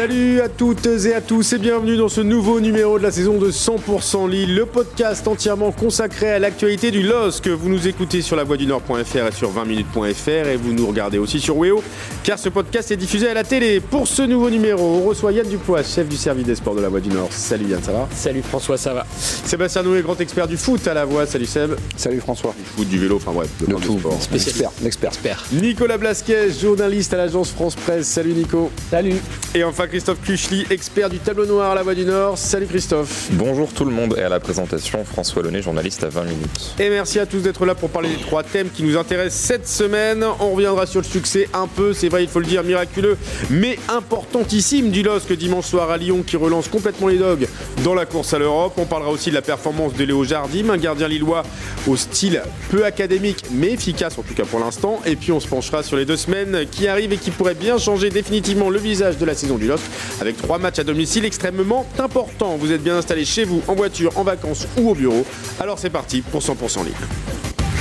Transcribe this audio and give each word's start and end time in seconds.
Salut 0.00 0.40
à 0.40 0.48
toutes 0.48 0.86
et 0.86 1.14
à 1.14 1.20
tous 1.20 1.52
et 1.52 1.58
bienvenue 1.58 1.98
dans 1.98 2.08
ce 2.08 2.22
nouveau 2.22 2.58
numéro 2.58 2.98
de 2.98 3.02
la 3.02 3.10
saison 3.10 3.36
de 3.36 3.50
100% 3.50 4.30
Lille, 4.30 4.54
le 4.54 4.64
podcast 4.64 5.28
entièrement 5.28 5.72
consacré 5.72 6.30
à 6.30 6.38
l'actualité 6.38 6.90
du 6.90 7.02
LOS 7.02 7.42
que 7.42 7.50
vous 7.50 7.68
nous 7.68 7.86
écoutez 7.86 8.22
sur 8.22 8.34
la 8.34 8.42
voix 8.42 8.56
du 8.56 8.66
Nord.fr 8.66 9.26
et 9.26 9.32
sur 9.32 9.52
20minutes.fr 9.52 10.48
et 10.48 10.56
vous 10.56 10.72
nous 10.72 10.86
regardez 10.86 11.18
aussi 11.18 11.38
sur 11.38 11.58
Weo 11.58 11.82
car 12.24 12.38
ce 12.38 12.48
podcast 12.48 12.90
est 12.90 12.96
diffusé 12.96 13.28
à 13.28 13.34
la 13.34 13.44
télé. 13.44 13.80
Pour 13.80 14.08
ce 14.08 14.22
nouveau 14.22 14.48
numéro, 14.48 14.82
on 14.82 15.02
reçoit 15.02 15.32
Yann 15.32 15.46
Dupois, 15.46 15.82
chef 15.82 16.08
du 16.08 16.16
service 16.16 16.46
des 16.46 16.54
sports 16.54 16.76
de 16.76 16.80
la 16.80 16.88
voix 16.88 17.00
du 17.00 17.10
Nord. 17.10 17.28
Salut 17.30 17.66
Yann, 17.66 17.82
ça 17.82 17.92
va? 17.92 18.08
Salut 18.14 18.40
François, 18.40 18.78
ça 18.78 18.94
va 18.94 19.04
Sébastien 19.10 19.82
Noué, 19.82 20.00
grand 20.00 20.18
expert 20.18 20.48
du 20.48 20.56
foot 20.56 20.88
à 20.88 20.94
la 20.94 21.04
voix. 21.04 21.26
Salut 21.26 21.44
Seb. 21.44 21.72
Salut 21.94 22.20
François. 22.20 22.54
Du 22.58 22.64
foot, 22.64 22.88
du 22.88 22.98
vélo, 22.98 23.16
enfin 23.16 23.32
bref, 23.32 23.50
de 23.60 23.66
tout. 23.74 23.98
Sport. 23.98 24.18
Expert, 24.34 24.70
l'expert. 24.82 25.44
Nicolas 25.52 25.98
Blasquet, 25.98 26.50
journaliste 26.52 27.12
à 27.12 27.18
l'agence 27.18 27.50
France 27.50 27.74
Presse. 27.74 28.06
Salut 28.06 28.32
Nico. 28.32 28.70
Salut. 28.90 29.16
Et 29.54 29.62
enfin 29.62 29.88
Christophe 29.90 30.20
Kuchli, 30.24 30.64
expert 30.70 31.10
du 31.10 31.18
tableau 31.18 31.46
noir 31.46 31.72
à 31.72 31.74
la 31.74 31.82
Voix 31.82 31.96
du 31.96 32.04
Nord. 32.04 32.38
Salut 32.38 32.66
Christophe. 32.66 33.26
Bonjour 33.32 33.72
tout 33.72 33.84
le 33.84 33.90
monde 33.90 34.14
et 34.16 34.22
à 34.22 34.28
la 34.28 34.38
présentation 34.38 35.04
François 35.04 35.42
Launay, 35.42 35.62
journaliste 35.62 36.04
à 36.04 36.08
20 36.08 36.22
minutes. 36.26 36.74
Et 36.78 36.88
merci 36.90 37.18
à 37.18 37.26
tous 37.26 37.40
d'être 37.40 37.66
là 37.66 37.74
pour 37.74 37.90
parler 37.90 38.10
des 38.10 38.22
trois 38.22 38.44
thèmes 38.44 38.70
qui 38.70 38.84
nous 38.84 38.96
intéressent 38.96 39.40
cette 39.40 39.66
semaine. 39.66 40.24
On 40.38 40.52
reviendra 40.52 40.86
sur 40.86 41.00
le 41.00 41.06
succès 41.06 41.48
un 41.52 41.66
peu, 41.66 41.92
c'est 41.92 42.08
vrai, 42.08 42.22
il 42.22 42.28
faut 42.28 42.38
le 42.38 42.46
dire, 42.46 42.62
miraculeux, 42.62 43.18
mais 43.50 43.80
importantissime 43.88 44.92
du 44.92 45.02
LOSC 45.02 45.32
dimanche 45.32 45.66
soir 45.66 45.90
à 45.90 45.96
Lyon 45.96 46.22
qui 46.24 46.36
relance 46.36 46.68
complètement 46.68 47.08
les 47.08 47.18
dogs 47.18 47.48
dans 47.84 47.94
la 47.94 48.06
course 48.06 48.34
à 48.34 48.38
l'Europe. 48.38 48.74
On 48.76 48.84
parlera 48.84 49.10
aussi 49.10 49.30
de 49.30 49.34
la 49.34 49.42
performance 49.42 49.94
de 49.94 50.04
Léo 50.04 50.24
Jardim, 50.24 50.70
un 50.70 50.76
gardien 50.76 51.08
lillois 51.08 51.42
au 51.86 51.96
style 51.96 52.42
peu 52.70 52.84
académique 52.84 53.44
mais 53.52 53.72
efficace 53.72 54.18
en 54.18 54.22
tout 54.22 54.34
cas 54.34 54.44
pour 54.44 54.60
l'instant. 54.60 55.00
Et 55.06 55.16
puis 55.16 55.32
on 55.32 55.40
se 55.40 55.48
penchera 55.48 55.82
sur 55.82 55.96
les 55.96 56.04
deux 56.04 56.16
semaines 56.16 56.66
qui 56.70 56.88
arrivent 56.88 57.12
et 57.12 57.16
qui 57.16 57.30
pourraient 57.30 57.54
bien 57.54 57.78
changer 57.78 58.10
définitivement 58.10 58.70
le 58.70 58.78
visage 58.78 59.18
de 59.18 59.24
la 59.24 59.34
saison 59.34 59.56
du 59.56 59.66
LOSC 59.66 59.82
avec 60.20 60.36
trois 60.36 60.58
matchs 60.58 60.78
à 60.78 60.84
domicile 60.84 61.24
extrêmement 61.24 61.86
importants. 61.98 62.56
Vous 62.56 62.72
êtes 62.72 62.82
bien 62.82 62.96
installé 62.96 63.24
chez 63.24 63.44
vous, 63.44 63.62
en 63.68 63.74
voiture, 63.74 64.16
en 64.16 64.24
vacances 64.24 64.66
ou 64.78 64.90
au 64.90 64.94
bureau. 64.94 65.24
Alors 65.60 65.78
c'est 65.78 65.90
parti 65.90 66.22
pour 66.22 66.40
100% 66.42 66.84
Lille. 66.84 66.94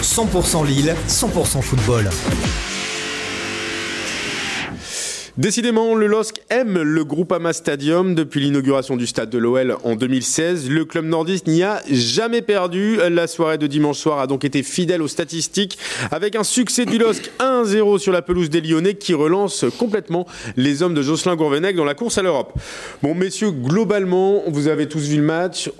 100% 0.01 0.65
Lille, 0.65 0.95
100% 1.07 1.61
football. 1.61 2.09
Décidément, 5.39 5.95
le 5.95 6.05
LOSC 6.05 6.41
aime 6.49 6.81
le 6.81 7.05
Groupama 7.05 7.53
Stadium 7.53 8.13
depuis 8.13 8.41
l'inauguration 8.41 8.97
du 8.97 9.07
stade 9.07 9.29
de 9.29 9.37
l'OL 9.37 9.77
en 9.85 9.95
2016. 9.95 10.69
Le 10.69 10.83
club 10.83 11.05
nordiste 11.05 11.47
n'y 11.47 11.63
a 11.63 11.81
jamais 11.89 12.41
perdu. 12.41 12.97
La 13.09 13.25
soirée 13.25 13.57
de 13.57 13.65
dimanche 13.65 13.99
soir 13.99 14.19
a 14.19 14.27
donc 14.27 14.43
été 14.43 14.63
fidèle 14.63 15.01
aux 15.01 15.07
statistiques 15.07 15.77
avec 16.11 16.35
un 16.35 16.43
succès 16.43 16.85
du 16.85 16.97
LOSC 16.97 17.31
1-0 17.39 17.99
sur 17.99 18.11
la 18.11 18.21
pelouse 18.21 18.49
des 18.49 18.59
Lyonnais 18.59 18.95
qui 18.95 19.13
relance 19.13 19.63
complètement 19.77 20.27
les 20.57 20.83
hommes 20.83 20.93
de 20.93 21.01
Jocelyn 21.01 21.37
Gourvenec 21.37 21.73
dans 21.77 21.85
la 21.85 21.95
course 21.95 22.17
à 22.17 22.21
l'Europe. 22.21 22.51
Bon, 23.01 23.15
messieurs, 23.15 23.51
globalement, 23.51 24.43
vous 24.47 24.67
avez 24.67 24.89
tous 24.89 25.07
vu 25.07 25.15
le 25.15 25.23
match. 25.23 25.71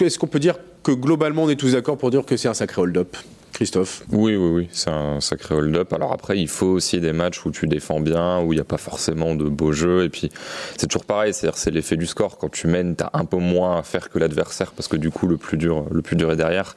Est-ce 0.00 0.16
qu'on 0.16 0.28
peut 0.28 0.38
dire 0.38 0.54
que 0.84 0.92
globalement 0.92 1.42
on 1.42 1.50
est 1.50 1.56
tous 1.56 1.72
d'accord 1.72 1.98
pour 1.98 2.12
dire 2.12 2.24
que 2.24 2.36
c'est 2.36 2.46
un 2.46 2.54
sacré 2.54 2.82
hold-up? 2.82 3.16
Christophe 3.58 4.04
Oui, 4.12 4.36
oui, 4.36 4.50
oui, 4.52 4.68
c'est 4.70 4.90
un 4.90 5.20
sacré 5.20 5.52
hold-up. 5.52 5.92
Alors 5.92 6.12
après, 6.12 6.38
il 6.38 6.46
faut 6.46 6.66
aussi 6.66 7.00
des 7.00 7.12
matchs 7.12 7.44
où 7.44 7.50
tu 7.50 7.66
défends 7.66 7.98
bien, 7.98 8.40
où 8.40 8.52
il 8.52 8.56
n'y 8.56 8.60
a 8.60 8.64
pas 8.64 8.76
forcément 8.76 9.34
de 9.34 9.48
beaux 9.48 9.72
jeux. 9.72 10.04
Et 10.04 10.08
puis, 10.08 10.30
c'est 10.76 10.86
toujours 10.86 11.04
pareil, 11.04 11.34
c'est-à-dire 11.34 11.58
c'est 11.58 11.72
l'effet 11.72 11.96
du 11.96 12.06
score. 12.06 12.38
Quand 12.38 12.50
tu 12.52 12.68
mènes, 12.68 12.94
tu 12.94 13.02
as 13.02 13.10
un 13.14 13.24
peu 13.24 13.38
moins 13.38 13.80
à 13.80 13.82
faire 13.82 14.10
que 14.10 14.20
l'adversaire, 14.20 14.70
parce 14.70 14.86
que 14.86 14.96
du 14.96 15.10
coup, 15.10 15.26
le 15.26 15.38
plus 15.38 15.56
dur, 15.56 15.86
le 15.90 16.02
plus 16.02 16.14
dur 16.14 16.30
est 16.30 16.36
derrière. 16.36 16.76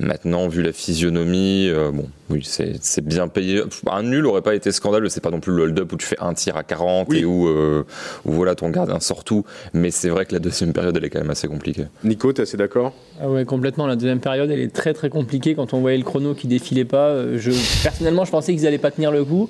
Maintenant, 0.00 0.48
vu 0.48 0.60
la 0.60 0.72
physionomie, 0.72 1.68
euh, 1.68 1.92
bon, 1.92 2.08
oui, 2.30 2.42
c'est 2.44 3.04
bien 3.04 3.28
payé. 3.28 3.62
Un 3.88 4.02
nul 4.02 4.26
aurait 4.26 4.42
pas 4.42 4.56
été 4.56 4.72
scandaleux. 4.72 5.08
C'est 5.08 5.20
pas 5.20 5.30
non 5.30 5.38
plus 5.38 5.52
le 5.52 5.62
hold-up 5.62 5.92
où 5.92 5.96
tu 5.96 6.06
fais 6.06 6.18
un 6.20 6.34
tir 6.34 6.56
à 6.56 6.64
40 6.64 7.12
et 7.14 7.24
où, 7.24 7.46
euh, 7.46 7.84
où, 8.24 8.32
voilà, 8.32 8.56
ton 8.56 8.70
gardien 8.70 8.98
sort 8.98 9.22
tout. 9.22 9.44
Mais 9.72 9.92
c'est 9.92 10.08
vrai 10.08 10.26
que 10.26 10.32
la 10.32 10.40
deuxième 10.40 10.72
période, 10.72 10.96
elle 10.96 11.04
est 11.04 11.10
quand 11.10 11.20
même 11.20 11.30
assez 11.30 11.46
compliquée. 11.46 11.86
Nico, 12.02 12.32
tu 12.32 12.40
es 12.40 12.42
assez 12.42 12.56
d'accord? 12.56 12.92
Ah 13.20 13.30
Ouais, 13.30 13.44
complètement. 13.44 13.86
La 13.86 13.94
deuxième 13.94 14.20
période, 14.20 14.50
elle 14.50 14.60
est 14.60 14.74
très 14.74 14.94
très 14.94 15.10
compliquée 15.10 15.54
quand 15.54 15.74
on 15.74 15.80
voyait 15.80 15.96
le 15.96 16.07
chrono 16.08 16.34
qui 16.34 16.48
défilait 16.48 16.84
pas. 16.84 17.08
Euh, 17.08 17.38
je, 17.38 17.52
personnellement, 17.82 18.24
je 18.24 18.30
pensais 18.30 18.52
qu'ils 18.52 18.66
allaient 18.66 18.78
pas 18.78 18.90
tenir 18.90 19.12
le 19.12 19.24
coup. 19.24 19.48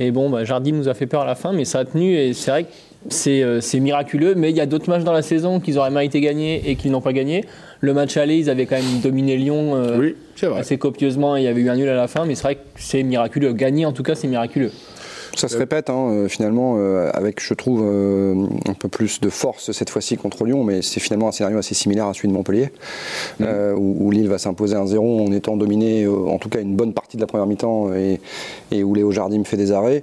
Et 0.00 0.12
bon, 0.12 0.30
bah, 0.30 0.44
Jardim 0.44 0.72
nous 0.72 0.88
a 0.88 0.94
fait 0.94 1.06
peur 1.06 1.22
à 1.22 1.26
la 1.26 1.34
fin, 1.34 1.52
mais 1.52 1.64
ça 1.64 1.80
a 1.80 1.84
tenu. 1.84 2.14
Et 2.14 2.32
c'est 2.32 2.50
vrai 2.50 2.64
que 2.64 3.60
c'est 3.60 3.80
miraculeux. 3.80 4.34
Mais 4.36 4.50
il 4.50 4.56
y 4.56 4.60
a 4.60 4.66
d'autres 4.66 4.88
matchs 4.88 5.02
dans 5.02 5.12
la 5.12 5.22
saison 5.22 5.60
qu'ils 5.60 5.76
auraient 5.76 5.90
mérité 5.90 6.20
gagner 6.20 6.70
et 6.70 6.76
qu'ils 6.76 6.92
n'ont 6.92 7.00
pas 7.00 7.12
gagné. 7.12 7.44
Le 7.80 7.94
match 7.94 8.16
aller, 8.16 8.36
ils 8.36 8.48
avaient 8.48 8.66
quand 8.66 8.76
même 8.76 9.00
dominé 9.02 9.36
Lyon 9.36 9.74
euh, 9.74 10.12
assez 10.56 10.78
copieusement. 10.78 11.36
Il 11.36 11.44
y 11.44 11.48
avait 11.48 11.60
eu 11.60 11.68
un 11.68 11.76
nul 11.76 11.88
à 11.88 11.94
la 11.94 12.08
fin, 12.08 12.24
mais 12.24 12.36
c'est 12.36 12.42
vrai 12.44 12.54
que 12.56 12.60
c'est 12.76 13.02
miraculeux. 13.02 13.52
Gagner, 13.52 13.86
en 13.86 13.92
tout 13.92 14.02
cas, 14.02 14.14
c'est 14.14 14.28
miraculeux. 14.28 14.72
Ça 15.38 15.46
se 15.46 15.56
répète, 15.56 15.88
hein, 15.88 16.08
euh, 16.10 16.28
finalement, 16.28 16.76
euh, 16.78 17.10
avec, 17.14 17.40
je 17.40 17.54
trouve, 17.54 17.82
euh, 17.84 18.34
un 18.66 18.74
peu 18.74 18.88
plus 18.88 19.20
de 19.20 19.28
force 19.28 19.70
cette 19.70 19.88
fois-ci 19.88 20.16
contre 20.16 20.44
Lyon, 20.44 20.64
mais 20.64 20.82
c'est 20.82 20.98
finalement 20.98 21.28
un 21.28 21.32
scénario 21.32 21.58
assez 21.58 21.74
similaire 21.74 22.06
à 22.06 22.14
celui 22.14 22.28
de 22.28 22.32
Montpellier, 22.32 22.70
mmh. 23.38 23.44
où, 23.76 23.96
où, 24.00 24.10
Lille 24.10 24.28
va 24.28 24.38
s'imposer 24.38 24.74
1-0 24.74 24.98
en 24.98 25.30
étant 25.32 25.56
dominé, 25.56 26.08
en 26.08 26.38
tout 26.38 26.48
cas, 26.48 26.60
une 26.60 26.74
bonne 26.74 26.92
partie 26.92 27.16
de 27.16 27.20
la 27.20 27.28
première 27.28 27.46
mi-temps, 27.46 27.94
et, 27.94 28.20
et, 28.72 28.82
où 28.82 28.94
Léo 28.94 29.12
Jardim 29.12 29.44
fait 29.44 29.56
des 29.56 29.70
arrêts. 29.70 30.02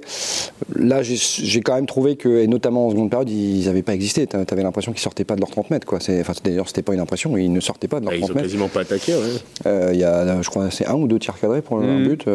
Là, 0.74 1.02
j'ai 1.04 1.62
quand 1.62 1.76
même 1.76 1.86
trouvé 1.86 2.16
que, 2.16 2.30
et 2.40 2.48
notamment 2.48 2.88
en 2.88 2.92
seconde 2.92 3.10
période, 3.10 3.30
ils 3.30 3.66
n'avaient 3.66 3.82
pas 3.82 3.94
existé. 3.94 4.28
Tu 4.28 4.36
avais 4.36 4.64
l'impression 4.64 4.94
qu'ils 4.94 5.02
sortaient 5.02 5.26
pas 5.26 5.36
de 5.36 5.42
leurs 5.42 5.52
30 5.52 5.70
mètres. 5.70 5.86
Quoi. 5.86 6.00
Enfin, 6.00 6.34
D'ailleurs, 6.44 6.68
c'était 6.68 6.82
pas 6.82 6.94
une 6.94 7.00
impression, 7.00 7.36
ils 7.36 7.52
ne 7.52 7.60
sortaient 7.60 7.88
pas 7.88 8.00
de 8.00 8.06
leurs 8.06 8.14
30 8.14 8.22
mètres. 8.22 8.32
Ils 8.32 8.38
n'ont 8.38 8.42
quasiment 8.42 8.68
pas 8.70 8.82
attaqué, 8.82 9.14
Il 9.66 10.00
y 10.00 10.04
a, 10.04 10.42
je 10.42 10.50
crois, 10.50 10.72
c'est 10.72 10.88
un 10.88 10.96
ou 10.96 11.08
deux 11.08 11.20
tirs 11.20 11.40
cadrés 11.40 11.62
pour 11.62 11.78
mmh. 11.78 12.04
but. 12.04 12.26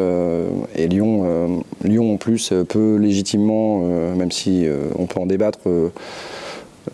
et 0.77 0.89
Lyon, 0.89 1.63
Lyon, 1.83 2.15
en 2.15 2.17
plus, 2.19 2.53
peut 2.69 2.90
légitimement 2.99 3.83
euh, 3.85 4.15
même 4.15 4.31
si 4.31 4.67
euh, 4.67 4.89
on 4.99 5.07
peut 5.07 5.21
en 5.21 5.27
débattre. 5.27 5.61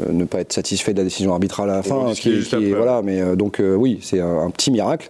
Euh, 0.01 0.13
ne 0.13 0.25
pas 0.25 0.41
être 0.41 0.53
satisfait 0.53 0.93
de 0.93 0.99
la 0.99 1.05
décision 1.05 1.33
arbitrale 1.33 1.71
à 1.71 1.77
la 1.77 1.83
fin, 1.83 2.13
qui, 2.13 2.41
qui, 2.41 2.73
voilà, 2.73 3.03
mais 3.03 3.37
donc 3.37 3.61
oui, 3.61 4.01
c'est 4.03 4.21
un, 4.21 4.41
un, 4.41 4.51
petit 4.51 4.71
miracle 4.71 5.09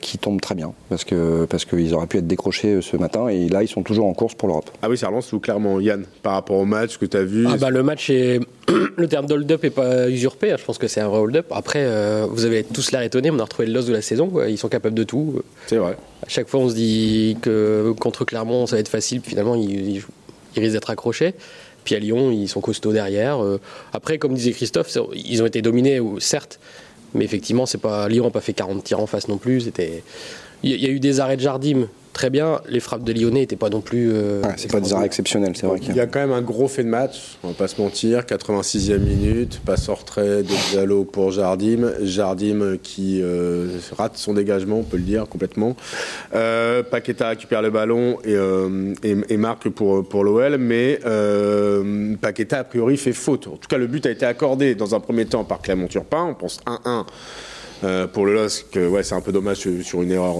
qui 0.00 0.18
tombe 0.18 0.40
très 0.40 0.54
bien 0.54 0.72
parce 0.88 1.04
que 1.04 1.44
parce 1.44 1.64
qu'ils 1.64 1.94
auraient 1.94 2.06
pu 2.06 2.18
être 2.18 2.26
décrochés 2.26 2.80
ce 2.80 2.96
matin 2.96 3.28
et 3.28 3.48
là 3.48 3.62
ils 3.62 3.68
sont 3.68 3.82
toujours 3.82 4.06
en 4.06 4.14
course 4.14 4.34
pour 4.34 4.48
l'Europe. 4.48 4.70
Ah 4.82 4.88
oui, 4.88 4.98
ça 4.98 5.08
relance 5.08 5.28
tout 5.28 5.40
clairement, 5.40 5.78
Yann, 5.78 6.04
par 6.22 6.32
rapport 6.32 6.56
au 6.56 6.64
match 6.64 6.98
que 6.98 7.06
tu 7.06 7.16
as 7.16 7.22
vu. 7.22 7.46
Ah 7.48 7.56
bah, 7.56 7.70
le 7.70 7.82
match 7.82 8.10
est 8.10 8.40
le 8.96 9.08
terme 9.08 9.26
d'hold-up 9.26 9.64
est 9.64 9.70
pas 9.70 10.08
usurpé, 10.08 10.54
je 10.58 10.64
pense 10.64 10.78
que 10.78 10.88
c'est 10.88 11.00
un 11.00 11.08
vrai 11.08 11.20
hold-up. 11.20 11.46
Après, 11.50 11.86
vous 12.26 12.44
avez 12.44 12.64
tous 12.64 12.90
l'air 12.92 13.02
étonné, 13.02 13.30
on 13.30 13.38
a 13.38 13.44
retrouvé 13.44 13.68
le 13.68 13.74
loss 13.74 13.86
de 13.86 13.92
la 13.92 14.02
saison, 14.02 14.28
quoi. 14.28 14.48
ils 14.48 14.58
sont 14.58 14.68
capables 14.68 14.94
de 14.94 15.04
tout. 15.04 15.42
C'est 15.66 15.76
vrai. 15.76 15.96
À 16.24 16.28
chaque 16.28 16.48
fois, 16.48 16.60
on 16.60 16.68
se 16.68 16.74
dit 16.74 17.36
que 17.42 17.92
contre 17.98 18.24
Clermont, 18.24 18.66
ça 18.66 18.76
va 18.76 18.80
être 18.80 18.88
facile, 18.88 19.20
finalement, 19.22 19.54
ils, 19.54 19.96
ils 19.96 20.02
ils 20.56 20.60
risquent 20.60 20.74
d'être 20.74 20.90
accrochés. 20.90 21.34
Puis 21.84 21.94
à 21.94 21.98
Lyon, 21.98 22.30
ils 22.30 22.48
sont 22.48 22.60
costauds 22.60 22.92
derrière. 22.92 23.38
Après, 23.92 24.18
comme 24.18 24.34
disait 24.34 24.52
Christophe, 24.52 24.96
ils 25.14 25.42
ont 25.42 25.46
été 25.46 25.62
dominés, 25.62 26.00
certes, 26.18 26.60
mais 27.14 27.24
effectivement, 27.24 27.66
c'est 27.66 27.78
pas 27.78 28.08
Lyon 28.08 28.24
n'a 28.24 28.30
pas 28.30 28.40
fait 28.40 28.52
40 28.52 28.84
tirs 28.84 29.00
en 29.00 29.06
face 29.06 29.28
non 29.28 29.38
plus. 29.38 29.68
Il 30.62 30.70
y 30.70 30.86
a 30.86 30.90
eu 30.90 31.00
des 31.00 31.20
arrêts 31.20 31.36
de 31.36 31.42
Jardim 31.42 31.88
très 32.12 32.30
bien. 32.30 32.60
Les 32.68 32.80
frappes 32.80 33.04
de 33.04 33.12
Lyonnais 33.12 33.40
n'étaient 33.40 33.56
pas 33.56 33.70
non 33.70 33.80
plus. 33.80 34.10
Euh, 34.12 34.42
ouais, 34.42 34.54
c'est 34.56 34.70
pas 34.70 34.80
des 34.80 34.92
arrêts 34.92 35.06
exceptionnels, 35.06 35.52
c'est 35.56 35.66
vrai. 35.66 35.78
Il 35.82 35.96
y 35.96 36.00
a 36.00 36.06
quand 36.06 36.20
même 36.20 36.32
un 36.32 36.42
gros 36.42 36.68
fait 36.68 36.84
de 36.84 36.88
match, 36.88 37.38
on 37.42 37.48
va 37.48 37.54
pas 37.54 37.68
se 37.68 37.80
mentir. 37.80 38.20
86e 38.20 38.98
minute, 38.98 39.60
passe 39.64 39.88
en 39.88 39.94
retrait 39.94 40.42
de 40.42 40.70
Diallo 40.70 41.04
pour 41.04 41.32
Jardim. 41.32 41.92
Jardim 42.02 42.78
qui 42.82 43.20
euh, 43.22 43.78
rate 43.96 44.16
son 44.16 44.34
dégagement, 44.34 44.78
on 44.78 44.84
peut 44.84 44.96
le 44.96 45.02
dire 45.02 45.28
complètement. 45.28 45.76
Euh, 46.34 46.82
Paqueta 46.82 47.28
récupère 47.28 47.62
le 47.62 47.70
ballon 47.70 48.18
et, 48.24 48.34
euh, 48.34 48.94
et, 49.02 49.16
et 49.28 49.36
marque 49.36 49.68
pour, 49.68 50.06
pour 50.06 50.24
l'OL, 50.24 50.58
mais 50.58 51.00
euh, 51.06 52.14
Paqueta 52.20 52.60
a 52.60 52.64
priori 52.64 52.96
fait 52.96 53.12
faute. 53.12 53.46
En 53.46 53.56
tout 53.56 53.68
cas, 53.68 53.78
le 53.78 53.86
but 53.86 54.06
a 54.06 54.10
été 54.10 54.26
accordé 54.26 54.74
dans 54.74 54.94
un 54.94 55.00
premier 55.00 55.26
temps 55.26 55.44
par 55.44 55.60
Clément 55.60 55.86
Turpin. 55.86 56.26
On 56.30 56.34
pense 56.34 56.60
1-1. 56.66 57.06
Euh, 57.84 58.06
pour 58.06 58.26
le 58.26 58.34
LOSC, 58.34 58.76
ouais, 58.76 59.02
c'est 59.02 59.14
un 59.14 59.20
peu 59.20 59.32
dommage 59.32 59.58
sur 59.82 60.02
une 60.02 60.12
erreur 60.12 60.36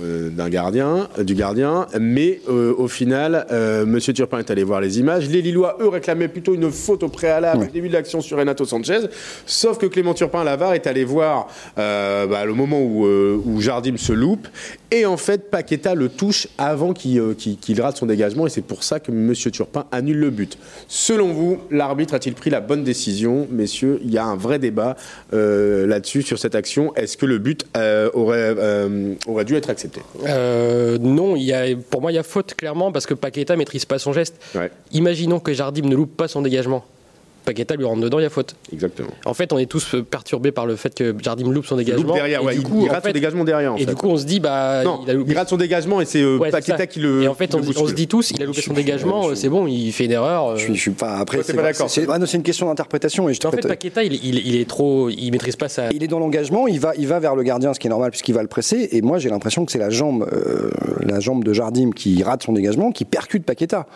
euh, 0.00 0.30
d'un 0.30 0.48
gardien, 0.48 1.08
du 1.18 1.34
gardien. 1.34 1.86
Mais 1.98 2.40
euh, 2.48 2.74
au 2.76 2.88
final, 2.88 3.46
Monsieur 3.86 4.12
Turpin 4.12 4.38
est 4.38 4.50
allé 4.50 4.62
voir 4.62 4.80
les 4.80 4.98
images. 4.98 5.28
Les 5.28 5.42
Lillois, 5.42 5.76
eux, 5.80 5.88
réclamaient 5.88 6.28
plutôt 6.28 6.54
une 6.54 6.70
faute 6.70 7.02
au 7.02 7.08
préalable 7.08 7.62
ouais. 7.62 7.68
au 7.68 7.72
début 7.72 7.88
de 7.88 7.94
l'action 7.94 8.20
sur 8.20 8.38
Renato 8.38 8.64
Sanchez. 8.64 9.00
Sauf 9.46 9.78
que 9.78 9.86
Clément 9.86 10.14
Turpin, 10.14 10.44
l'avare, 10.44 10.74
est 10.74 10.86
allé 10.86 11.04
voir 11.04 11.48
bah, 11.76 12.44
le 12.44 12.54
moment 12.54 12.80
où, 12.80 13.04
où 13.04 13.60
Jardim 13.60 13.96
se 13.96 14.12
loupe. 14.12 14.46
Et 14.92 15.04
en 15.04 15.16
fait, 15.16 15.50
Paqueta 15.50 15.94
le 15.94 16.08
touche 16.08 16.46
avant 16.58 16.92
qu'il 16.92 17.20
qu 17.36 17.56
qu 17.56 17.80
rate 17.80 17.96
son 17.96 18.06
dégagement. 18.06 18.46
Et 18.46 18.50
c'est 18.50 18.62
pour 18.62 18.84
ça 18.84 19.00
que 19.00 19.10
Monsieur 19.10 19.50
Turpin 19.50 19.86
annule 19.90 20.18
le 20.18 20.30
but. 20.30 20.58
Selon 20.88 21.32
vous, 21.32 21.58
l'arbitre 21.70 22.14
a-t-il 22.14 22.34
pris 22.34 22.50
la 22.50 22.60
bonne 22.60 22.84
décision? 22.84 23.48
Messieurs, 23.50 23.98
il 24.04 24.10
y 24.12 24.18
a 24.18 24.24
un 24.24 24.36
vrai 24.36 24.58
débat 24.58 24.96
là-dessus, 25.32 26.22
sur 26.22 26.38
cette 26.38 26.54
action 26.54 26.75
Est-ce 26.96 27.16
que 27.16 27.26
le 27.26 27.38
but 27.38 27.66
euh, 27.76 28.10
aurait, 28.14 28.54
euh, 28.56 29.14
aurait 29.26 29.44
dû 29.44 29.56
être 29.56 29.70
accepté? 29.70 30.00
Euh, 30.26 30.98
non, 30.98 31.36
il 31.36 31.42
y 31.44 31.52
a, 31.52 31.64
pour 31.90 32.00
moi, 32.02 32.12
il 32.12 32.14
y 32.14 32.18
a 32.18 32.22
faute 32.22 32.54
clairement 32.54 32.92
parce 32.92 33.06
que 33.06 33.14
Paqueta 33.14 33.56
maîtrise 33.56 33.84
pas 33.84 33.98
son 33.98 34.12
geste. 34.12 34.34
Ouais, 34.54 34.70
Imaginons 34.92 35.40
que 35.40 35.52
Jardim 35.52 35.88
ne 35.88 35.96
loupe 35.96 36.16
pas 36.16 36.28
son 36.28 36.42
dégagement. 36.42 36.84
Paqueta 37.46 37.74
lui 37.76 37.84
rentre 37.86 38.02
dedans, 38.02 38.18
il 38.18 38.22
y 38.24 38.26
a 38.26 38.30
faute. 38.30 38.54
exactement. 38.72 39.08
En 39.24 39.32
fait, 39.32 39.52
on 39.54 39.58
est 39.58 39.64
tous 39.64 39.94
euh, 39.94 40.02
perturbés 40.02 40.52
par 40.52 40.66
le 40.66 40.76
fait 40.76 40.94
que 40.94 41.14
Jardim 41.22 41.50
loupe 41.50 41.64
son 41.64 41.76
Il 41.78 41.84
dégagement. 41.84 42.06
loupe 42.08 42.14
derrière, 42.16 42.42
et 42.42 42.44
ouais, 42.44 42.52
du 42.54 42.60
il, 42.60 42.64
coup, 42.66 42.82
il 42.84 42.90
rate 42.90 43.06
son 43.06 43.12
dégagement 43.12 43.44
derrière. 43.44 43.72
En 43.72 43.76
et 43.76 43.80
fait. 43.80 43.86
du 43.86 43.94
coup, 43.94 44.08
on 44.08 44.16
se 44.18 44.24
dit, 44.24 44.40
bah, 44.40 44.82
non, 44.84 45.00
il 45.04 45.10
a 45.10 45.14
loupé. 45.14 45.32
il 45.32 45.38
rate 45.38 45.48
son 45.48 45.56
dégagement 45.56 46.00
et 46.00 46.04
c'est 46.04 46.20
euh, 46.20 46.36
Ouais, 46.36 46.50
Paqueta 46.50 46.76
ça. 46.76 46.86
qui 46.86 47.00
le. 47.00 47.22
Et 47.22 47.28
en 47.28 47.34
fait, 47.34 47.54
on, 47.54 47.62
se 47.62 47.94
dit 47.94 48.06
tous, 48.08 48.32
il 48.32 48.42
a 48.42 48.46
loupé 48.46 48.60
son 48.60 48.74
dégagement, 48.74 49.34
c'est 49.34 49.48
bon, 49.48 49.66
il 49.66 49.92
fait 49.92 50.04
une 50.04 50.12
erreur. 50.12 50.48
euh. 50.48 50.56
Je 50.56 50.64
suis, 50.64 50.74
je 50.74 50.80
suis 50.80 50.90
pas. 50.90 51.16
Après, 51.16 51.42
c'est 51.42 51.54
pas 51.54 51.62
d'accord, 51.62 51.88
c'est- 51.88 52.06
ah 52.10 52.18
non, 52.18 52.26
c'est 52.26 52.36
une 52.36 52.42
question 52.42 52.66
d'interprétation. 52.66 53.28
Et 53.28 53.34
je 53.34 53.46
En 53.46 53.50
fait, 53.52 53.66
Paqueta, 53.66 54.02
il, 54.02 54.12
il- 54.14 54.46
il 54.46 54.60
est 54.60 54.68
trop, 54.68 55.08
il 55.08 55.30
maîtrise 55.30 55.56
pas 55.56 55.68
sa. 55.68 55.90
Il 55.92 56.02
est 56.02 56.08
dans 56.08 56.18
l'engagement, 56.18 56.66
il 56.66 56.80
va, 56.80 56.92
il 56.98 57.06
va 57.06 57.20
vers 57.20 57.36
le 57.36 57.42
gardien, 57.44 57.72
ce 57.74 57.78
qui 57.80 57.86
est 57.86 57.90
normal 57.90 58.10
puisqu'il 58.10 58.34
va 58.34 58.42
le 58.42 58.48
presser. 58.48 58.88
Et 58.92 59.02
moi, 59.02 59.18
j'ai 59.18 59.28
l'impression 59.28 59.64
que 59.64 59.70
c'est 59.72 59.78
la 59.78 59.90
jambe, 59.90 60.28
euh, 60.32 60.70
la 61.02 61.20
jambe 61.20 61.44
de 61.44 61.52
Jardim 61.52 61.90
qui 61.94 62.22
rate 62.22 62.42
son 62.42 62.52
dégagement, 62.52 62.90
qui 62.92 63.04
percute 63.04 63.44
Paqueta. 63.44 63.86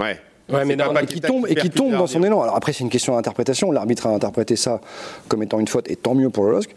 Ouais. 0.00 0.18
Ouais, 0.52 0.64
mais 0.64 0.76
Paqueta 0.76 1.06
qui 1.06 1.20
tombe, 1.20 1.46
et 1.48 1.54
qui 1.54 1.70
tombe 1.70 1.92
dans 1.92 2.06
son 2.06 2.14
Jardim. 2.14 2.26
élan. 2.26 2.42
Alors 2.42 2.56
après, 2.56 2.72
c'est 2.72 2.84
une 2.84 2.90
question 2.90 3.14
d'interprétation. 3.14 3.70
L'arbitre 3.72 4.06
a 4.06 4.10
interprété 4.10 4.56
ça 4.56 4.80
comme 5.28 5.42
étant 5.42 5.58
une 5.58 5.68
faute, 5.68 5.90
et 5.90 5.96
tant 5.96 6.14
mieux 6.14 6.30
pour 6.30 6.44
le 6.44 6.52
LOSC. 6.52 6.70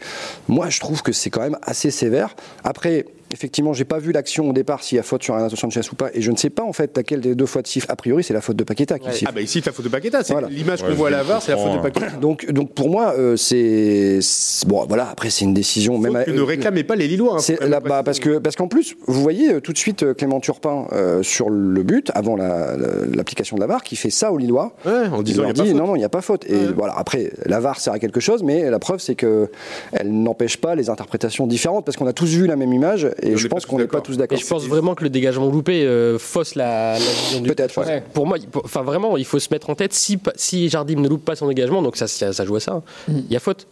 Moi, 0.48 0.68
je 0.70 0.80
trouve 0.80 1.02
que 1.02 1.12
c'est 1.12 1.30
quand 1.30 1.42
même 1.42 1.58
assez 1.62 1.90
sévère. 1.90 2.34
Après, 2.64 3.04
effectivement, 3.32 3.72
j'ai 3.72 3.84
pas 3.84 3.98
vu 3.98 4.12
l'action 4.12 4.48
au 4.50 4.52
départ 4.52 4.82
s'il 4.82 4.96
y 4.96 4.98
a 4.98 5.02
faute 5.02 5.22
sur 5.22 5.34
Renato 5.34 5.56
Sanchez 5.56 5.80
ou 5.92 5.94
pas, 5.96 6.08
et 6.14 6.20
je 6.22 6.30
ne 6.30 6.36
sais 6.36 6.50
pas 6.50 6.62
en 6.62 6.72
fait 6.72 6.96
laquelle 6.96 7.20
des 7.20 7.34
deux 7.34 7.46
fois 7.46 7.62
de 7.62 7.66
siffle. 7.66 7.86
A 7.90 7.96
priori, 7.96 8.22
c'est 8.24 8.34
la 8.34 8.40
faute 8.40 8.56
de 8.56 8.64
Paqueta 8.64 8.98
qui 8.98 9.06
Ouais. 9.08 9.12
siffle. 9.12 9.26
Ah 9.28 9.32
bah 9.34 9.40
ici, 9.40 9.60
c'est 9.62 9.66
la 9.66 9.72
faute 9.72 9.84
de 9.84 9.90
Paqueta. 9.90 10.22
C'est 10.24 10.32
Voilà. 10.32 10.48
l'image 10.48 10.82
qu'on 10.82 10.88
Ouais, 10.88 10.94
voit 10.94 11.08
à 11.08 11.12
la 11.12 11.22
VAR, 11.22 11.42
c'est 11.42 11.52
la 11.52 11.58
faute 11.58 11.72
de 11.74 11.78
Paqueta. 11.78 12.10
Donc, 12.20 12.50
donc 12.50 12.72
pour 12.72 12.88
moi, 12.90 13.14
euh, 13.18 13.36
c'est 13.36 14.20
bon. 14.66 14.84
Voilà. 14.86 15.08
Après, 15.10 15.30
c'est 15.30 15.44
une 15.44 15.54
décision. 15.54 15.98
même 15.98 16.12
Faute 16.12 16.24
que 16.26 16.30
à- 16.30 16.34
ne 16.34 16.40
réclamaient 16.42 16.84
pas 16.84 16.96
les 16.96 17.08
Lillois. 17.08 17.34
hein, 17.36 17.38
C'est 17.38 17.60
là, 17.62 17.80
bah, 17.80 18.02
parce 18.04 18.18
que 18.20 18.38
parce 18.38 18.56
qu'en 18.56 18.68
plus, 18.68 18.94
vous 19.06 19.22
voyez 19.22 19.54
euh, 19.54 19.60
tout 19.60 19.72
de 19.72 19.78
suite 19.78 20.02
euh, 20.02 20.14
Clément 20.14 20.40
Turpin 20.40 20.86
euh, 20.92 21.22
sur 21.22 21.50
le 21.50 21.82
but 21.82 22.10
avant 22.14 22.36
la- 22.36 22.76
la- 22.76 23.06
l'application 23.14 23.56
de 23.56 23.60
la 23.60 23.66
VAR 23.66 23.82
qui 23.82 23.96
fait 23.96 24.10
ça 24.10 24.32
aux 24.32 24.38
Lillois. 24.38 24.74
Ouais, 24.84 24.92
en 25.12 25.18
Il 25.18 25.24
disant 25.24 25.42
leur 25.42 25.50
il 25.52 25.56
y 25.56 25.60
a 25.60 25.62
dit 25.62 25.62
pas 25.62 25.66
faute. 25.68 25.74
non 25.76 25.86
non 25.86 25.96
il 25.96 25.98
n'y 25.98 26.04
a 26.04 26.08
pas 26.08 26.20
faute 26.20 26.44
et 26.50 26.66
voilà 26.76 26.94
après 26.96 27.30
la 27.46 27.60
VAR 27.60 27.80
sert 27.80 27.92
à 27.92 27.98
quelque 27.98 28.20
chose 28.20 28.42
mais 28.42 28.68
la 28.70 28.78
preuve 28.78 29.00
c'est 29.00 29.14
que 29.14 29.48
elle 29.92 30.10
n'empêche 30.12 30.56
pas 30.56 30.74
les 30.74 30.90
interprétations 30.90 31.46
différentes 31.46 31.84
parce 31.84 31.96
qu'on 31.96 32.06
a 32.06 32.12
tous 32.12 32.26
vu 32.34 32.46
la 32.46 32.56
même 32.56 32.72
image 32.72 33.08
et 33.22 33.34
on 33.34 33.36
je 33.36 33.48
pense 33.48 33.66
qu'on 33.66 33.78
n'est 33.78 33.84
pas 33.84 33.98
d'accord. 33.98 34.02
tous 34.02 34.12
Et 34.14 34.16
d'accord. 34.16 34.38
je 34.38 34.46
pense 34.46 34.64
vraiment 34.66 34.94
que 34.94 35.04
le 35.04 35.10
dégagement 35.10 35.46
loupé 35.50 35.84
euh, 35.84 36.18
fausse 36.18 36.54
la, 36.54 36.92
la 36.94 36.98
vision 36.98 37.40
du 37.40 37.48
Peut-être, 37.48 37.78
ouais. 37.80 37.86
Ouais. 37.86 38.02
Pour 38.12 38.26
moi, 38.26 38.38
enfin 38.64 38.82
vraiment, 38.82 39.16
il 39.16 39.24
faut 39.24 39.38
se 39.38 39.48
mettre 39.50 39.70
en 39.70 39.74
tête 39.74 39.92
si, 39.92 40.18
si 40.34 40.68
Jardim 40.68 41.00
ne 41.00 41.08
loupe 41.08 41.24
pas 41.24 41.36
son 41.36 41.48
dégagement, 41.48 41.82
donc 41.82 41.96
ça, 41.96 42.06
ça, 42.06 42.32
ça 42.32 42.44
joue 42.44 42.56
à 42.56 42.60
ça. 42.60 42.72
hein. 42.72 42.82
Il 43.08 43.30
y 43.32 43.36
a 43.36 43.40
faute. 43.40 43.66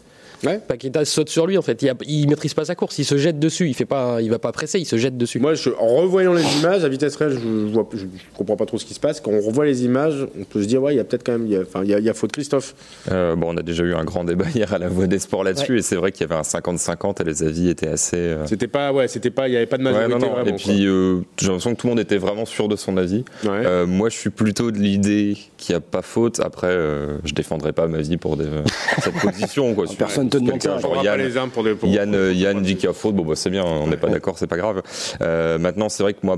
Ouais. 0.45 0.61
Paqueta 0.67 1.05
saute 1.05 1.29
sur 1.29 1.47
lui 1.47 1.57
en 1.59 1.63
fait. 1.63 1.83
Il, 1.83 1.89
a- 1.91 1.95
il 2.07 2.29
maîtrise 2.29 2.55
pas 2.55 2.65
sa 2.65 2.75
course. 2.75 2.99
Il 2.99 3.05
se 3.05 3.17
jette 3.17 3.39
dessus. 3.39 3.69
Il 3.69 3.75
fait 3.75 3.85
pas, 3.85 4.21
il 4.21 4.31
va 4.31 4.39
pas 4.39 4.53
presser. 4.53 4.79
Il 4.79 4.85
se 4.87 4.97
jette 4.97 5.17
dessus. 5.17 5.39
Moi, 5.41 5.55
je- 5.55 5.71
en 5.79 5.87
revoyant 5.97 6.33
les 6.35 6.45
images 6.61 6.85
à 6.85 6.89
vitesse 6.89 7.17
réelle, 7.17 7.33
je, 7.35 7.39
je, 7.39 7.73
vois, 7.73 7.89
je, 7.93 7.99
je 8.01 8.05
comprends 8.37 8.57
pas 8.57 8.67
trop 8.67 8.79
ce 8.79 8.85
qui 8.85 8.95
se 8.95 9.01
passe. 9.01 9.21
Quand 9.21 9.31
on 9.33 9.41
revoit 9.41 9.65
les 9.67 9.85
images, 9.85 10.27
on 10.39 10.45
peut 10.45 10.63
se 10.63 10.69
dire 10.69 10.83
ouais, 10.83 10.95
il 10.95 10.97
y 10.97 11.01
a 11.01 11.05
peut-être 11.05 11.25
quand 11.25 11.33
même, 11.33 11.47
il 11.47 11.53
y 11.53 11.57
a, 11.57 11.61
enfin, 11.63 11.81
il 11.83 11.91
y 11.91 11.95
a, 11.95 11.99
il 11.99 12.05
y 12.05 12.11
a 12.11 12.15
faute 12.15 12.33
Christophe. 12.33 12.75
Euh, 13.11 13.37
bon, 13.37 13.55
on 13.55 13.57
a 13.57 13.63
déjà 13.63 13.83
eu 13.85 13.95
un 13.95 14.05
grand 14.05 14.25
débat 14.25 14.47
hier 14.55 14.73
à 14.73 14.79
la 14.79 14.89
Voix 14.89 15.07
des 15.07 15.19
Sports 15.19 15.45
là-dessus, 15.45 15.79
et 15.79 15.83
c'est 15.83 15.97
vrai 15.97 16.13
qu'il 16.13 16.23
y 16.29 16.31
avait 16.33 16.39
un 16.39 16.43
50-50 16.43 17.21
et 17.21 17.25
les 17.25 17.43
avis 17.43 17.69
étaient 17.69 17.89
assez. 17.89 18.17
euh, 18.17 18.47
C'était 18.47 18.69
pas, 18.69 18.93
ouais, 18.93 19.09
c'était 19.09 19.31
pas, 19.31 19.49
il 19.49 19.55
y 19.55 19.57
avait 19.57 19.67
pas 19.67 19.79
de 19.79 19.85
ouais, 19.85 19.93
majorité 19.93 20.19
non, 20.19 20.27
non. 20.27 20.33
vraiment. 20.33 20.51
Et 20.57 20.61
puis, 20.61 20.87
euh, 20.87 21.21
j'ai 21.39 21.47
l'impression 21.47 21.75
que 21.75 21.81
tout 21.81 21.87
le 21.87 21.93
monde 21.93 22.01
était 22.01 22.19
vraiment 22.19 22.45
sûr 22.47 22.69
de 22.69 22.77
son 22.77 22.97
avis. 22.97 23.25
Ouais. 23.45 23.51
Euh, 23.51 23.87
moi, 23.87 24.09
je 24.09 24.17
suis 24.17 24.31
plutôt 24.31 24.71
de 24.71 24.79
l'idée 24.79 25.37
qu'il 25.57 25.75
n'y 25.75 25.77
a 25.77 25.81
pas 25.81 26.03
faute. 26.03 26.41
Après, 26.41 26.69
euh, 26.71 27.19
je 27.25 27.33
défendrai 27.35 27.73
pas 27.73 27.87
ma 27.87 27.99
vie 27.99 28.17
pour 28.17 28.37
des- 28.37 28.45
cette 29.03 29.15
position. 29.21 29.75
Quoi. 29.75 29.85
Personne 29.99 30.29
te 30.39 30.45
demande 30.45 30.63
ça. 30.63 30.79
Yann, 31.03 31.19
les 31.21 31.37
armes 31.37 31.51
pour 31.51 31.65
des. 31.65 31.75
pour- 31.75 31.89
Yann, 31.89 32.11
pour- 32.11 32.19
pour- 32.21 32.31
Yann 32.31 32.63
dit 32.63 32.77
qu'il 32.77 32.85
y 32.85 32.91
a 32.91 32.93
faute, 32.93 33.15
bon 33.15 33.25
bah 33.25 33.35
c'est 33.37 33.51
bien, 33.51 33.65
on 33.65 33.87
n'est 33.87 33.97
pas 33.97 34.09
d'accord, 34.09 34.39
c'est 34.39 34.47
pas 34.47 34.57
grave. 34.57 34.83
Euh, 35.21 35.59
maintenant, 35.59 35.89
c'est 35.89 36.03
vrai 36.03 36.15
que 36.15 36.21
moi, 36.25 36.37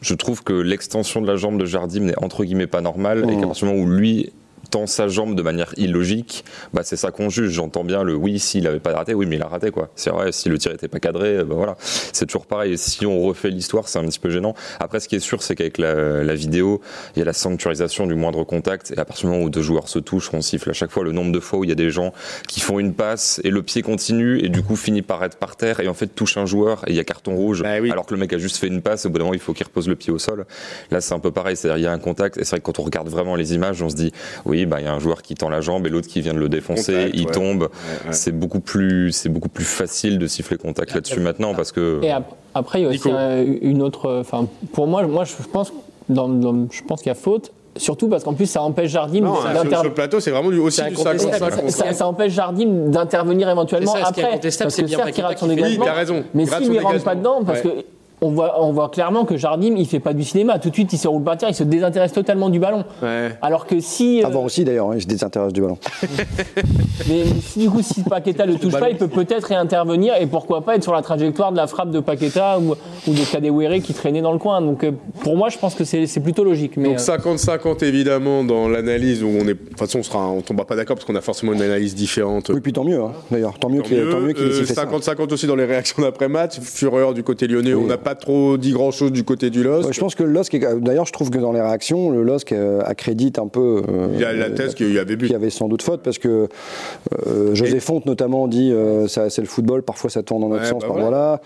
je 0.00 0.14
trouve 0.14 0.42
que 0.42 0.52
l'extension 0.52 1.20
de 1.20 1.26
la 1.26 1.36
jambe 1.36 1.58
de 1.60 1.64
Jardim 1.66 2.00
n'est 2.04 2.18
entre 2.22 2.44
guillemets 2.44 2.66
pas 2.66 2.80
normale, 2.80 3.24
et 3.30 3.36
qu'à 3.40 3.46
partir 3.46 3.66
du 3.68 3.74
moment 3.74 3.84
où 3.86 3.90
lui 3.90 4.32
tend 4.72 4.86
sa 4.86 5.06
jambe 5.06 5.34
de 5.36 5.42
manière 5.42 5.72
illogique, 5.76 6.44
bah 6.72 6.80
c'est 6.82 6.96
ça 6.96 7.10
qu'on 7.10 7.28
juge. 7.28 7.50
J'entends 7.52 7.84
bien 7.84 8.02
le 8.02 8.14
oui, 8.14 8.38
s'il 8.38 8.66
avait 8.66 8.80
pas 8.80 8.92
raté, 8.94 9.12
oui, 9.14 9.26
mais 9.26 9.36
il 9.36 9.42
a 9.42 9.46
raté 9.46 9.70
quoi. 9.70 9.90
C'est 9.94 10.10
vrai, 10.10 10.32
si 10.32 10.48
le 10.48 10.56
tir 10.58 10.72
était 10.72 10.88
pas 10.88 10.98
cadré, 10.98 11.44
bah 11.44 11.54
voilà, 11.54 11.76
c'est 11.80 12.24
toujours 12.26 12.46
pareil. 12.46 12.72
Et 12.72 12.76
si 12.78 13.04
on 13.06 13.20
refait 13.22 13.50
l'histoire, 13.50 13.86
c'est 13.88 13.98
un 13.98 14.04
petit 14.06 14.18
peu 14.18 14.30
gênant. 14.30 14.54
Après, 14.80 14.98
ce 14.98 15.08
qui 15.08 15.16
est 15.16 15.20
sûr, 15.20 15.42
c'est 15.42 15.54
qu'avec 15.54 15.76
la, 15.78 16.24
la 16.24 16.34
vidéo, 16.34 16.80
il 17.14 17.18
y 17.18 17.22
a 17.22 17.24
la 17.26 17.34
sanctuarisation 17.34 18.06
du 18.06 18.14
moindre 18.14 18.44
contact, 18.44 18.92
et 18.96 18.98
à 18.98 19.04
partir 19.04 19.28
du 19.28 19.32
moment 19.34 19.44
où 19.44 19.50
deux 19.50 19.62
joueurs 19.62 19.88
se 19.88 19.98
touchent, 19.98 20.30
on 20.32 20.40
siffle 20.40 20.70
à 20.70 20.72
chaque 20.72 20.90
fois 20.90 21.04
le 21.04 21.12
nombre 21.12 21.32
de 21.32 21.40
fois 21.40 21.58
où 21.58 21.64
il 21.64 21.68
y 21.68 21.72
a 21.72 21.76
des 21.76 21.90
gens 21.90 22.12
qui 22.48 22.60
font 22.60 22.78
une 22.78 22.94
passe 22.94 23.40
et 23.44 23.50
le 23.50 23.62
pied 23.62 23.82
continue 23.82 24.42
et 24.42 24.48
du 24.48 24.62
coup 24.62 24.76
finit 24.76 25.02
par 25.02 25.22
être 25.22 25.36
par 25.36 25.56
terre 25.56 25.80
et 25.80 25.88
en 25.88 25.94
fait 25.94 26.06
touche 26.06 26.38
un 26.38 26.46
joueur 26.46 26.82
et 26.86 26.92
il 26.92 26.96
y 26.96 27.00
a 27.00 27.04
carton 27.04 27.34
rouge 27.36 27.62
Bah 27.62 27.80
oui. 27.80 27.90
alors 27.90 28.06
que 28.06 28.14
le 28.14 28.20
mec 28.20 28.32
a 28.32 28.38
juste 28.38 28.56
fait 28.56 28.68
une 28.68 28.80
passe 28.80 29.04
au 29.04 29.10
bout 29.10 29.18
d'un 29.18 29.24
moment 29.24 29.34
il 29.34 29.40
faut 29.40 29.52
qu'il 29.52 29.66
repose 29.66 29.88
le 29.88 29.96
pied 29.96 30.12
au 30.12 30.18
sol 30.18 30.46
là 30.90 31.00
c'est 31.00 31.12
un 31.14 31.18
peu 31.18 31.30
pareil 31.30 31.56
c'est-à-dire 31.56 31.78
il 31.78 31.84
y 31.84 31.86
a 31.86 31.92
un 31.92 31.98
contact 31.98 32.38
et 32.38 32.44
c'est 32.44 32.50
vrai 32.50 32.60
que 32.60 32.64
quand 32.66 32.78
on 32.78 32.82
regarde 32.84 33.08
vraiment 33.08 33.36
les 33.36 33.54
images 33.54 33.82
on 33.82 33.88
se 33.90 33.96
dit 33.96 34.12
oui 34.44 34.61
bah 34.66 34.80
il 34.80 34.84
y 34.84 34.88
a 34.88 34.92
un 34.92 34.98
joueur 34.98 35.22
qui 35.22 35.34
tend 35.34 35.48
la 35.48 35.60
jambe 35.60 35.86
et 35.86 35.90
l'autre 35.90 36.08
qui 36.08 36.20
vient 36.20 36.34
de 36.34 36.38
le 36.38 36.48
défoncer 36.48 36.92
Contact, 36.92 37.14
il 37.14 37.26
ouais. 37.26 37.32
tombe 37.32 37.62
Ouais, 37.62 37.68
ouais. 38.06 38.12
c'est 38.12 38.32
beaucoup 38.32 38.60
plus 38.60 39.12
c'est 39.12 39.28
beaucoup 39.28 39.48
plus 39.48 39.64
facile 39.64 40.18
de 40.18 40.26
siffler 40.26 40.56
contact 40.56 40.94
là-dessus 40.94 41.20
maintenant 41.20 41.54
parce 41.54 41.72
que 41.72 42.00
Et 42.02 42.10
ap- 42.10 42.32
après, 42.54 42.80
il 42.80 42.82
y 42.84 42.86
a 42.86 42.90
aussi 42.90 43.10
un- 43.10 43.42
une 43.44 43.82
autre. 43.82 44.18
Enfin, 44.20 44.46
pour 44.72 44.86
moi, 44.86 45.02
moi, 45.06 45.24
je 45.24 45.32
pense, 45.50 45.72
dans, 46.08 46.28
dans- 46.28 46.66
je 46.70 46.82
pense 46.82 47.00
qu'il 47.00 47.08
y 47.08 47.12
a 47.12 47.14
faute. 47.14 47.52
Surtout 47.78 48.08
parce 48.08 48.22
qu'en 48.22 48.34
plus, 48.34 48.44
ça 48.44 48.60
empêche 48.60 48.90
Jardim 48.90 49.22
Non, 49.22 49.32
hein, 49.32 49.36
sur, 49.40 49.52
d'inter- 49.62 49.74
sur 49.76 49.84
le 49.84 49.94
plateau, 49.94 50.20
c'est 50.20 50.30
vraiment 50.30 50.50
du, 50.50 50.58
aussi 50.58 50.82
du 50.82 50.88
incontestable. 50.88 51.18
50-50. 51.54 51.70
ça, 51.70 51.84
ça- 51.86 51.92
ça 51.94 52.06
empêche 52.06 52.32
Jardim 52.34 52.90
d'intervenir 52.90 53.48
éventuellement 53.48 53.92
C'est 53.94 54.00
ça, 54.02 54.08
ce 54.08 54.12
qui 54.12 54.20
est 54.20 54.22
après. 54.24 54.32
incontestable, 54.34 54.66
parce 54.66 54.74
c'est 54.74 54.82
que 54.82 54.86
bien 54.88 54.98
certes, 54.98 55.16
il 55.16 55.22
rate 55.22 55.38
son 55.38 55.46
fait- 55.46 55.50
Oui, 55.52 55.56
dégagement. 55.62 55.84
t'as 55.86 55.92
raison. 55.94 56.24
Mais 56.34 56.44
s'il 56.44 56.52
son 56.52 56.60
ne 56.60 56.66
rentre 56.66 56.88
dégagement. 56.88 57.04
pas 57.04 57.14
dedans, 57.14 57.44
parce 57.46 57.64
Ouais. 57.64 57.70
que 57.70 57.84
on 58.22 58.30
voit, 58.30 58.62
on 58.62 58.72
voit 58.72 58.88
clairement 58.88 59.24
que 59.24 59.36
Jardim, 59.36 59.74
il 59.76 59.86
fait 59.86 60.00
pas 60.00 60.14
du 60.14 60.22
cinéma. 60.24 60.58
Tout 60.58 60.70
de 60.70 60.74
suite, 60.74 60.92
il 60.92 60.98
se 60.98 61.08
roule 61.08 61.22
par 61.24 61.36
terre, 61.36 61.48
il 61.50 61.54
se 61.54 61.64
désintéresse 61.64 62.12
totalement 62.12 62.48
du 62.48 62.58
ballon. 62.58 62.84
Ouais. 63.02 63.30
Alors 63.42 63.66
que 63.66 63.80
si, 63.80 64.22
euh, 64.22 64.26
Avant 64.26 64.44
aussi 64.44 64.64
d'ailleurs, 64.64 64.90
hein, 64.90 64.98
je 64.98 65.06
désintéresse 65.06 65.52
du 65.52 65.60
ballon. 65.60 65.76
mais 67.08 67.24
si 67.42 67.58
du 67.60 67.70
coup, 67.70 67.82
si 67.82 68.02
Paqueta 68.02 68.46
le 68.46 68.54
touche 68.58 68.72
pas, 68.72 68.90
il 68.90 68.96
peut 68.96 69.08
peut-être 69.08 69.44
réintervenir 69.46 70.14
et 70.20 70.26
pourquoi 70.26 70.62
pas 70.64 70.76
être 70.76 70.82
sur 70.82 70.92
la 70.92 71.02
trajectoire 71.02 71.52
de 71.52 71.56
la 71.56 71.66
frappe 71.66 71.90
de 71.90 72.00
Paqueta 72.00 72.58
ou, 72.58 72.72
ou 73.08 73.12
de 73.12 73.30
Kadewere 73.30 73.80
qui 73.82 73.92
traînait 73.94 74.22
dans 74.22 74.32
le 74.32 74.38
coin. 74.38 74.60
Donc 74.60 74.84
euh, 74.84 74.92
pour 75.22 75.36
moi, 75.36 75.48
je 75.48 75.58
pense 75.58 75.74
que 75.74 75.84
c'est 75.84 76.20
plutôt 76.22 76.44
logique. 76.44 76.76
Mais 76.76 76.90
Donc 76.90 76.98
euh, 77.00 77.36
50-50 77.36 77.84
évidemment 77.84 78.44
dans 78.44 78.68
l'analyse 78.68 79.22
où 79.22 79.28
on 79.28 79.42
est. 79.48 79.54
De 79.54 79.68
toute 79.68 79.78
façon, 79.78 79.98
on 80.00 80.02
sera, 80.02 80.28
on 80.30 80.40
tombera 80.42 80.66
pas 80.66 80.76
d'accord 80.76 80.96
parce 80.96 81.04
qu'on 81.06 81.14
a 81.16 81.20
forcément 81.20 81.52
une 81.52 81.62
analyse 81.62 81.94
différente. 81.94 82.50
Oui, 82.54 82.60
puis 82.60 82.72
tant 82.72 82.84
mieux. 82.84 83.00
hein, 83.00 83.12
D'ailleurs, 83.30 83.58
tant 83.58 83.68
mieux 83.68 83.82
qu'il 83.82 83.96
ait 83.96 84.00
Euh, 84.02 84.52
sifflé 84.52 84.74
ça. 84.74 84.84
50-50 84.84 85.32
aussi 85.32 85.46
dans 85.46 85.56
les 85.56 85.64
réactions 85.64 86.02
d'après-match. 86.02 86.60
Fureur 86.60 87.14
du 87.14 87.22
côté 87.22 87.46
lyonnais. 87.46 87.74
Oui. 87.74 87.82
On 87.84 87.86
n'a 87.86 87.98
pas 87.98 88.11
trop 88.14 88.56
dit 88.56 88.72
grand-chose 88.72 89.12
du 89.12 89.24
côté 89.24 89.50
du 89.50 89.62
LOSC. 89.62 89.92
Je 89.92 90.00
pense 90.00 90.14
que 90.14 90.22
le 90.22 90.32
LOSC, 90.32 90.54
est- 90.54 90.80
d'ailleurs, 90.80 91.06
je 91.06 91.12
trouve 91.12 91.30
que 91.30 91.38
dans 91.38 91.52
les 91.52 91.60
réactions, 91.60 92.10
le 92.10 92.22
LOSC 92.22 92.52
euh, 92.52 92.80
accrédite 92.84 93.38
un 93.38 93.48
peu. 93.48 93.82
euh, 93.88 94.08
Il 94.14 94.20
y 94.20 94.24
a 94.24 94.32
la 94.32 94.50
thèse 94.50 94.74
qu'il 94.74 94.92
y 94.92 94.98
avait 94.98 95.16
but. 95.16 95.30
y 95.30 95.34
avait 95.34 95.50
sans 95.50 95.68
doute 95.68 95.82
faute 95.82 96.02
parce 96.02 96.18
que 96.18 96.48
euh, 97.26 97.54
José 97.54 97.80
Fonte 97.80 98.06
notamment 98.06 98.48
dit 98.48 98.70
euh, 98.72 99.06
ça 99.08 99.30
c'est 99.30 99.42
le 99.42 99.48
football 99.48 99.82
parfois 99.82 100.10
ça 100.10 100.22
tourne 100.22 100.42
dans 100.42 100.48
notre 100.48 100.62
Ouais, 100.64 100.68
sens 100.70 100.82
bah 100.82 100.88
par 100.88 100.96
voilà. 100.98 101.40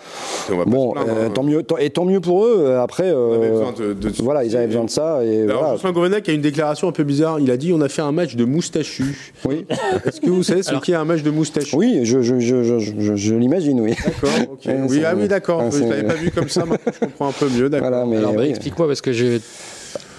voilà 0.49 0.65
pas 0.65 0.71
bon 0.71 0.93
plaindre, 0.93 1.09
euh, 1.11 1.27
hein. 1.27 1.31
tant 1.35 1.43
mieux 1.43 1.63
tant- 1.63 1.77
et 1.79 1.91
tant 1.91 2.05
mieux 2.05 2.21
pour 2.21 2.45
eux 2.45 2.57
euh, 2.59 2.81
après 2.83 3.13
On 3.13 3.35
avait 3.35 3.51
besoin 3.51 3.73
de- 3.73 3.93
de- 3.93 4.13
voilà 4.23 4.45
ils 4.45 4.57
avaient 4.57 4.67
besoin 4.67 4.85
de 4.85 4.91
ça 4.91 5.25
et 5.25 5.43
Alors, 5.43 5.59
voilà. 5.61 5.75
Jocelyn 5.75 5.93
Gourvenec 5.93 6.29
a 6.29 6.33
une 6.33 6.41
déclaration 6.41 6.89
un 6.89 6.93
peu 6.93 7.05
bizarre. 7.05 7.41
Il 7.41 7.51
a 7.51 7.57
dit 7.57 7.73
on 7.73 7.81
a 7.81 7.89
fait 7.89 8.03
un 8.03 8.13
match 8.13 8.37
de 8.37 8.45
moustachu. 8.45 9.33
oui 9.49 9.67
Est-ce 10.07 10.21
que 10.21 10.31
vous 10.31 10.43
savez 10.43 10.63
ce 10.63 10.75
qu'est 10.77 10.95
un 10.95 11.05
match 11.05 11.23
de 11.23 11.31
moustachu? 11.31 11.77
Oui 11.77 12.01
je, 12.05 12.23
je, 12.23 12.39
je, 12.41 12.63
je, 12.63 12.79
je- 12.79 13.17
je 13.17 13.35
l'imagine 13.35 13.81
oui 13.81 13.95
D'accord, 14.05 14.31
ok. 14.53 14.59
Oui, 14.89 15.03
ah 15.05 15.15
oui, 15.17 15.29
d'accord. 15.29 15.63
je 15.67 15.79
c'est- 15.79 15.89
l'avais 15.89 16.03
pas 16.05 16.15
vu 16.15 16.31
comme 16.31 16.49
ça, 16.49 16.56
maintenant 16.65 16.93
je 16.93 16.99
comprends 17.07 17.29
un 17.29 17.33
peu 17.33 17.49
mieux, 17.49 17.69
d'accord. 17.69 17.91
voilà 17.91 18.07
mais 18.07 18.17
Alors, 18.17 18.35
bah, 18.35 18.47
explique-moi 18.47 18.87
parce 18.87 19.01
que 19.01 19.13
je. 19.13 19.39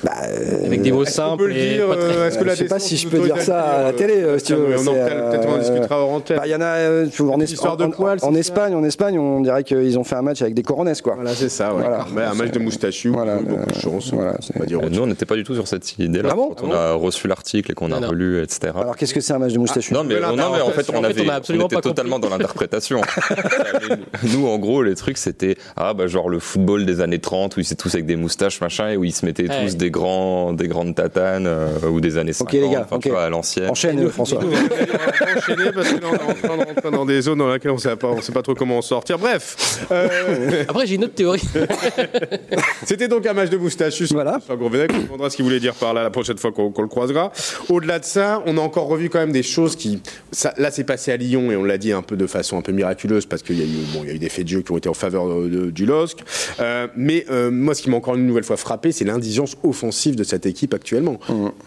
Bah, 0.03 0.11
euh, 0.29 0.65
Avec 0.67 0.81
des 0.83 0.91
mots 0.91 1.05
simples. 1.05 1.51
euh, 1.51 2.27
Est-ce 2.27 2.37
que 2.37 2.43
la 2.43 2.53
je 2.53 2.59
sais 2.59 2.65
pas 2.65 2.77
si 2.77 2.97
je 2.97 3.07
peux 3.07 3.19
dire 3.19 3.41
ça 3.41 3.61
à 3.61 3.83
la 3.83 3.93
télé, 3.93 4.13
euh, 4.21 4.37
si 4.37 4.45
tu 4.45 4.53
tiens, 4.53 4.57
veux, 4.57 4.67
mais 4.67 4.75
on 4.77 4.81
en- 4.81 4.93
c'est, 4.93 5.29
Peut-être 5.31 5.47
on 5.47 5.51
en 5.51 5.55
euh, 5.55 5.59
discutera 5.59 5.99
hors 5.99 6.09
antenne. 6.11 6.37
bah, 6.37 6.43
il 6.45 6.51
y 6.51 6.55
en 6.55 6.61
a 6.61 6.65
euh, 6.65 7.05
en, 7.19 7.37
de 7.37 8.23
en- 8.23 8.35
Espagne 8.35 8.75
en 8.75 8.83
Espagne 8.83 9.17
on 9.17 9.41
dirait 9.41 9.63
qu'ils 9.63 9.97
ont 9.97 10.03
fait 10.03 10.15
un 10.15 10.21
match 10.21 10.41
avec 10.43 10.53
des 10.53 10.61
corones 10.63 10.93
quoi 11.03 11.15
Voilà, 11.15 11.33
c'est 11.33 11.49
ça, 11.49 11.73
ouais. 11.73 11.81
Voilà. 11.81 12.05
Ouais, 12.15 12.23
un 12.23 12.35
match 12.35 12.51
de 12.51 12.59
moustachu, 12.59 13.09
Voilà, 13.09 13.37
beaucoup 13.37 13.65
de 13.73 13.79
chance. 13.79 14.11
voilà, 14.13 14.37
on 14.55 14.59
va 14.59 14.65
dire 14.67 14.77
autre 14.79 14.89
nous 14.91 15.01
on 15.01 15.07
n'était 15.07 15.25
pas 15.25 15.35
du 15.35 15.43
tout 15.43 15.55
sur 15.55 15.67
cette 15.67 15.97
idée-là 15.97 16.29
Ah 16.31 16.35
bon 16.35 16.53
quand 16.55 16.67
on 16.67 16.71
a 16.73 16.93
reçu 16.93 17.27
l'article 17.27 17.71
et 17.71 17.73
qu'on 17.73 17.91
a 17.91 17.97
relu 18.07 18.41
etc. 18.43 18.73
alors 18.79 18.95
qu'est-ce 18.95 19.13
que 19.15 19.19
c'est 19.21 19.33
un 19.33 19.39
match 19.39 19.53
de 19.53 19.59
moustachu? 19.59 19.93
Non 19.93 20.03
mais, 20.03 20.15
en 20.23 20.69
fait, 20.71 20.89
on, 20.93 21.03
avait, 21.03 21.23
était 21.23 21.81
totalement 21.81 22.19
dans 22.19 22.29
l'interprétation. 22.29 23.01
Nous, 24.33 24.47
en 24.47 24.57
gros, 24.57 24.83
les 24.83 24.95
trucs, 24.95 25.17
c'était 25.17 25.57
ah 25.75 25.93
bah 25.93 26.07
genre 26.07 26.29
le 26.29 26.39
football 26.39 26.85
des 26.85 27.01
années 27.01 27.19
30 27.19 27.57
où 27.57 27.59
ils 27.59 27.63
étaient 27.65 27.75
tous 27.75 27.93
avec 27.95 28.05
des 28.05 28.15
moustaches 28.15 28.61
machin 28.61 28.89
et 28.89 28.97
où 28.97 29.03
ils 29.03 29.13
se 29.13 29.25
mettaient 29.25 29.47
tous 29.47 29.75
des 29.75 29.86
des 29.87 29.91
grands, 29.91 30.51
des 30.51 30.67
grandes 30.67 30.95
tatanes 30.95 31.47
euh, 31.47 31.87
ou 31.89 32.01
des 32.01 32.17
années 32.17 32.33
50. 32.33 32.47
Ok, 32.53 32.59
les 32.61 32.69
gars, 32.69 32.81
enfin, 32.85 32.97
ok. 32.97 33.03
tu 33.03 33.09
vois, 33.09 33.23
à 33.23 33.29
l'ancienne. 33.29 33.69
Enchaîne, 33.69 34.09
François. 34.09 34.39
On 34.43 34.47
va 34.47 35.37
enchaîner 35.37 35.71
parce 35.73 35.93
que 35.93 36.01
là, 36.01 36.07
on 36.11 36.15
est 36.15 36.21
en 36.21 36.33
train 36.33 36.57
de 36.57 36.63
rentrer 36.65 36.91
dans 36.91 37.05
des 37.05 37.21
zones 37.21 37.37
dans 37.37 37.53
lesquelles 37.53 37.71
on 37.71 37.75
ne 37.75 37.79
sait, 37.79 37.95
pas- 37.95 38.09
on 38.09 38.21
sait 38.21 38.33
pas 38.33 38.41
trop 38.41 38.53
comment 38.53 38.77
en 38.79 38.81
sortir. 38.81 39.17
Bref, 39.17 39.85
euh, 39.91 40.65
Après, 40.67 40.85
j'ai 40.85 40.95
une 40.95 41.05
autre 41.05 41.13
théorie. 41.15 41.41
c'était 42.85 43.07
donc 43.07 43.25
un 43.25 43.33
match 43.33 43.49
de 43.49 43.57
moustachu. 43.57 44.05
Voilà. 44.11 44.39
Sur 44.45 44.55
on 44.61 44.69
demandera 44.69 45.29
ce 45.29 45.35
qu'il 45.35 45.45
voulait 45.45 45.59
dire 45.61 45.73
par 45.73 45.93
là 45.93 46.03
la 46.03 46.09
prochaine 46.09 46.37
fois 46.37 46.51
qu'on 46.51 46.73
le 46.81 46.87
croisera. 46.87 47.31
Au-delà 47.69 47.99
de 47.99 48.05
ça, 48.05 48.43
on 48.45 48.57
a 48.57 48.61
encore 48.61 48.87
revu 48.87 49.09
quand 49.09 49.19
même 49.19 49.31
des 49.31 49.43
choses 49.43 49.75
qui. 49.75 50.01
ça- 50.31 50.53
là, 50.57 50.71
c'est 50.71 50.83
passé 50.83 51.11
à 51.11 51.17
Lyon 51.17 51.49
et 51.51 51.55
on 51.55 51.63
l'a 51.63 51.77
dit 51.77 51.91
un 51.93 52.01
peu 52.01 52.17
de 52.17 52.27
façon 52.27 52.57
un 52.57 52.61
peu 52.61 52.71
miraculeuse 52.73 53.25
parce 53.25 53.41
qu'il 53.41 53.57
y, 53.57 53.61
a 53.61 53.65
eu, 53.65 53.69
bon, 53.93 54.01
il 54.03 54.09
y 54.09 54.11
a 54.11 54.15
eu 54.15 54.19
des 54.19 54.29
faits 54.29 54.43
de 54.45 54.49
jeu 54.49 54.61
qui 54.61 54.71
ont 54.71 54.77
été 54.77 54.89
en 54.89 54.93
faveur 54.93 55.27
de- 55.27 55.47
de- 55.47 55.71
du 55.71 55.85
LOSC. 55.85 56.17
Euh, 56.59 56.87
mais 56.97 57.25
euh, 57.31 57.51
moi, 57.51 57.73
ce 57.75 57.81
qui 57.81 57.89
m'a 57.89 57.97
encore 57.97 58.15
une 58.15 58.25
nouvelle 58.25 58.43
fois 58.43 58.57
frappé, 58.57 58.91
c'est 58.91 59.05
l'indigence 59.05 59.55
offensive 59.63 59.76
de 60.15 60.23
cette 60.23 60.45
équipe 60.45 60.73
actuellement. 60.73 61.19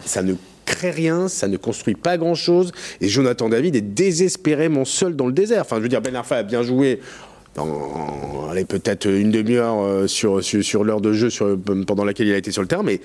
Ça 0.05 0.21
ne 0.21 0.33
crée 0.65 0.91
rien, 0.91 1.27
ça 1.27 1.47
ne 1.47 1.57
construit 1.57 1.95
pas 1.95 2.17
grand-chose. 2.17 2.71
Et 3.01 3.07
Jonathan 3.07 3.49
David 3.49 3.75
est 3.75 3.81
désespérément 3.81 4.85
seul 4.85 5.15
dans 5.15 5.27
le 5.27 5.33
désert. 5.33 5.61
Enfin, 5.61 5.77
je 5.77 5.81
veux 5.81 5.89
dire, 5.89 6.01
Ben 6.01 6.15
Arfa 6.15 6.37
a 6.37 6.43
bien 6.43 6.63
joué. 6.63 6.99
Dans, 7.55 8.47
allez, 8.49 8.63
peut-être 8.63 9.07
une 9.09 9.29
demi-heure 9.31 9.81
euh, 9.81 10.07
sur, 10.07 10.41
sur, 10.41 10.63
sur 10.63 10.83
l'heure 10.85 11.01
de 11.01 11.11
jeu 11.11 11.29
sur- 11.29 11.57
pendant 11.85 12.05
laquelle 12.05 12.27
il 12.27 12.33
a 12.33 12.37
été 12.37 12.49
sur 12.51 12.61
le 12.61 12.67
terrain, 12.69 12.83
mais 12.83 13.01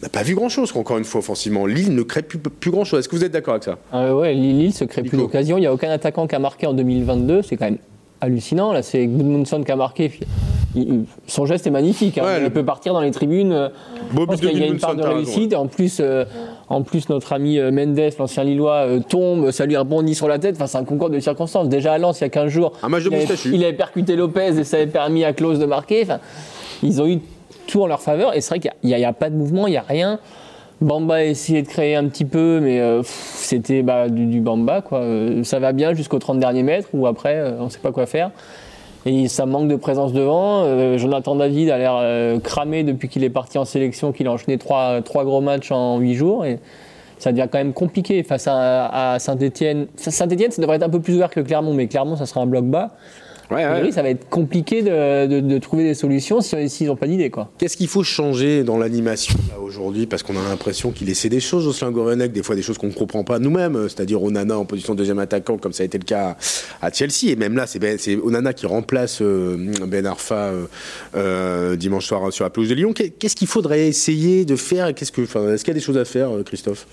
on 0.00 0.06
n'a 0.06 0.08
pas 0.08 0.22
vu 0.22 0.34
grand-chose, 0.34 0.72
encore 0.74 0.96
une 0.96 1.04
fois, 1.04 1.18
offensivement. 1.18 1.66
Lille 1.66 1.94
ne 1.94 2.02
crée 2.02 2.22
plus, 2.22 2.38
plus 2.38 2.70
grand-chose. 2.70 3.00
Est-ce 3.00 3.08
que 3.10 3.16
vous 3.16 3.24
êtes 3.24 3.32
d'accord 3.32 3.54
avec 3.54 3.64
ça? 3.64 3.78
Ouais, 4.14 4.32
Lille 4.32 4.58
Lille 4.58 4.72
se 4.72 4.84
crée 4.84 5.02
plus 5.02 5.18
d'occasion. 5.18 5.58
Il 5.58 5.60
n'y 5.60 5.66
a 5.66 5.74
aucun 5.74 5.90
attaquant 5.90 6.26
qui 6.26 6.34
a 6.34 6.38
marqué 6.38 6.66
en 6.66 6.72
2022. 6.72 7.42
C'est 7.42 7.56
quand 7.58 7.66
même 7.66 7.76
hallucinant. 8.22 8.72
Là, 8.72 8.82
c'est 8.82 9.06
Gudmundsson 9.06 9.62
qui 9.62 9.72
a 9.72 9.76
marqué. 9.76 10.08
Puis, 10.08 10.20
il- 10.74 10.82
il- 10.82 11.04
son 11.26 11.44
geste 11.44 11.66
est 11.66 11.70
magnifique. 11.70 12.16
hein. 12.18 12.24
Ouais, 12.24 12.38
il 12.38 12.44
le- 12.44 12.50
peut 12.50 12.64
partir 12.64 12.94
dans 12.94 13.00
les 13.00 13.10
tribunes. 13.10 13.52
euh, 13.52 13.68
but 14.14 14.30
de 14.30 14.36
qu'il 14.36 14.58
y 14.58 14.62
a 14.62 14.66
une 14.66 14.78
part 14.78 14.94
de 14.96 15.02
réussite. 15.02 15.52
Et 15.52 15.56
en 15.56 15.66
plus, 15.66 15.98
euh, 16.00 16.24
en 16.68 16.82
plus, 16.82 17.08
notre 17.08 17.32
ami 17.32 17.58
euh, 17.58 17.70
Mendes, 17.70 18.00
l'ancien 18.18 18.44
Lillois, 18.44 18.86
euh, 18.86 19.00
tombe, 19.00 19.50
ça 19.50 19.66
lui 19.66 19.76
rebondit 19.76 20.14
sur 20.14 20.28
la 20.28 20.38
tête. 20.38 20.54
Enfin, 20.56 20.66
c'est 20.66 20.78
un 20.78 20.84
concours 20.84 21.10
de 21.10 21.18
circonstances. 21.20 21.68
Déjà 21.68 21.92
à 21.92 21.98
Lens, 21.98 22.20
il 22.20 22.24
y 22.24 22.26
a 22.26 22.30
15 22.30 22.48
jours, 22.50 22.72
Un 22.82 22.88
match 22.88 23.02
de 23.04 23.08
il, 23.10 23.14
avait, 23.14 23.22
moustachu. 23.26 23.50
il 23.54 23.64
avait 23.64 23.72
percuté 23.74 24.16
Lopez 24.16 24.58
et 24.58 24.64
ça 24.64 24.76
avait 24.78 24.86
permis 24.86 25.24
à 25.24 25.32
Klose 25.32 25.58
de 25.58 25.66
marquer. 25.66 26.02
Enfin, 26.02 26.20
ils 26.82 27.02
ont 27.02 27.06
eu 27.06 27.18
tout 27.66 27.82
en 27.82 27.86
leur 27.86 28.00
faveur. 28.00 28.34
Et 28.36 28.40
c'est 28.40 28.50
vrai 28.56 28.60
qu'il 28.60 28.72
n'y 28.98 29.04
a 29.04 29.12
pas 29.12 29.30
de 29.30 29.36
mouvement, 29.36 29.66
il 29.66 29.70
n'y 29.72 29.76
a 29.76 29.84
rien. 29.86 30.18
Bamba 30.82 31.14
a 31.14 31.22
essayé 31.24 31.62
de 31.62 31.68
créer 31.68 31.94
un 31.94 32.08
petit 32.08 32.24
peu, 32.24 32.60
mais 32.60 32.80
euh, 32.80 33.02
c'était 33.04 33.82
bah, 33.82 34.08
du, 34.08 34.40
Bamba. 34.40 34.82
Quoi. 34.82 34.98
Euh, 34.98 35.44
ça 35.44 35.58
va 35.58 35.72
bien 35.72 35.94
jusqu'aux 35.94 36.18
30 36.18 36.38
derniers 36.38 36.62
mètres, 36.62 36.88
ou 36.92 37.06
après, 37.06 37.36
euh, 37.36 37.60
on 37.60 37.64
ne 37.64 37.68
sait 37.70 37.78
pas 37.78 37.92
quoi 37.92 38.06
faire. 38.06 38.30
Et 39.06 39.28
ça 39.28 39.46
manque 39.46 39.68
de 39.68 39.74
présence 39.74 40.12
devant. 40.12 40.96
Jonathan 40.96 41.34
David 41.34 41.70
a 41.70 41.78
l'air 41.78 42.40
cramé 42.40 42.84
depuis 42.84 43.08
qu'il 43.08 43.24
est 43.24 43.30
parti 43.30 43.58
en 43.58 43.64
sélection, 43.64 44.12
qu'il 44.12 44.28
a 44.28 44.32
enchaîné 44.32 44.58
trois, 44.58 45.00
gros 45.02 45.40
matchs 45.40 45.72
en 45.72 45.98
huit 45.98 46.14
jours. 46.14 46.44
Et 46.44 46.60
ça 47.18 47.32
devient 47.32 47.48
quand 47.50 47.58
même 47.58 47.72
compliqué 47.72 48.22
face 48.22 48.46
à, 48.46 49.14
à 49.14 49.18
Saint-Etienne. 49.18 49.88
Saint-Etienne, 49.96 50.52
ça 50.52 50.62
devrait 50.62 50.76
être 50.76 50.84
un 50.84 50.88
peu 50.88 51.00
plus 51.00 51.16
ouvert 51.16 51.30
que 51.30 51.40
le 51.40 51.46
Clermont, 51.46 51.74
mais 51.74 51.88
Clermont, 51.88 52.14
ça 52.14 52.26
sera 52.26 52.42
un 52.42 52.46
bloc 52.46 52.64
bas. 52.64 52.92
Ouais, 53.50 53.62
A 53.64 53.66
ouais. 53.68 53.72
priori, 53.74 53.92
ça 53.92 54.02
va 54.02 54.08
être 54.10 54.28
compliqué 54.30 54.82
de, 54.82 55.26
de- 55.26 55.40
de 55.40 55.58
trouver 55.58 55.84
des 55.84 55.94
solutions 55.94 56.40
si- 56.40 56.68
s'ils 56.70 56.86
n'ont 56.86 56.96
pas 56.96 57.06
d'idée. 57.06 57.28
quoi. 57.30 57.50
Qu'est-ce 57.58 57.76
qu'il 57.76 57.88
faut 57.88 58.02
changer 58.02 58.64
dans 58.64 58.78
l'animation 58.78 59.34
aujourd'hui? 59.62 60.06
Parce 60.06 60.22
qu'on 60.22 60.36
a 60.36 60.48
l'impression 60.48 60.90
qu'il 60.90 61.10
essaie 61.10 61.28
des 61.28 61.40
choses 61.40 61.66
au 61.82 61.90
Gourvenec, 61.90 62.32
des 62.32 62.42
fois 62.42 62.54
des 62.56 62.62
choses 62.62 62.78
qu'on 62.78 62.86
ne 62.86 62.92
comprend 62.92 63.24
pas 63.24 63.38
nous-mêmes, 63.38 63.76
euh, 63.76 63.88
c'est-à-dire 63.88 64.22
Onana 64.22 64.56
en 64.58 64.64
position 64.64 64.94
de 64.94 64.98
deuxième 64.98 65.18
attaquant, 65.18 65.58
comme 65.58 65.72
ça 65.72 65.82
a 65.82 65.86
été 65.86 65.98
le 65.98 66.04
cas 66.04 66.36
à 66.80 66.90
Chelsea. 66.92 67.26
Et 67.30 67.36
même 67.36 67.56
là, 67.56 67.66
c'est 67.66 67.78
ben, 67.78 67.98
Onana 68.24 68.52
qui 68.54 68.66
remplace 68.66 69.20
euh, 69.20 69.56
Ben 69.86 70.06
Arfa 70.06 70.34
euh, 70.34 70.64
euh, 71.16 71.76
dimanche 71.76 72.06
soir 72.06 72.32
sur 72.32 72.44
la 72.44 72.50
pelouse 72.50 72.68
de 72.68 72.74
Lyon. 72.74 72.92
Qu'est- 72.92 73.10
Qu'est-ce 73.10 73.36
qu'il 73.36 73.48
faudrait 73.48 73.86
essayer 73.88 74.44
de 74.44 74.56
faire? 74.56 74.94
Qu'est-ce 74.94 75.12
que, 75.12 75.22
enfin, 75.22 75.52
Est-ce 75.52 75.64
qu'il 75.64 75.72
y 75.72 75.76
a 75.76 75.78
des 75.78 75.84
choses 75.84 75.98
à 75.98 76.04
faire, 76.04 76.30
Christophe? 76.46 76.86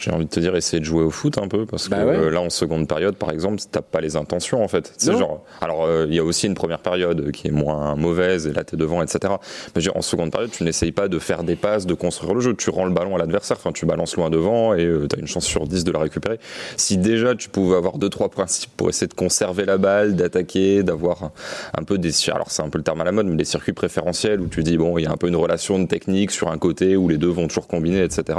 J'ai 0.00 0.10
envie 0.10 0.24
de 0.24 0.30
te 0.30 0.40
dire, 0.40 0.54
essayer 0.56 0.80
de 0.80 0.84
jouer 0.84 1.02
au 1.04 1.10
foot 1.10 1.38
un 1.38 1.46
peu, 1.48 1.64
parce 1.64 1.88
Bah 1.88 1.98
que 2.02 2.08
ouais. 2.08 2.16
euh, 2.16 2.30
là, 2.30 2.40
en 2.40 2.50
seconde 2.50 2.88
période, 2.88 3.14
par 3.16 3.30
exemple, 3.30 3.62
t'as 3.70 3.80
pas 3.80 4.00
les 4.00 4.16
intentions, 4.16 4.62
en 4.62 4.68
fait. 4.68 4.92
C'est 4.98 5.16
genre, 5.16 5.44
alors, 5.68 5.84
euh, 5.84 6.06
il 6.08 6.14
y 6.14 6.18
a 6.18 6.24
aussi 6.24 6.46
une 6.46 6.54
première 6.54 6.78
période 6.78 7.30
qui 7.30 7.48
est 7.48 7.50
moins 7.50 7.94
mauvaise, 7.94 8.46
et 8.46 8.54
là, 8.54 8.64
t'es 8.64 8.78
devant, 8.78 9.02
etc. 9.02 9.34
Mais 9.76 9.86
en 9.94 10.00
seconde 10.00 10.32
période, 10.32 10.50
tu 10.50 10.64
n'essayes 10.64 10.92
pas 10.92 11.08
de 11.08 11.18
faire 11.18 11.44
des 11.44 11.56
passes, 11.56 11.84
de 11.84 11.92
construire 11.92 12.32
le 12.32 12.40
jeu. 12.40 12.54
Tu 12.54 12.70
rends 12.70 12.86
le 12.86 12.92
ballon 12.92 13.14
à 13.16 13.18
l'adversaire, 13.18 13.58
enfin, 13.58 13.72
tu 13.72 13.84
balances 13.84 14.16
loin 14.16 14.30
devant, 14.30 14.72
et 14.72 14.84
tu 14.84 15.08
t'as 15.08 15.18
une 15.18 15.26
chance 15.26 15.44
sur 15.44 15.66
10 15.66 15.84
de 15.84 15.92
la 15.92 15.98
récupérer. 15.98 16.40
Si 16.78 16.96
déjà, 16.96 17.34
tu 17.34 17.50
pouvais 17.50 17.76
avoir 17.76 17.98
deux, 17.98 18.08
trois 18.08 18.30
principes 18.30 18.70
pour 18.78 18.88
essayer 18.88 19.08
de 19.08 19.14
conserver 19.14 19.66
la 19.66 19.76
balle, 19.76 20.16
d'attaquer, 20.16 20.82
d'avoir 20.82 21.32
un, 21.76 21.84
peu 21.84 21.98
des, 21.98 22.12
alors 22.30 22.50
c'est 22.50 22.62
un 22.62 22.70
peu 22.70 22.78
le 22.78 22.84
terme 22.84 23.02
à 23.02 23.04
la 23.04 23.12
mode, 23.12 23.26
mais 23.26 23.36
des 23.36 23.44
circuits 23.44 23.74
préférentiels 23.74 24.40
où 24.40 24.46
tu 24.46 24.62
dis, 24.62 24.78
bon, 24.78 24.96
il 24.96 25.02
y 25.02 25.06
a 25.06 25.12
un 25.12 25.18
peu 25.18 25.28
une 25.28 25.36
relation 25.36 25.78
de 25.78 25.86
technique 25.86 26.30
sur 26.30 26.50
un 26.50 26.56
côté 26.56 26.96
où 26.96 27.10
les 27.10 27.18
deux 27.18 27.28
vont 27.28 27.46
toujours 27.46 27.66
combiner, 27.66 28.02
etc. 28.02 28.38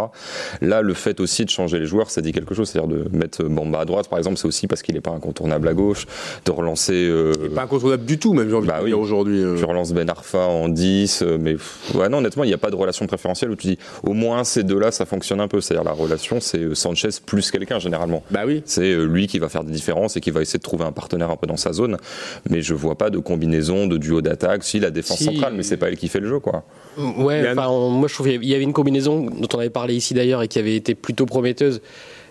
Là, 0.62 0.81
le 0.81 0.95
fait 0.95 1.19
aussi 1.19 1.45
de 1.45 1.51
changer 1.51 1.77
les 1.77 1.86
joueurs, 1.86 2.09
ça 2.09 2.21
dit 2.21 2.31
quelque 2.31 2.55
chose. 2.55 2.69
C'est-à-dire 2.69 2.89
de 2.89 3.07
mettre 3.15 3.43
Bamba 3.43 3.81
à 3.81 3.86
droite, 3.86 4.09
par 4.09 4.17
exemple, 4.17 4.38
c'est 4.38 4.48
aussi 4.48 4.65
parce 4.65 4.81
qu'il 4.81 4.95
n'est 4.95 5.01
pas 5.01 5.12
incontournable 5.12 5.67
à 5.67 5.75
gauche, 5.75 6.07
de 6.45 6.51
relancer. 6.51 7.18
Euh, 7.19 7.49
Pas 7.53 7.63
incontournable 7.63 8.05
du 8.05 8.17
tout, 8.17 8.33
même 8.33 8.49
j'ai 8.49 8.55
envie 8.55 8.67
Bah 8.67 8.79
de 8.79 8.83
oui. 8.85 8.89
dire 8.89 8.99
aujourd'hui. 8.99 9.43
euh. 9.43 9.55
tu 9.57 9.65
relances 9.65 9.93
Ben 9.93 10.09
Arfa 10.09 10.39
en 10.39 10.69
10, 10.69 11.21
euh, 11.21 11.38
mais 11.39 11.53
pff, 11.53 11.95
ouais, 11.95 12.09
non, 12.09 12.17
honnêtement, 12.19 12.43
il 12.43 12.47
n'y 12.47 12.53
a 12.53 12.57
pas 12.57 12.71
de 12.71 12.75
relation 12.75 13.05
préférentielle 13.07 13.51
où 13.51 13.55
tu 13.55 13.67
dis 13.67 13.77
au 14.03 14.13
moins 14.13 14.43
ces 14.43 14.63
deux-là, 14.63 14.91
ça 14.91 15.05
fonctionne 15.05 15.39
un 15.41 15.47
peu. 15.47 15.61
C'est-à-dire 15.61 15.83
la 15.83 15.91
relation, 15.91 16.39
c'est 16.39 16.73
Sanchez 16.75 17.09
plus 17.25 17.51
quelqu'un 17.51 17.79
généralement. 17.79 18.23
Bah 18.31 18.41
oui. 18.45 18.61
C'est 18.65 18.95
lui 18.95 19.27
qui 19.27 19.39
va 19.39 19.49
faire 19.49 19.63
des 19.63 19.71
différences 19.71 20.17
et 20.17 20.21
qui 20.21 20.31
va 20.31 20.41
essayer 20.41 20.59
de 20.59 20.63
trouver 20.63 20.85
un 20.85 20.91
partenaire 20.91 21.29
un 21.31 21.35
peu 21.35 21.47
dans 21.47 21.57
sa 21.57 21.73
zone. 21.73 21.97
Mais 22.49 22.61
je 22.61 22.73
vois 22.73 22.95
pas 22.97 23.09
de 23.09 23.17
combinaison, 23.19 23.88
de 23.88 23.97
duo 23.97 24.21
d'attaque. 24.21 24.63
Si 24.63 24.79
la 24.79 24.91
défense 24.91 25.17
Si. 25.17 25.25
centrale, 25.25 25.53
mais 25.55 25.63
c'est 25.63 25.77
pas 25.77 25.89
elle 25.89 25.97
qui 25.97 26.07
fait 26.07 26.19
le 26.19 26.27
jeu, 26.29 26.39
quoi. 26.39 26.63
Ouais, 26.97 27.53
moi 27.55 28.07
je 28.07 28.13
trouve 28.13 28.27
qu'il 28.27 28.43
y 28.45 28.53
avait 28.55 28.63
une 28.63 28.73
combinaison 28.73 29.21
dont 29.21 29.47
on 29.53 29.59
avait 29.59 29.69
parlé 29.69 29.95
ici 29.95 30.13
d'ailleurs 30.13 30.41
et 30.41 30.47
qui 30.47 30.59
avait 30.59 30.75
été 30.75 30.95
plutôt 30.95 31.25
prometteuse 31.25 31.81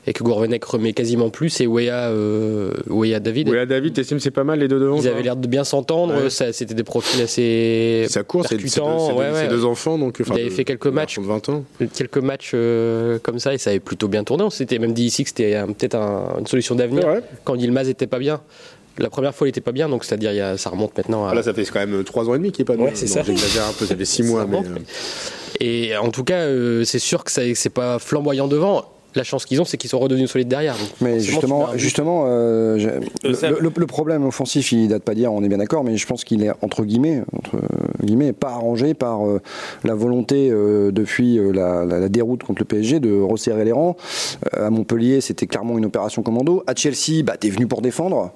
et 0.09 0.15
que 0.15 0.25
Gourvenec 0.25 0.65
remet 0.65 0.95
quasiment 0.95 1.29
plus, 1.29 1.51
c'est 1.51 1.67
Weah, 1.67 2.09
euh, 2.09 2.73
Weah 2.89 3.21
David. 3.21 3.51
Ouais, 3.51 3.67
David, 3.67 3.93
t'estimes 3.93 4.21
c'est 4.21 4.31
pas 4.31 4.43
mal 4.43 4.59
les 4.59 4.67
deux 4.67 4.81
devant 4.81 4.97
Ils 4.97 5.07
avaient 5.07 5.23
l'air 5.23 5.37
de 5.37 5.47
bien 5.47 5.65
s'entendre, 5.65 6.15
Ouais. 6.25 6.31
ça- 6.31 6.51
c'était 6.55 6.73
des 6.75 6.83
profils 6.83 7.21
assez 7.21 8.07
Ça 8.09 8.23
court, 8.23 8.47
c'est 8.49 8.57
ouais, 8.57 9.31
ouais. 9.33 9.49
deux 9.49 9.67
enfants, 9.67 9.99
donc. 9.99 10.19
avait 10.33 10.45
deux- 10.45 10.51
fait 10.51 10.65
quelques 10.65 10.87
matchs. 10.87 11.17
garçons 11.19 11.23
de 11.23 11.27
20 11.27 11.49
ans. 11.51 11.65
quelques 11.95 12.17
matchs 12.19 12.53
euh, 12.55 13.19
comme 13.23 13.39
ça 13.39 13.53
et 13.53 13.59
ça 13.59 13.69
avait 13.71 13.81
plutôt 13.81 14.09
bien 14.09 14.25
tourné. 14.25 14.45
On 14.45 14.51
s'était 14.51 14.79
même 14.79 14.95
dit 14.95 15.05
ici 15.05 15.25
que 15.25 15.29
c'était 15.29 15.57
un- 15.57 15.67
peut-être 15.67 15.97
un- 15.97 16.37
une 16.39 16.47
solution 16.47 16.75
d'avenir 16.75 17.05
quand 17.45 17.55
Yilmaz 17.57 17.89
était 17.91 18.07
pas 18.07 18.19
bien. 18.19 18.41
La 18.97 19.11
première 19.11 19.35
fois, 19.35 19.47
il 19.47 19.51
était 19.51 19.61
pas 19.61 19.73
bien, 19.73 19.89
donc 19.91 20.05
c'est-à-dire 20.05 20.33
ça 20.59 20.71
remonte 20.71 20.97
maintenant 20.97 21.27
à. 21.27 21.31
Ah, 21.31 21.35
là, 21.35 21.43
ça 21.43 21.53
fait 21.55 21.65
quand 21.67 21.79
même 21.87 22.03
3 22.03 22.29
ans 22.29 22.35
et 22.35 22.39
demi 22.39 22.51
qu'il 22.51 22.63
est 22.63 22.65
pas 22.65 22.75
bien. 22.77 22.87
Ouais, 22.87 22.93
c'est 22.95 23.07
ça. 23.07 23.23
J'exagère 23.23 23.67
un 23.69 23.73
peu, 23.73 23.85
ça 23.85 23.95
fait 23.95 24.05
6 24.05 24.23
mois, 24.25 24.47
mais. 24.49 24.57
euh, 24.59 24.79
Et 25.61 25.97
en 25.97 26.11
tout 26.11 26.25
cas, 26.25 26.39
euh, 26.41 26.83
c'est 26.85 26.99
sûr 26.99 27.23
que 27.25 27.31
c'est 27.31 27.69
pas 27.71 27.99
flamboyant 27.99 28.49
devant. 28.49 28.85
La 29.19 29.25
chance 29.25 29.45
qu'ils 29.47 29.61
ont, 29.61 29.65
c'est 29.65 29.77
qu'ils 29.77 29.91
sont 29.91 29.99
redevenus 29.99 30.31
solides 30.31 30.47
derrière. 30.47 30.75
Donc, 30.75 30.89
Mais 31.01 31.19
justement, 31.19 31.71
justement 31.75 32.23
euh, 32.29 33.01
le, 33.25 33.35
Seb. 33.35 33.57
le- 33.61 33.73
le 33.77 33.87
problème 33.87 34.25
offensif, 34.25 34.71
il 34.71 34.87
date 34.87 35.03
pas 35.03 35.15
d'hier, 35.15 35.33
on 35.33 35.43
est 35.43 35.49
bien 35.49 35.59
d'accord, 35.59 35.83
mais 35.83 35.97
je 35.97 36.07
pense 36.07 36.23
qu'il 36.23 36.45
est 36.45 36.53
entre 36.63 36.85
guillemets, 36.85 37.23
entre 37.37 37.59
guillemets, 38.05 38.33
pas 38.33 38.51
arrangé 38.51 38.95
par 38.95 39.27
euh, 39.27 39.41
la 39.83 39.95
volonté 39.97 40.51
euh, 40.53 40.93
depuis 40.93 41.37
euh, 41.39 41.51
la, 41.53 41.85
la- 41.85 41.99
la 41.99 42.09
déroute 42.09 42.45
contre 42.45 42.61
le 42.61 42.65
PSG 42.65 43.01
de 43.01 43.21
resserrer 43.21 43.65
les 43.65 43.73
rangs. 43.73 43.97
Euh, 44.57 44.69
à 44.69 44.71
Montpellier, 44.71 45.21
c'était 45.21 45.49
clairement 45.49 45.77
une 45.79 45.87
opération 45.87 46.23
commando. 46.23 46.63
À 46.69 46.75
Chelsea, 46.77 47.25
bah, 47.25 47.37
t'es 47.37 47.51
venu 47.51 47.67
pour 47.67 47.83
défendre. 47.83 48.31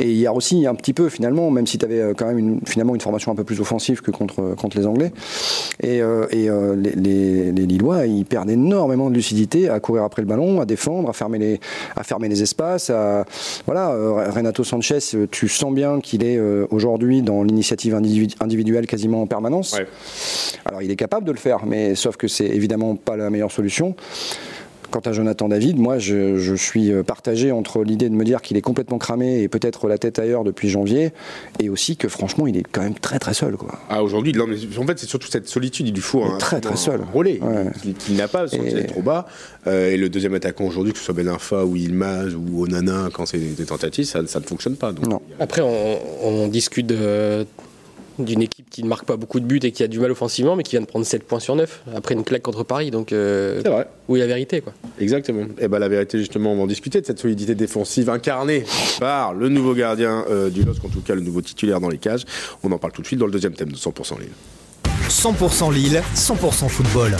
Et 0.00 0.10
hier 0.10 0.34
aussi, 0.34 0.66
un 0.66 0.74
petit 0.74 0.94
peu 0.94 1.10
finalement, 1.10 1.50
même 1.50 1.66
si 1.66 1.76
t'avais 1.76 2.14
quand 2.16 2.24
même 2.26 2.38
une, 2.38 2.60
finalement 2.64 2.94
une 2.94 3.02
formation 3.02 3.30
un 3.32 3.34
peu 3.34 3.44
plus 3.44 3.60
offensive 3.60 4.00
que 4.00 4.10
contre 4.10 4.54
contre 4.56 4.78
les 4.78 4.86
Anglais. 4.86 5.12
Et, 5.82 6.00
euh, 6.00 6.26
et, 6.30 6.48
euh, 6.48 6.74
les, 6.74 6.92
les, 6.92 7.52
les 7.52 7.66
Lillois, 7.66 8.06
ils 8.06 8.24
perdent 8.24 8.48
énormément 8.50 9.10
de 9.10 9.14
lucidité 9.14 9.68
à 9.68 9.78
courir 9.78 10.04
après 10.04 10.21
le 10.22 10.26
ballon, 10.26 10.60
à 10.60 10.64
défendre, 10.64 11.10
à 11.10 11.12
fermer 11.12 11.38
les, 11.38 11.60
à 11.94 12.02
fermer 12.02 12.28
les 12.28 12.42
espaces. 12.42 12.88
À, 12.90 13.24
voilà, 13.66 13.90
euh, 13.90 14.30
Renato 14.30 14.64
Sanchez, 14.64 14.98
euh, 15.14 15.26
tu 15.30 15.48
sens 15.48 15.72
bien 15.74 16.00
qu'il 16.00 16.24
est 16.24 16.36
euh, 16.38 16.66
aujourd'hui 16.70 17.22
dans 17.22 17.42
l'initiative 17.42 17.94
individu- 17.94 18.34
individuelle 18.40 18.86
quasiment 18.86 19.22
en 19.22 19.26
permanence. 19.26 19.74
Ouais. 19.74 19.86
Alors 20.64 20.82
il 20.82 20.90
est 20.90 20.96
capable 20.96 21.26
de 21.26 21.32
le 21.32 21.38
faire, 21.38 21.66
mais 21.66 21.94
sauf 21.94 22.16
que 22.16 22.28
c'est 22.28 22.46
évidemment 22.46 22.96
pas 22.96 23.16
la 23.16 23.28
meilleure 23.30 23.52
solution. 23.52 23.94
Quant 24.92 25.00
à 25.00 25.12
Jonathan 25.12 25.48
David, 25.48 25.78
moi 25.78 25.98
je, 25.98 26.36
je 26.36 26.54
suis 26.54 26.92
euh, 26.92 27.02
partagé 27.02 27.50
entre 27.50 27.82
l'idée 27.82 28.08
de 28.10 28.14
me 28.14 28.24
dire 28.24 28.42
qu'il 28.42 28.56
est 28.58 28.60
complètement 28.60 28.98
cramé 28.98 29.40
et 29.42 29.48
peut-être 29.48 29.88
la 29.88 29.96
tête 29.96 30.18
ailleurs 30.18 30.44
depuis 30.44 30.68
janvier, 30.68 31.12
et 31.60 31.70
aussi 31.70 31.96
que 31.96 32.08
franchement 32.08 32.46
il 32.46 32.56
est 32.58 32.62
quand 32.70 32.82
même 32.82 32.94
très 32.94 33.18
très 33.18 33.32
seul. 33.32 33.56
Quoi. 33.56 33.78
Ah, 33.88 34.02
aujourd'hui, 34.02 34.32
non, 34.34 34.46
mais 34.46 34.56
en 34.78 34.86
fait, 34.86 34.98
c'est 34.98 35.06
surtout 35.08 35.28
cette 35.28 35.48
solitude. 35.48 35.88
Il 35.88 35.94
lui 35.94 36.02
faut 36.02 36.22
un, 36.22 36.36
Très, 36.36 36.60
très 36.60 36.74
un 36.74 36.76
seul. 36.76 37.00
relais 37.14 37.40
Ouais. 37.40 37.92
qu'il 37.98 38.16
n'a 38.16 38.28
pas, 38.28 38.40
parce 38.40 38.52
qu'il 38.52 38.78
est 38.78 38.84
trop 38.84 39.00
bas. 39.02 39.26
Euh, 39.66 39.90
et 39.90 39.96
le 39.96 40.10
deuxième 40.10 40.34
attaquant 40.34 40.64
aujourd'hui, 40.66 40.92
que 40.92 40.98
ce 40.98 41.04
soit 41.06 41.14
Ben 41.14 41.26
Arfa 41.28 41.64
ou 41.64 41.74
Ilmaz 41.74 42.34
ou 42.34 42.62
Onana, 42.64 43.08
quand 43.14 43.24
c'est 43.24 43.38
des 43.38 43.64
tentatives, 43.64 44.04
ça, 44.04 44.20
ça 44.26 44.40
ne 44.40 44.44
fonctionne 44.44 44.76
pas. 44.76 44.92
Donc, 44.92 45.06
Non. 45.06 45.22
Après, 45.40 45.62
on, 45.62 45.98
on 46.22 46.48
discute 46.48 46.86
de- 46.86 47.46
d'une 48.18 48.42
équipe 48.42 48.68
qui 48.70 48.82
ne 48.82 48.88
marque 48.88 49.04
pas 49.04 49.16
beaucoup 49.16 49.40
de 49.40 49.44
buts 49.44 49.60
et 49.62 49.72
qui 49.72 49.82
a 49.82 49.88
du 49.88 49.98
mal 50.00 50.10
offensivement, 50.10 50.56
mais 50.56 50.62
qui 50.62 50.72
vient 50.72 50.80
de 50.80 50.86
prendre 50.86 51.04
7 51.06 51.24
points 51.24 51.40
sur 51.40 51.56
9 51.56 51.82
après 51.94 52.14
une 52.14 52.24
claque 52.24 52.42
contre 52.42 52.64
Paris. 52.64 52.90
Donc, 52.90 53.12
euh, 53.12 53.60
C'est 53.64 53.70
vrai. 53.70 53.88
où 54.08 54.16
est 54.16 54.20
la 54.20 54.26
vérité 54.26 54.60
quoi 54.60 54.72
Exactement. 55.00 55.46
Et 55.58 55.68
ben 55.68 55.78
la 55.78 55.88
vérité, 55.88 56.18
justement, 56.18 56.52
on 56.52 56.56
va 56.56 56.62
en 56.62 56.66
discuter 56.66 57.00
de 57.00 57.06
cette 57.06 57.18
solidité 57.18 57.54
défensive 57.54 58.10
incarnée 58.10 58.64
par 59.00 59.34
le 59.34 59.48
nouveau 59.48 59.74
gardien 59.74 60.24
euh, 60.30 60.50
du 60.50 60.62
LOSC, 60.62 60.84
en 60.84 60.88
tout 60.88 61.00
cas 61.00 61.14
le 61.14 61.20
nouveau 61.20 61.40
titulaire 61.42 61.80
dans 61.80 61.88
les 61.88 61.98
cages. 61.98 62.24
On 62.62 62.72
en 62.72 62.78
parle 62.78 62.92
tout 62.92 63.02
de 63.02 63.06
suite 63.06 63.18
dans 63.18 63.26
le 63.26 63.32
deuxième 63.32 63.54
thème 63.54 63.72
de 63.72 63.76
100% 63.76 64.18
Lille. 64.20 64.28
100% 65.08 65.72
Lille, 65.72 66.02
100% 66.14 66.68
football. 66.68 67.16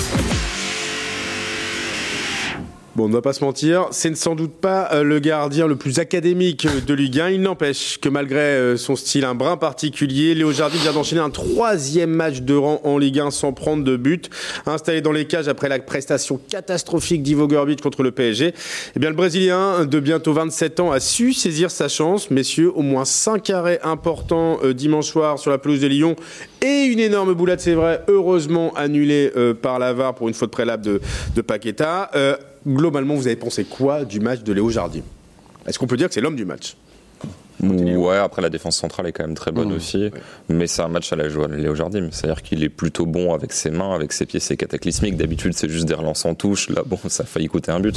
Bon, 2.94 3.06
on 3.06 3.08
ne 3.08 3.14
va 3.14 3.22
pas 3.22 3.32
se 3.32 3.42
mentir, 3.42 3.86
c'est 3.90 4.14
sans 4.14 4.34
doute 4.34 4.52
pas 4.52 4.90
euh, 4.92 5.02
le 5.02 5.18
gardien 5.18 5.66
le 5.66 5.76
plus 5.76 5.98
académique 5.98 6.66
de 6.86 6.92
Ligue 6.92 7.20
1. 7.20 7.30
Il 7.30 7.40
n'empêche 7.40 7.98
que 7.98 8.10
malgré 8.10 8.38
euh, 8.38 8.76
son 8.76 8.96
style 8.96 9.24
un 9.24 9.34
brin 9.34 9.56
particulier, 9.56 10.34
Léo 10.34 10.52
Jardim 10.52 10.76
vient 10.76 10.92
d'enchaîner 10.92 11.22
un 11.22 11.30
troisième 11.30 12.10
match 12.10 12.42
de 12.42 12.54
rang 12.54 12.82
en 12.84 12.98
Ligue 12.98 13.20
1 13.20 13.30
sans 13.30 13.54
prendre 13.54 13.82
de 13.82 13.96
but. 13.96 14.28
Installé 14.66 15.00
dans 15.00 15.10
les 15.10 15.24
cages 15.24 15.48
après 15.48 15.70
la 15.70 15.78
prestation 15.78 16.38
catastrophique 16.50 17.22
d'Ivo 17.22 17.48
Gorbic 17.48 17.80
contre 17.80 18.02
le 18.02 18.10
PSG, 18.10 18.52
eh 18.94 18.98
bien, 19.00 19.08
le 19.08 19.16
Brésilien 19.16 19.86
de 19.86 19.98
bientôt 19.98 20.34
27 20.34 20.80
ans 20.80 20.92
a 20.92 21.00
su 21.00 21.32
saisir 21.32 21.70
sa 21.70 21.88
chance. 21.88 22.30
Messieurs, 22.30 22.72
au 22.74 22.82
moins 22.82 23.06
5 23.06 23.48
arrêts 23.48 23.80
importants 23.84 24.58
euh, 24.64 24.74
dimanche 24.74 25.06
soir 25.06 25.38
sur 25.38 25.50
la 25.50 25.56
pelouse 25.56 25.80
de 25.80 25.86
Lyon 25.86 26.14
et 26.60 26.84
une 26.84 27.00
énorme 27.00 27.32
boulette, 27.32 27.62
c'est 27.62 27.72
vrai, 27.72 28.02
heureusement 28.08 28.74
annulée 28.74 29.32
par 29.62 29.78
la 29.78 29.94
VAR 29.94 30.14
pour 30.14 30.28
une 30.28 30.34
faute 30.34 30.50
préalable 30.50 30.84
de, 30.84 31.00
de 31.34 31.40
Paqueta. 31.40 32.10
Euh, 32.14 32.36
globalement, 32.66 33.14
vous 33.14 33.26
avez 33.26 33.36
pensé 33.36 33.64
quoi 33.64 34.04
du 34.04 34.20
match 34.20 34.42
de 34.42 34.52
Léo 34.52 34.70
Jardim? 34.70 35.02
Est-ce 35.66 35.78
qu'on 35.78 35.86
peut 35.86 35.96
dire 35.96 36.08
que 36.08 36.14
c'est 36.14 36.20
l'homme 36.20 36.36
du 36.36 36.44
match? 36.44 36.76
Ouais, 37.62 38.16
après 38.16 38.42
la 38.42 38.48
défense 38.50 38.76
centrale 38.76 39.06
est 39.06 39.12
quand 39.12 39.24
même 39.24 39.34
très 39.34 39.52
bonne 39.52 39.70
Mmh, 39.70 39.76
aussi, 39.76 40.10
mais 40.48 40.66
c'est 40.66 40.82
un 40.82 40.88
match 40.88 41.12
à 41.12 41.16
la 41.16 41.28
joie 41.28 41.46
de 41.48 41.54
Léo 41.54 41.74
Jardim. 41.74 42.08
C'est-à-dire 42.10 42.42
qu'il 42.42 42.64
est 42.64 42.68
plutôt 42.68 43.06
bon 43.06 43.32
avec 43.34 43.52
ses 43.52 43.70
mains, 43.70 43.94
avec 43.94 44.12
ses 44.12 44.26
pieds, 44.26 44.40
c'est 44.40 44.56
cataclysmique. 44.56 45.16
D'habitude, 45.16 45.52
c'est 45.54 45.68
juste 45.68 45.86
des 45.86 45.94
relances 45.94 46.24
en 46.24 46.34
touche. 46.34 46.68
Là, 46.70 46.82
bon, 46.84 46.98
ça 47.08 47.22
a 47.22 47.26
failli 47.26 47.46
coûter 47.46 47.70
un 47.70 47.80
but. 47.80 47.96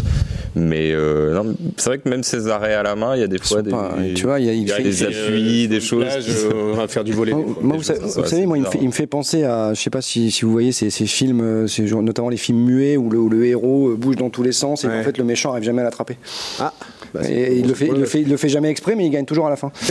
Mais 0.56 0.92
euh, 0.94 1.34
non, 1.34 1.56
c'est 1.78 1.90
vrai 1.90 1.98
que 2.00 2.08
même 2.10 2.24
ses 2.24 2.48
arrêts 2.48 2.76
à 2.76 2.84
la 2.84 2.96
main, 2.96 3.16
il 3.16 3.22
y 3.22 3.24
a 3.24 3.28
des 3.28 3.40
fois 3.40 3.62
des, 3.62 3.72
pas- 3.72 3.96
tu 4.16 4.24
vois, 4.26 4.40
il 4.40 4.46
y 4.46 4.50
a- 4.50 4.54
il 4.54 4.70
fait- 4.70 4.84
des 4.84 5.04
appuis, 5.04 5.68
des 5.68 5.82
choses. 5.82 6.06
Là, 6.06 6.20
je- 6.20 6.54
on 6.54 6.76
va 6.76 6.88
faire 6.88 7.04
du 7.04 7.14
volet. 7.14 7.34
Moi, 7.36 7.46
moi, 7.62 7.78
vous, 7.78 7.84
savez, 7.84 8.00
ça, 8.02 8.08
ça, 8.08 8.22
vous 8.22 8.28
savez, 8.28 8.42
c'est 8.44 8.46
moi, 8.48 8.58
il 8.58 8.64
me, 8.64 8.68
fait, 8.70 8.80
il 8.82 8.88
me 8.88 8.92
fait 8.94 9.08
penser 9.08 9.44
à, 9.44 9.74
je 9.74 9.82
sais 9.82 9.90
pas 9.90 10.02
si, 10.02 10.30
si 10.32 10.46
vous 10.46 10.52
voyez 10.52 10.72
ces, 10.72 10.90
ces 10.90 11.06
films, 11.08 11.42
euh, 11.42 11.68
ces 11.68 11.84
notamment 11.84 12.30
les 12.30 12.38
films 12.38 12.60
muets 12.64 12.98
où 12.98 13.10
le, 13.10 13.18
où 13.18 13.30
le 13.30 13.46
héros 13.46 13.90
euh, 13.90 13.96
bouge 13.96 14.16
dans 14.16 14.30
tous 14.30 14.44
les 14.44 14.52
sens 14.52 14.84
et 14.84 14.88
Ouais. 14.88 15.00
en 15.00 15.04
fait 15.04 15.18
le 15.18 15.24
méchant 15.24 15.52
arrive 15.52 15.64
jamais 15.64 15.82
à 15.82 15.86
l'attraper. 15.86 16.18
Ah, 16.60 16.74
bah, 17.16 17.30
et 17.30 17.58
il 17.58 17.68
le 17.68 17.74
fait, 17.74 17.88
il 17.88 17.94
le 18.00 18.06
fait, 18.06 18.22
il 18.22 18.30
le 18.30 18.38
fait 18.38 18.50
jamais 18.50 18.70
exprès, 18.70 18.96
mais 18.96 19.06
il 19.06 19.10
gagne 19.10 19.26
toujours 19.26 19.48
à 19.48 19.50
la 19.50 19.56
fin. 19.56 19.72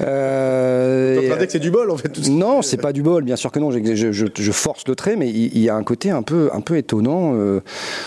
Euh, 0.00 1.18
en 1.18 1.22
train 1.22 1.34
de 1.34 1.38
dire 1.38 1.46
que 1.46 1.52
c'est 1.52 1.58
du 1.58 1.70
bol 1.70 1.90
en 1.90 1.96
fait 1.96 2.08
tout 2.08 2.22
non, 2.30 2.62
c'est 2.62 2.76
pas 2.76 2.92
du 2.92 3.02
bol, 3.02 3.24
bien 3.24 3.36
sûr 3.36 3.50
que 3.52 3.58
non. 3.58 3.70
Je, 3.70 3.78
je- 3.94 4.12
je- 4.12 4.26
je 4.34 4.52
force 4.52 4.84
le 4.86 4.94
trait, 4.94 5.16
mais 5.16 5.28
il, 5.28 5.46
il 5.56 5.60
y 5.62 5.68
a 5.68 5.74
un 5.74 5.82
côté 5.82 6.10
un 6.10 6.22
peu, 6.22 6.50
un 6.52 6.60
peu 6.60 6.76
étonnant 6.76 7.32
euh, 7.34 7.60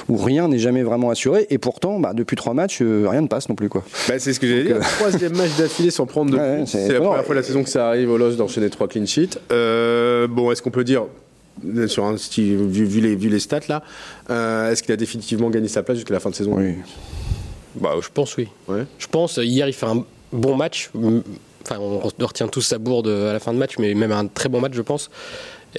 où 0.10 0.18
rien 0.18 0.48
n'est 0.48 0.60
jamais 0.60 0.84
vraiment 0.84 1.10
assuré. 1.10 1.48
Et 1.50 1.58
pourtant, 1.58 2.00
bah, 2.00 2.14
depuis 2.14 2.36
trois 2.36 2.54
matchs, 2.54 2.80
euh, 2.82 3.06
rien 3.10 3.22
ne 3.22 3.28
passe 3.28 3.50
non 3.50 3.56
plus, 3.56 3.70
quoi. 3.70 3.84
Bah, 4.08 4.16
c'est 4.20 4.34
ce 4.34 4.40
que 4.40 4.48
j'allais 4.48 4.64
dire. 4.64 4.80
Troisième 4.80 5.36
match 5.36 5.56
d'affilée 5.58 5.92
sans 5.92 6.06
prendre 6.06 6.32
de 6.32 6.38
Ouais, 6.38 6.64
c'est 6.66 6.88
la 6.94 7.00
première 7.02 7.26
fois 7.26 7.36
de 7.36 7.40
la 7.40 7.46
saison 7.46 7.64
que 7.64 7.70
ça 7.70 7.88
arrive 7.88 8.10
au 8.10 8.18
Lost 8.18 8.38
d'enchaîner 8.38 8.70
trois 8.70 8.88
clean 8.88 9.06
sheets. 9.06 9.38
Euh, 9.52 10.28
bon, 10.28 10.52
est-ce 10.52 10.62
qu'on 10.62 10.72
peut 10.72 10.84
dire, 10.84 11.06
euh, 11.66 11.88
sur 11.88 12.06
un 12.06 12.18
style, 12.18 12.58
vu, 12.58 12.86
vu 12.86 13.02
les, 13.02 13.16
vu 13.16 13.30
les 13.30 13.40
stats 13.40 13.60
là, 13.70 13.84
euh, 14.30 14.72
est-ce 14.72 14.82
qu'il 14.84 14.94
a 14.94 14.98
définitivement 14.98 15.50
gagné 15.50 15.68
sa 15.68 15.84
place 15.84 15.98
jusqu'à 15.98 16.14
la 16.14 16.20
fin 16.20 16.30
de 16.30 16.36
saison? 16.36 16.58
Bah, 17.76 17.96
je 18.02 18.10
pense 18.14 18.36
oui. 18.38 18.48
Ouais. 18.68 18.84
Je 19.00 19.08
pense, 19.08 19.38
hier, 19.38 19.68
il 19.68 19.74
fait 19.74 19.86
un 19.86 20.04
bon 20.32 20.56
match. 20.56 20.90
Enfin, 21.64 21.78
on 21.80 22.00
retient 22.26 22.48
tous 22.48 22.62
sa 22.62 22.78
bourde 22.78 23.08
à 23.08 23.34
la 23.34 23.40
fin 23.40 23.54
de 23.54 23.58
match, 23.58 23.76
mais 23.80 23.94
même 23.94 24.12
un 24.12 24.28
très 24.28 24.50
bon 24.50 24.60
match, 24.60 24.74
je 24.74 24.82
pense. 24.82 25.10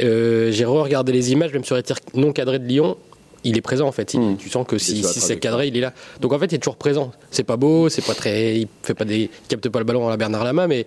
Euh, 0.01 0.51
J'ai 0.53 0.65
re-regardé 0.65 1.13
les 1.13 1.33
images, 1.33 1.53
même 1.53 1.65
sur 1.65 1.77
les 1.77 1.83
tirs 1.83 1.99
non 2.15 2.33
cadrés 2.33 2.59
de 2.59 2.65
Lyon. 2.67 2.97
Il 3.45 3.59
est 3.59 3.61
présent 3.61 3.89
en 3.89 3.93
fait. 3.93 4.15
Il- 4.15 4.21
Mm. 4.21 4.37
Tu 4.37 4.49
sens 4.49 4.65
que 4.67 4.79
si, 4.79 5.03
si 5.03 5.21
c'est 5.21 5.39
cadré, 5.39 5.67
il 5.67 5.77
est 5.77 5.81
là. 5.81 5.93
Donc 6.21 6.33
en 6.33 6.39
fait, 6.39 6.47
il 6.47 6.55
est 6.55 6.59
toujours 6.59 6.77
présent. 6.77 7.11
C'est 7.33 7.43
pas 7.43 7.57
beau, 7.57 7.89
c'est 7.89 8.05
pas 8.07 8.15
très, 8.15 8.57
il 8.61 8.69
fait 8.85 8.95
pas 8.95 9.05
des, 9.05 9.23
il 9.23 9.29
capte 9.49 9.69
pas 9.69 9.81
le 9.81 9.85
ballon 9.85 10.07
à 10.07 10.11
la 10.11 10.17
Bernard 10.17 10.45
Lama, 10.45 10.69
mais 10.69 10.87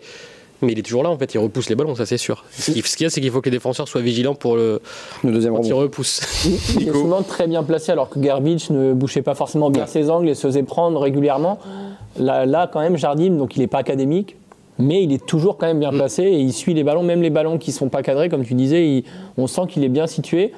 mais 0.61 0.71
il 0.71 0.79
est 0.79 0.83
toujours 0.83 1.03
là 1.03 1.09
en 1.09 1.17
fait. 1.17 1.33
Il 1.33 1.39
repousse 1.39 1.69
les 1.69 1.75
ballons, 1.75 1.95
ça 1.95 2.05
c'est 2.05 2.17
sûr. 2.17 2.43
Ce 2.51 2.71
qu'il 2.71 3.03
y 3.03 3.05
a, 3.05 3.09
c'est 3.09 3.21
qu'il 3.21 3.31
faut 3.31 3.41
que 3.41 3.49
les 3.49 3.55
défenseurs 3.57 3.87
soient 3.87 4.01
vigilants 4.01 4.35
pour 4.35 4.55
le 4.55 4.81
Le 5.23 5.31
deuxième 5.31 5.53
quand 5.55 5.61
il 5.63 5.73
rebond. 5.73 5.83
repousse. 5.83 6.21
Il 6.79 6.87
est 6.87 6.91
souvent 6.93 7.21
très 7.23 7.47
bien 7.47 7.63
placé 7.63 7.91
alors 7.91 8.09
que 8.09 8.19
Garbage 8.19 8.69
ne 8.69 8.93
bouchait 8.93 9.21
pas 9.21 9.35
forcément 9.35 9.69
bien 9.69 9.85
ses 9.85 10.09
angles 10.09 10.29
et 10.29 10.35
se 10.35 10.47
faisait 10.47 10.63
prendre 10.63 10.99
régulièrement. 10.99 11.59
Là, 12.17 12.45
là 12.45 12.69
quand 12.71 12.79
même, 12.79 12.97
Jardim, 12.97 13.31
donc 13.31 13.55
il 13.57 13.59
n'est 13.59 13.67
pas 13.67 13.79
académique, 13.79 14.35
mais 14.79 15.03
il 15.03 15.11
est 15.11 15.25
toujours 15.25 15.57
quand 15.57 15.67
même 15.67 15.79
bien 15.79 15.91
placé 15.91 16.23
et 16.23 16.39
il 16.39 16.53
suit 16.53 16.73
les 16.73 16.83
ballons, 16.83 17.03
même 17.03 17.21
les 17.21 17.29
ballons 17.29 17.57
qui 17.57 17.71
sont 17.71 17.89
pas 17.89 18.01
cadrés, 18.03 18.29
comme 18.29 18.45
tu 18.45 18.53
disais, 18.53 18.87
il- 18.87 19.03
on 19.37 19.47
sent 19.47 19.61
qu'il 19.69 19.83
est 19.83 19.89
bien 19.89 20.07
situé. 20.07 20.51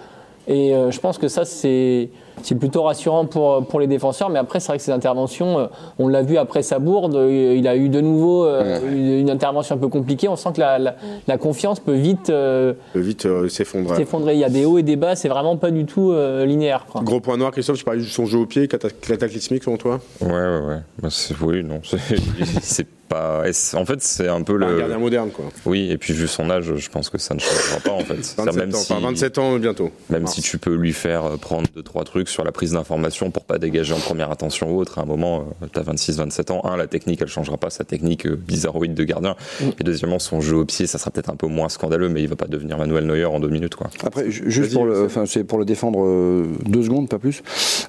Et 0.47 0.73
euh, 0.73 0.91
je 0.91 0.99
pense 0.99 1.17
que 1.17 1.27
ça, 1.27 1.43
c'est 1.45 2.09
c'est 2.43 2.55
plutôt 2.55 2.83
rassurant 2.83 3.25
pour, 3.25 3.65
pour 3.67 3.79
les 3.79 3.87
défenseurs. 3.87 4.29
Mais 4.29 4.39
après, 4.39 4.59
c'est 4.59 4.67
vrai 4.67 4.77
que 4.77 4.83
ces 4.83 4.91
interventions, 4.91 5.59
euh, 5.59 5.67
on 5.99 6.07
l'a 6.07 6.21
vu 6.21 6.37
après 6.37 6.61
sa 6.63 6.79
bourde, 6.79 7.15
euh, 7.15 7.55
il 7.57 7.67
a 7.67 7.75
eu 7.75 7.89
de 7.89 8.01
nouveau 8.01 8.45
euh, 8.45 8.79
une, 8.91 9.19
une 9.21 9.29
intervention 9.29 9.75
un 9.75 9.79
peu 9.79 9.87
compliquée. 9.89 10.27
On 10.27 10.35
sent 10.35 10.49
que 10.55 10.59
la, 10.61 10.79
la- 10.79 10.95
la 11.27 11.37
confiance 11.37 11.79
peut 11.79 11.93
vite 11.95 12.29
euh, 12.29 12.73
Peut 12.93 12.99
vite 12.99 13.25
euh, 13.25 13.49
s'effondrer. 13.49 13.95
s'effondrer. 13.97 14.33
Il 14.33 14.39
y 14.39 14.43
a 14.43 14.49
des 14.49 14.65
hauts 14.65 14.77
et 14.77 14.83
des 14.83 14.95
bas, 14.95 15.15
c'est 15.15 15.29
vraiment 15.29 15.57
pas 15.57 15.71
du 15.71 15.85
tout 15.85 16.11
euh, 16.11 16.45
linéaire. 16.45 16.85
quoi. 16.89 17.01
Gros 17.01 17.19
point 17.19 17.37
noir, 17.37 17.51
Christophe, 17.51 17.77
tu 17.77 17.83
parlais 17.85 18.01
de 18.01 18.05
son 18.05 18.25
jeu 18.25 18.37
au 18.39 18.45
pied, 18.45 18.67
cata- 18.67 18.89
cataclysmique 18.89 19.63
selon 19.63 19.77
toi? 19.77 19.99
Ouais, 20.21 20.27
ouais, 20.29 20.59
ouais. 20.67 20.77
Bah, 21.01 21.09
c'est- 21.11 21.35
oui, 21.41 21.63
non, 21.63 21.81
c'est 21.83 21.97
c'est 22.61 22.87
pas. 23.09 23.43
En 23.75 23.85
fait, 23.85 24.01
c'est 24.01 24.27
un 24.27 24.41
peu 24.41 24.55
Un 24.55 24.67
le. 24.67 24.79
gardien 24.79 24.97
moderne 24.97 25.29
quoi. 25.29 25.45
Oui, 25.65 25.89
et 25.89 25.97
puis 25.97 26.13
vu 26.13 26.27
son 26.27 26.49
âge, 26.49 26.73
je 26.75 26.89
pense 26.89 27.09
que 27.09 27.17
ça 27.17 27.33
ne 27.35 27.39
changera 27.39 27.79
pas 27.79 27.91
en 27.93 27.99
fait. 27.99 28.21
C'est-à-dire 28.21 28.51
27 28.53 28.65
Même 28.65 28.75
ans, 28.75 28.77
si, 28.77 28.91
enfin, 28.93 29.01
27 29.01 29.37
ans 29.37 29.55
bientôt. 29.59 29.91
même 30.09 30.23
Mars. 30.23 30.35
si 30.35 30.41
tu 30.41 30.57
peux 30.57 30.75
lui 30.75 30.91
faire 30.91 31.23
prendre 31.39 31.67
deux 31.73 31.83
trois 31.83 32.03
trucs 32.27 32.33
sur 32.33 32.43
la 32.43 32.51
prise 32.51 32.71
d'information 32.73 33.31
pour 33.31 33.43
pas 33.45 33.57
dégager 33.57 33.93
en 33.93 33.99
première 33.99 34.29
attention 34.31 34.71
ou 34.71 34.79
autre, 34.79 34.99
à 34.99 35.01
un 35.01 35.05
moment, 35.05 35.45
euh, 35.63 35.67
t'as 35.71 35.81
26-27 35.81 36.51
ans. 36.51 36.61
Un, 36.65 36.77
la 36.77 36.87
technique, 36.87 37.19
elle 37.21 37.27
changera 37.27 37.57
pas, 37.57 37.69
sa 37.69 37.83
technique 37.83 38.25
euh, 38.27 38.35
bizarroïde 38.35 38.93
de 38.93 39.03
gardien. 39.03 39.35
Et 39.79 39.83
deuxièmement, 39.83 40.19
son 40.19 40.41
jeu 40.41 40.57
au 40.57 40.65
pied, 40.65 40.87
ça 40.87 40.97
sera 40.97 41.09
peut-être 41.11 41.29
un 41.29 41.35
peu 41.35 41.47
moins 41.47 41.69
scandaleux, 41.69 42.09
mais 42.09 42.21
il 42.21 42.27
va 42.27 42.35
pas 42.35 42.47
devenir 42.47 42.77
Manuel 42.77 43.05
Neuer 43.05 43.25
en 43.25 43.39
deux 43.39 43.49
minutes, 43.49 43.75
quoi. 43.75 43.87
Après, 44.03 44.29
ju- 44.29 44.43
juste 44.47 44.73
pour 44.73 44.85
le, 44.85 44.93
Youssef. 44.93 45.05
enfin, 45.05 45.25
c'est 45.25 45.43
pour 45.43 45.57
le 45.57 45.65
défendre 45.65 46.03
euh, 46.03 46.45
deux 46.65 46.83
secondes, 46.83 47.09
pas 47.09 47.19
plus. 47.19 47.41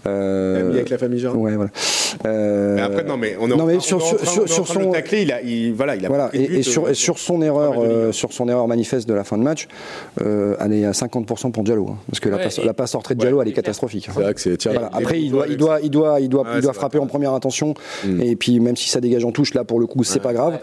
Euh, 0.06 0.70
avec 0.72 0.90
la 0.90 0.98
famille 0.98 1.18
Jardim. 1.18 1.38
Ouais, 1.40 1.54
voilà. 1.56 1.70
Euh, 2.24 2.76
Mais 2.76 2.82
après, 2.82 3.04
non, 3.04 3.16
mais 3.16 3.36
on 3.40 3.46
est 3.50 3.56
non, 3.56 3.64
en- 3.64 3.66
mais 3.66 3.80
sur- 3.80 4.00
sur- 4.02 4.16
train- 4.18 4.64
son- 4.64 4.78
le 4.80 4.92
tacler, 4.92 5.22
il 5.22 5.32
a, 5.32 5.42
il, 5.42 5.72
voilà, 5.74 5.96
il 5.96 6.04
a 6.04 6.08
Voilà, 6.08 6.28
pris 6.28 6.46
le 6.46 6.58
et, 6.58 6.62
sur, 6.62 6.86
euh, 6.86 6.90
et 6.90 6.94
sur 6.94 7.18
son 7.18 7.42
erreur, 7.42 7.74
euh, 7.78 8.12
sur 8.12 8.32
son 8.32 8.48
erreur 8.48 8.66
manifeste 8.68 9.08
de 9.08 9.14
la 9.14 9.24
fin 9.24 9.36
de 9.36 9.42
match, 9.42 9.66
euh, 10.22 10.56
elle 10.60 10.72
est 10.72 10.84
à 10.84 10.92
50% 10.92 11.50
pour 11.50 11.64
Diallo, 11.64 11.88
hein, 11.90 11.98
parce 12.08 12.20
que 12.20 12.28
la, 12.28 12.38
passe, 12.38 12.58
et- 12.58 12.64
la 12.64 12.74
passe 12.74 12.92
de 13.08 13.14
Diallo, 13.14 13.36
Ouais, 13.38 13.44
elle 13.44 13.50
est 13.50 13.54
catastrophique. 13.54 14.08
hein. 14.08 14.27
Tiens, 14.34 14.72
Voilà. 14.72 14.90
Après, 14.92 15.20
il 15.20 15.30
doit, 15.30 15.46
il 15.48 15.56
doit, 15.56 15.80
il 15.80 15.90
doit, 15.90 16.20
il 16.20 16.28
doit, 16.28 16.42
Ouais, 16.42 16.50
il 16.56 16.60
doit 16.62 16.72
c'est 16.72 16.78
frapper 16.78 16.98
en 16.98 17.06
première 17.06 17.32
intention. 17.32 17.74
Mm. 18.04 18.20
Et 18.22 18.36
puis, 18.36 18.60
même 18.60 18.76
si 18.76 18.88
ça 18.88 19.00
dégage 19.00 19.24
en 19.24 19.32
touche, 19.32 19.54
là, 19.54 19.64
pour 19.64 19.80
le 19.80 19.86
coup, 19.86 20.04
c'est 20.04 20.20
pas 20.20 20.32
grave. 20.32 20.58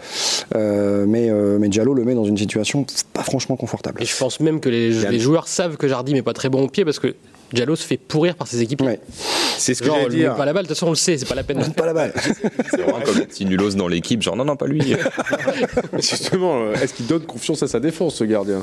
Euh, 0.54 1.04
mais, 1.06 1.30
euh, 1.30 1.58
mais 1.58 1.68
Diallo 1.68 1.94
le 1.94 2.04
met 2.04 2.14
dans 2.14 2.24
une 2.24 2.38
situation 2.38 2.86
pas 3.12 3.22
franchement 3.22 3.56
confortable. 3.56 4.02
Et 4.02 4.06
je 4.06 4.16
pense 4.16 4.40
même 4.40 4.60
que 4.60 4.68
les, 4.68 5.18
joueurs 5.18 5.48
savent 5.48 5.76
que 5.76 5.88
Jardim 5.88 6.14
est 6.14 6.22
pas 6.22 6.32
très 6.32 6.48
bon 6.48 6.64
au 6.64 6.68
pied 6.68 6.84
parce 6.84 6.98
que 6.98 7.14
Diallo 7.52 7.76
se 7.76 7.86
fait 7.86 7.96
pourrir 7.96 8.34
par 8.34 8.46
ses 8.46 8.62
équipes. 8.62 8.82
Ouais. 8.82 9.00
C'est 9.58 9.74
ce 9.74 9.82
que 9.82 9.88
j'allais 9.88 10.08
dire. 10.08 10.34
pas 10.34 10.44
la 10.44 10.52
balle, 10.52 10.64
de 10.64 10.68
toute 10.68 10.76
façon 10.76 10.88
on 10.88 10.90
le 10.90 10.96
sait, 10.96 11.16
c'est 11.16 11.28
pas 11.28 11.34
la 11.34 11.44
peine. 11.44 11.58
de 11.58 11.64
le 11.66 11.70
Pas 11.70 11.86
la 11.86 11.94
balle. 11.94 12.12
C'est 12.70 12.82
vraiment 12.82 13.00
comme 13.00 13.18
le 13.18 13.24
petit 13.24 13.44
nulos 13.44 13.70
dans 13.74 13.88
l'équipe, 13.88 14.22
genre 14.22 14.36
non, 14.36 14.44
non, 14.44 14.56
pas 14.56 14.66
lui. 14.66 14.82
Justement, 15.94 16.60
euh, 16.60 16.74
est-ce 16.74 16.94
qu'il 16.94 17.06
donne 17.06 17.22
confiance 17.22 17.62
à 17.62 17.68
sa 17.68 17.80
défense, 17.80 18.16
ce 18.16 18.24
gardien? 18.24 18.62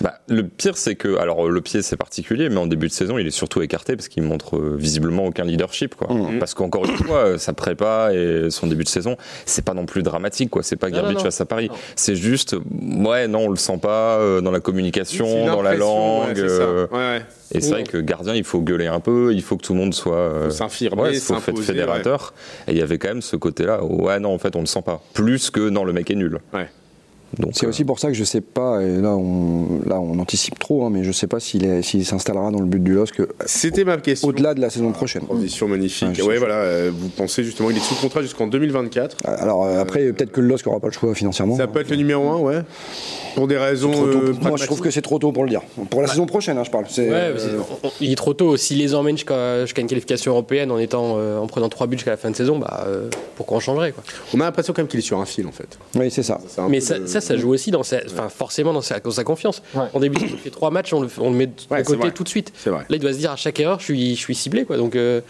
Bah, 0.00 0.20
le 0.28 0.44
pire, 0.44 0.76
c'est 0.76 0.94
que, 0.94 1.16
alors 1.16 1.48
le 1.48 1.60
pied 1.60 1.82
c'est 1.82 1.96
particulier, 1.96 2.48
mais 2.48 2.56
en 2.58 2.66
début 2.66 2.86
de 2.88 2.92
saison, 2.92 3.18
il 3.18 3.26
est 3.26 3.30
surtout 3.32 3.62
écarté 3.62 3.96
parce 3.96 4.08
qu'il 4.08 4.22
montre 4.22 4.56
euh, 4.56 4.76
visiblement 4.78 5.24
aucun 5.26 5.44
leadership, 5.44 5.94
quoi. 5.96 6.12
Mhm. 6.12 6.38
Parce 6.38 6.54
qu'encore 6.54 6.84
une 6.86 6.96
fois, 6.96 7.16
euh, 7.18 7.38
sa 7.38 7.52
prépa 7.52 8.10
et 8.14 8.48
son 8.50 8.66
début 8.68 8.84
de 8.84 8.88
saison, 8.88 9.16
c'est 9.46 9.64
pas 9.64 9.74
non 9.74 9.86
plus 9.86 10.02
dramatique, 10.02 10.50
quoi. 10.50 10.62
C'est 10.62 10.76
pas 10.76 10.90
Garbage 10.90 11.22
face 11.22 11.40
à 11.40 11.46
Paris. 11.46 11.70
C'est 11.96 12.14
juste, 12.16 12.54
ouais, 12.80 13.26
non, 13.28 13.40
on 13.46 13.48
le 13.48 13.56
sent 13.56 13.78
pas 13.82 14.18
euh, 14.18 14.40
dans 14.40 14.50
la 14.52 14.60
communication, 14.60 15.46
dans 15.46 15.62
la 15.62 15.70
ouais, 15.70 15.76
langue. 15.78 16.32
c'est 16.36 16.48
ça. 16.48 16.62
euh, 16.62 16.86
Ouais, 16.92 16.96
ouais. 16.98 17.22
et 17.52 17.60
c'est 17.60 17.70
vrai 17.70 17.82
que 17.84 17.98
gardien, 17.98 18.34
il 18.34 18.44
faut 18.44 18.60
gueuler 18.60 18.86
un 18.86 19.00
peu, 19.00 19.32
il 19.34 19.42
faut 19.42 19.56
que 19.56 19.62
tout 19.62 19.72
le 19.72 19.80
monde 19.80 19.94
soit. 19.94 20.16
euh, 20.16 20.44
Faut 20.44 20.50
s'infirmer, 20.50 21.02
ouais, 21.02 21.14
faut 21.14 21.34
être 21.36 21.60
fédérateur. 21.62 22.34
Et 22.68 22.72
il 22.72 22.78
y 22.78 22.82
avait 22.82 22.98
quand 22.98 23.08
même 23.08 23.22
ce 23.22 23.36
côté-là, 23.36 23.82
ouais, 23.84 24.20
non, 24.20 24.32
en 24.32 24.38
fait, 24.38 24.54
on 24.56 24.60
le 24.60 24.66
sent 24.66 24.82
pas. 24.82 25.02
Plus 25.14 25.50
que 25.50 25.68
non, 25.68 25.84
le 25.84 25.92
mec 25.92 26.10
est 26.10 26.14
nul. 26.14 26.38
Ouais. 26.54 26.68
Donc, 27.36 27.50
C'est 27.54 27.66
euh, 27.66 27.68
aussi 27.68 27.84
pour 27.84 27.98
ça 27.98 28.08
que 28.08 28.14
je 28.14 28.24
sais 28.24 28.40
pas, 28.40 28.80
et 28.82 29.00
là 29.02 29.14
on, 29.14 29.80
là, 29.86 30.00
on 30.00 30.18
anticipe 30.18 30.58
trop, 30.58 30.84
hein, 30.86 30.90
mais 30.90 31.04
je 31.04 31.12
sais 31.12 31.26
pas 31.26 31.40
s'il 31.40 31.64
est- 31.66 31.82
s'il 31.82 32.04
s'installera 32.06 32.50
dans 32.50 32.58
le 32.60 32.64
but 32.66 32.82
du 32.82 32.94
LOSC 32.94 33.20
euh, 33.20 33.26
C'était 33.44 33.84
ma 33.84 33.98
question. 33.98 34.28
au-delà 34.28 34.54
de 34.54 34.60
la 34.60 34.70
saison 34.70 34.92
prochaine. 34.92 35.22
Transition 35.24 35.68
magnifique. 35.68 36.08
Ouais, 36.08 36.14
je 36.14 36.22
Ouais, 36.22 36.32
sais. 36.34 36.38
voilà. 36.38 36.54
euh, 36.54 36.90
Vous 36.92 37.08
pensez 37.10 37.44
justement, 37.44 37.70
il 37.70 37.76
est 37.76 37.80
sous 37.80 37.94
contrat 37.96 38.22
jusqu'en 38.22 38.46
2024. 38.46 39.16
Alors 39.26 39.64
euh, 39.66 39.78
après, 39.80 40.10
peut-être 40.12 40.32
que 40.32 40.40
le 40.40 40.48
LOSC 40.48 40.66
aura 40.68 40.80
pas 40.80 40.86
le 40.88 40.92
choix 40.94 41.14
financièrement. 41.14 41.56
Ça 41.56 41.66
peut 41.66 41.80
être 41.80 41.90
le 41.90 41.96
numéro 41.96 42.28
1, 42.30 42.38
ouais. 42.38 42.60
Pour 43.34 43.46
des 43.46 43.58
raisons. 43.58 43.92
Euh, 43.94 44.32
Moi, 44.40 44.56
je 44.56 44.64
trouve 44.64 44.80
que 44.80 44.90
c'est 44.90 45.02
trop 45.02 45.18
tôt 45.18 45.30
pour 45.30 45.44
le 45.44 45.50
dire. 45.50 45.60
Pour 45.90 46.00
la 46.00 46.08
saison 46.08 46.24
prochaine, 46.26 46.56
hein, 46.58 46.64
je 46.64 46.70
parle. 46.70 46.86
C'est, 46.88 47.08
Ouais, 47.08 47.14
euh, 47.14 47.32
mais 47.34 47.40
c'est- 47.40 47.86
on- 47.86 47.90
il 48.00 48.10
est 48.10 48.16
trop 48.16 48.32
tôt. 48.34 48.56
S'il 48.56 48.78
les 48.78 48.94
emmène 48.94 49.16
jusqu'à 49.16 49.60
jusqu'à 49.66 49.82
une 49.82 49.86
qualification 49.86 50.32
européenne 50.32 50.70
en 50.72 50.78
étant 50.78 51.16
euh, 51.18 51.38
en 51.38 51.46
prenant 51.46 51.68
trois 51.68 51.86
buts 51.86 51.96
jusqu'à 51.98 52.10
la 52.12 52.16
fin 52.16 52.30
de 52.30 52.36
saison, 52.36 52.58
bah 52.58 52.84
euh, 52.88 53.08
pourquoi 53.36 53.58
on 53.58 53.60
changerait 53.60 53.92
quoi? 53.92 54.02
On 54.34 54.40
a 54.40 54.44
l'impression 54.44 54.72
quand 54.72 54.80
même 54.82 54.88
qu'il 54.88 54.98
est 54.98 55.02
sur 55.02 55.20
un 55.20 55.26
fil, 55.26 55.46
en 55.46 55.52
fait. 55.52 55.78
oui, 55.94 56.10
c'est 56.10 56.22
ça. 56.24 56.40
Mais 56.68 56.80
ça, 56.80 56.96
ça, 57.20 57.28
ça 57.28 57.36
joue 57.36 57.50
aussi 57.52 57.70
dans 57.70 57.82
sa, 57.82 57.98
enfin 58.06 58.28
forcément 58.28 58.72
dans 58.72 58.80
sa, 58.82 59.00
dans 59.00 59.10
sa 59.10 59.24
confiance. 59.24 59.62
Ouais. 59.74 59.82
En 59.94 60.00
début, 60.00 60.16
de 60.16 60.20
saison, 60.22 60.34
il 60.36 60.40
fait 60.40 60.50
trois 60.50 60.70
matchs, 60.70 60.92
on 60.92 61.00
le, 61.00 61.08
on 61.20 61.30
le 61.30 61.36
met 61.36 61.46
de 61.46 61.52
Ouais, 61.70 61.82
côté 61.82 61.98
vrai. 61.98 62.10
tout 62.12 62.24
de 62.24 62.28
suite. 62.28 62.52
Là, 62.66 62.82
il 62.90 62.98
doit 62.98 63.12
se 63.12 63.18
dire 63.18 63.32
à 63.32 63.36
chaque 63.36 63.58
erreur, 63.60 63.78
je 63.80 63.84
suis, 63.84 64.14
je 64.16 64.20
suis 64.20 64.34
ciblé 64.34 64.64
quoi. 64.64 64.76
Donc 64.76 64.96
euh, 64.96 65.20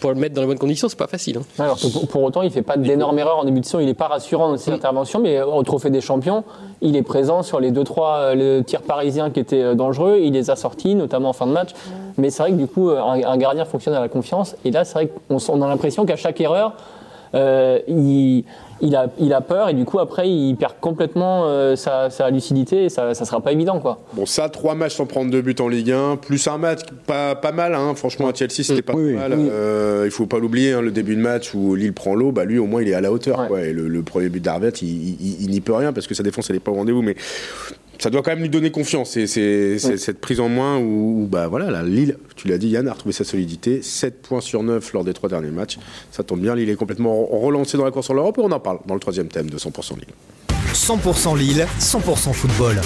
pour 0.00 0.10
le 0.10 0.16
mettre 0.16 0.34
dans 0.34 0.40
les 0.40 0.48
bonnes 0.48 0.58
conditions, 0.58 0.88
c'est 0.88 0.98
pas 0.98 1.06
facile. 1.06 1.38
hein. 1.38 1.42
Alors 1.62 1.78
pour, 1.78 2.08
pour 2.08 2.22
autant, 2.24 2.42
il 2.42 2.50
fait 2.50 2.62
pas 2.62 2.76
d'énormes 2.76 3.16
erreurs 3.20 3.38
en 3.38 3.44
début 3.44 3.60
de 3.60 3.64
saison. 3.64 3.78
Il 3.78 3.88
est 3.88 3.94
pas 3.94 4.08
rassurant 4.08 4.48
dans 4.50 4.56
ses 4.56 4.72
interventions, 4.72 5.20
mais 5.20 5.40
au 5.40 5.62
Trophée 5.62 5.90
des 5.90 6.00
Champions, 6.00 6.42
il 6.80 6.96
est 6.96 7.02
présent 7.02 7.44
sur 7.44 7.60
les 7.60 7.70
deux 7.70 7.84
trois 7.84 8.16
euh, 8.16 8.34
les 8.34 8.64
tirs 8.64 8.82
parisiens 8.82 9.30
qui 9.30 9.38
étaient 9.38 9.62
euh, 9.62 9.74
dangereux. 9.74 10.18
Il 10.20 10.32
les 10.32 10.50
a 10.50 10.56
sortis, 10.56 10.96
notamment 10.96 11.28
en 11.28 11.32
fin 11.32 11.46
de 11.46 11.52
match. 11.52 11.70
Mais 12.18 12.30
c'est 12.30 12.42
vrai 12.42 12.50
que 12.50 12.56
du 12.56 12.66
coup, 12.66 12.90
euh, 12.90 13.00
un, 13.00 13.22
un 13.22 13.36
gardien 13.36 13.64
fonctionne 13.64 13.94
à 13.94 14.00
la 14.00 14.08
confiance. 14.08 14.56
Et 14.64 14.72
là, 14.72 14.84
c'est 14.84 14.94
vrai 14.94 15.08
qu'on 15.28 15.62
a 15.62 15.68
l'impression 15.68 16.04
qu'à 16.04 16.16
chaque 16.16 16.40
erreur, 16.40 16.72
euh, 17.34 17.78
il, 17.88 18.44
il 18.80 18.96
a, 18.96 19.06
il 19.18 19.32
a 19.32 19.40
peur 19.40 19.68
et 19.68 19.74
du 19.74 19.84
coup 19.84 19.98
après 20.00 20.28
il 20.28 20.54
perd 20.56 20.74
complètement 20.80 21.44
euh, 21.46 21.76
sa, 21.76 22.10
sa 22.10 22.28
lucidité 22.30 22.84
et 22.84 22.88
ça, 22.88 23.14
ça 23.14 23.24
sera 23.24 23.40
pas 23.40 23.52
évident 23.52 23.78
quoi. 23.78 24.00
Bon, 24.14 24.26
ça, 24.26 24.48
trois 24.48 24.74
matchs 24.74 24.96
sans 24.96 25.06
prendre 25.06 25.30
deux 25.30 25.40
buts 25.42 25.54
en 25.60 25.68
Ligue 25.68 25.92
1, 25.92 26.16
plus 26.16 26.46
un 26.48 26.58
match 26.58 26.80
pas, 27.06 27.34
pas 27.34 27.52
mal, 27.52 27.74
hein. 27.74 27.94
franchement, 27.94 28.28
à 28.28 28.34
Chelsea, 28.34 28.62
c'était 28.64 28.82
pas 28.82 28.94
Oui, 28.94 29.04
oui. 29.08 29.14
mal. 29.14 29.32
Euh, 29.34 30.02
il 30.04 30.10
faut 30.10 30.26
pas 30.26 30.38
l'oublier, 30.38 30.72
hein, 30.72 30.82
le 30.82 30.90
début 30.90 31.14
de 31.16 31.20
match 31.20 31.54
où 31.54 31.74
Lille 31.74 31.92
prend 31.92 32.14
l'eau, 32.14 32.32
bah, 32.32 32.44
lui, 32.44 32.58
au 32.58 32.66
moins, 32.66 32.82
il 32.82 32.88
est 32.88 32.94
à 32.94 33.00
la 33.00 33.12
hauteur. 33.12 33.38
Ouais. 33.40 33.46
quoi. 33.48 33.60
Et 33.62 33.72
le, 33.72 33.88
le 33.88 34.02
premier 34.02 34.28
but 34.28 34.42
d'Arvet, 34.42 34.70
il, 34.82 34.88
il- 34.88 35.42
il 35.44 35.50
n'y 35.50 35.60
peut 35.60 35.74
rien 35.74 35.92
parce 35.92 36.06
que 36.06 36.14
sa 36.14 36.22
défense, 36.22 36.50
elle 36.50 36.56
n'est 36.56 36.60
pas 36.60 36.70
au 36.72 36.74
rendez-vous. 36.74 37.02
Mais 37.02 37.14
ça 37.98 38.10
doit 38.10 38.22
quand 38.22 38.30
même 38.32 38.40
lui 38.42 38.48
donner 38.48 38.70
confiance. 38.70 39.10
C'est 39.10 39.26
c'est- 39.26 39.78
c'est 39.78 39.96
cette 39.96 40.20
prise 40.20 40.40
en 40.40 40.48
main 40.48 40.78
où, 40.78 41.22
où, 41.22 41.26
bah, 41.30 41.46
voilà, 41.48 41.70
la 41.70 41.82
Lille, 41.82 42.16
tu 42.36 42.48
l'as 42.48 42.58
dit, 42.58 42.68
Yann, 42.68 42.88
a 42.88 42.92
retrouvé 42.92 43.12
sa 43.12 43.24
solidité. 43.24 43.80
7 43.82 44.22
points 44.22 44.40
sur 44.40 44.62
9 44.62 44.92
lors 44.92 45.04
des 45.04 45.12
trois 45.14 45.28
derniers 45.28 45.50
matchs. 45.50 45.78
Ça 46.10 46.22
tombe 46.22 46.40
bien, 46.40 46.54
Lille 46.54 46.68
est 46.70 46.74
complètement 46.76 47.24
relancé 47.26 47.76
dans 47.78 47.84
la 47.84 47.90
course 47.90 48.06
sur 48.06 48.14
l'Europe 48.14 48.38
et 48.38 48.42
on 48.42 48.50
en 48.50 48.60
parle 48.60 48.78
dans 48.86 48.94
le 48.94 49.00
troisième 49.00 49.28
thème 49.28 49.48
de 49.50 49.58
100% 49.58 49.94
Lille. 49.96 50.06
100% 50.74 51.34
Lille, 51.36 51.66
100% 51.78 52.32
football. 52.32 52.80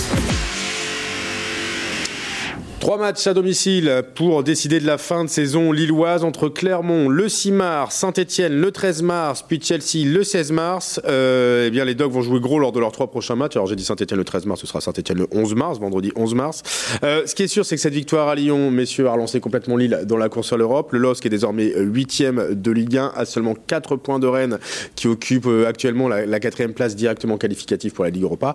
Trois 2.79 2.99
matchs 2.99 3.27
à 3.27 3.33
domicile 3.33 4.03
pour 4.15 4.45
décider 4.45 4.81
de 4.81 4.87
la 4.87 4.99
fin 4.99 5.25
de 5.25 5.31
saison 5.31 5.73
lilloise 5.73 6.25
entre 6.25 6.49
Clermont 6.49 7.09
le 7.09 7.29
6 7.29 7.51
mars, 7.51 7.97
Saint-Etienne 7.97 8.53
le 8.53 8.71
13 8.71 9.03
mars, 9.03 9.43
puis 9.47 9.59
Chelsea 9.61 10.05
le 10.05 10.23
16 10.23 10.53
mars. 10.53 11.01
Euh, 11.07 11.65
eh 11.67 11.71
bien, 11.71 11.85
les 11.87 11.95
Dogs 11.95 12.13
vont 12.13 12.21
jouer 12.21 12.39
gros 12.39 12.59
lors 12.59 12.73
de 12.73 12.79
leurs 12.79 12.93
trois 12.93 13.11
prochains 13.11 13.35
matchs. 13.35 13.57
Alors, 13.57 13.67
j'ai 13.67 13.77
dit 13.77 13.85
Saint-Etienne 13.85 14.19
le 14.19 14.25
13 14.25 14.45
mars, 14.45 14.61
ce 14.61 14.67
sera 14.67 14.81
Saint-Etienne 14.83 15.19
le 15.19 15.27
11 15.33 15.55
mars, 15.55 15.81
vendredi 15.81 16.13
11 16.17 16.35
mars. 16.35 16.63
Euh, 17.03 17.23
ce 17.27 17.35
qui 17.35 17.45
est 17.45 17.49
sûr, 17.49 17.65
c'est 17.65 17.77
que 17.77 17.83
cette 17.83 17.95
victoire 17.95 18.29
à 18.29 18.35
Lyon, 18.35 18.71
messieurs, 18.71 19.09
a 19.09 19.13
relancé 19.13 19.41
complètement 19.41 19.77
Lille 19.77 20.03
dans 20.05 20.19
la 20.19 20.29
course 20.29 20.53
à 20.53 20.59
l'Europe. 20.59 20.93
Le 20.93 20.99
LOSC 20.99 21.27
est 21.27 21.31
désormais 21.31 21.73
huitième 21.77 22.55
de 22.55 22.71
Ligue 22.71 22.99
1 22.99 23.13
à 23.17 23.25
seulement 23.25 23.55
4 23.55 23.97
points 23.97 24.19
de 24.19 24.27
Rennes 24.27 24.59
qui 24.95 25.09
occupe 25.09 25.47
euh, 25.47 25.67
actuellement 25.67 26.09
la 26.09 26.41
quatrième 26.41 26.75
place 26.75 26.95
directement 26.95 27.39
qualificative 27.39 27.93
pour 27.93 28.05
la 28.05 28.11
Ligue 28.11 28.25
Europa. 28.25 28.55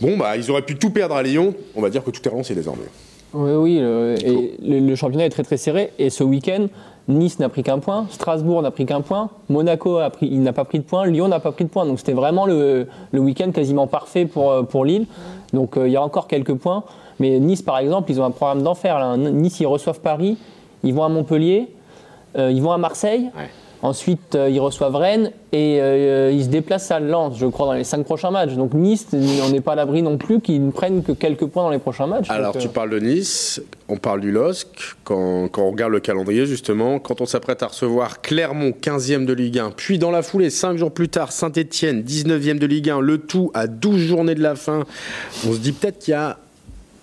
Bon, 0.00 0.16
bah, 0.16 0.36
ils 0.36 0.50
auraient 0.50 0.62
pu 0.62 0.76
tout 0.76 0.90
perdre 0.90 1.14
à 1.14 1.22
Lyon. 1.22 1.54
On 1.74 1.80
va 1.80 1.88
dire 1.88 2.04
que 2.04 2.10
tout 2.10 2.20
est 2.24 2.30
relancé 2.30 2.54
désormais. 2.54 2.84
Oui, 3.34 3.52
oui, 3.52 3.78
le, 3.80 4.14
et 4.24 4.56
le, 4.62 4.78
le 4.78 4.94
championnat 4.94 5.26
est 5.26 5.30
très 5.30 5.42
très 5.42 5.56
serré. 5.56 5.92
Et 5.98 6.08
ce 6.08 6.22
week-end, 6.24 6.66
Nice 7.08 7.38
n'a 7.38 7.48
pris 7.48 7.62
qu'un 7.62 7.80
point, 7.80 8.06
Strasbourg 8.10 8.62
n'a 8.62 8.70
pris 8.70 8.86
qu'un 8.86 9.00
point, 9.02 9.28
Monaco 9.50 9.98
a 9.98 10.08
pris, 10.08 10.26
il 10.30 10.42
n'a 10.42 10.52
pas 10.52 10.64
pris 10.64 10.78
de 10.78 10.84
point, 10.84 11.04
Lyon 11.06 11.28
n'a 11.28 11.40
pas 11.40 11.52
pris 11.52 11.64
de 11.64 11.68
point. 11.68 11.84
Donc 11.84 11.98
c'était 11.98 12.12
vraiment 12.14 12.46
le, 12.46 12.86
le 13.12 13.20
week-end 13.20 13.50
quasiment 13.50 13.86
parfait 13.86 14.24
pour, 14.24 14.50
euh, 14.50 14.62
pour 14.62 14.84
Lille. 14.84 15.06
Donc 15.52 15.76
euh, 15.76 15.86
il 15.88 15.92
y 15.92 15.96
a 15.96 16.02
encore 16.02 16.28
quelques 16.28 16.54
points. 16.54 16.84
Mais 17.20 17.38
Nice, 17.40 17.62
par 17.62 17.78
exemple, 17.78 18.10
ils 18.10 18.20
ont 18.20 18.24
un 18.24 18.30
programme 18.30 18.62
d'enfer. 18.62 18.98
là. 18.98 19.16
Nice, 19.16 19.60
ils 19.60 19.66
reçoivent 19.66 20.00
Paris, 20.00 20.38
ils 20.82 20.94
vont 20.94 21.04
à 21.04 21.08
Montpellier, 21.08 21.68
euh, 22.38 22.50
ils 22.50 22.62
vont 22.62 22.72
à 22.72 22.78
Marseille. 22.78 23.30
Ensuite, 23.84 24.34
euh, 24.34 24.48
ils 24.48 24.60
reçoivent 24.60 24.96
Rennes 24.96 25.30
et 25.52 25.78
euh, 25.78 26.32
ils 26.32 26.44
se 26.44 26.48
déplacent 26.48 26.90
à 26.90 27.00
Lens, 27.00 27.36
je 27.36 27.44
crois, 27.44 27.66
dans 27.66 27.74
les 27.74 27.84
cinq 27.84 28.02
prochains 28.04 28.30
matchs. 28.30 28.54
Donc 28.54 28.72
Nice, 28.72 29.08
on 29.12 29.50
n'est 29.50 29.60
pas 29.60 29.72
à 29.72 29.74
l'abri 29.74 30.00
non 30.00 30.16
plus 30.16 30.40
qu'ils 30.40 30.64
ne 30.64 30.70
prennent 30.70 31.02
que 31.02 31.12
quelques 31.12 31.44
points 31.44 31.64
dans 31.64 31.70
les 31.70 31.78
prochains 31.78 32.06
matchs. 32.06 32.30
Alors, 32.30 32.54
Donc, 32.54 32.62
tu 32.62 32.68
euh, 32.68 32.70
parles 32.70 32.88
de 32.88 32.98
Nice, 32.98 33.60
on 33.90 33.98
parle 33.98 34.22
du 34.22 34.32
LOSC. 34.32 34.68
Quand, 35.04 35.48
quand 35.48 35.64
on 35.64 35.70
regarde 35.70 35.92
le 35.92 36.00
calendrier, 36.00 36.46
justement, 36.46 36.98
quand 36.98 37.20
on 37.20 37.26
s'apprête 37.26 37.62
à 37.62 37.66
recevoir 37.66 38.22
Clermont, 38.22 38.70
15e 38.70 39.26
de 39.26 39.34
Ligue 39.34 39.58
1, 39.58 39.72
puis 39.76 39.98
dans 39.98 40.10
la 40.10 40.22
foulée, 40.22 40.48
5 40.48 40.78
jours 40.78 40.90
plus 40.90 41.10
tard, 41.10 41.30
Saint-Etienne, 41.30 42.00
19e 42.00 42.58
de 42.58 42.66
Ligue 42.66 42.88
1, 42.88 43.00
le 43.00 43.18
tout 43.18 43.50
à 43.52 43.66
12 43.66 43.98
journées 43.98 44.34
de 44.34 44.42
la 44.42 44.54
fin, 44.54 44.84
on 45.46 45.52
se 45.52 45.58
dit 45.58 45.72
peut-être 45.72 45.98
qu'il 45.98 46.12
y 46.12 46.14
a. 46.14 46.38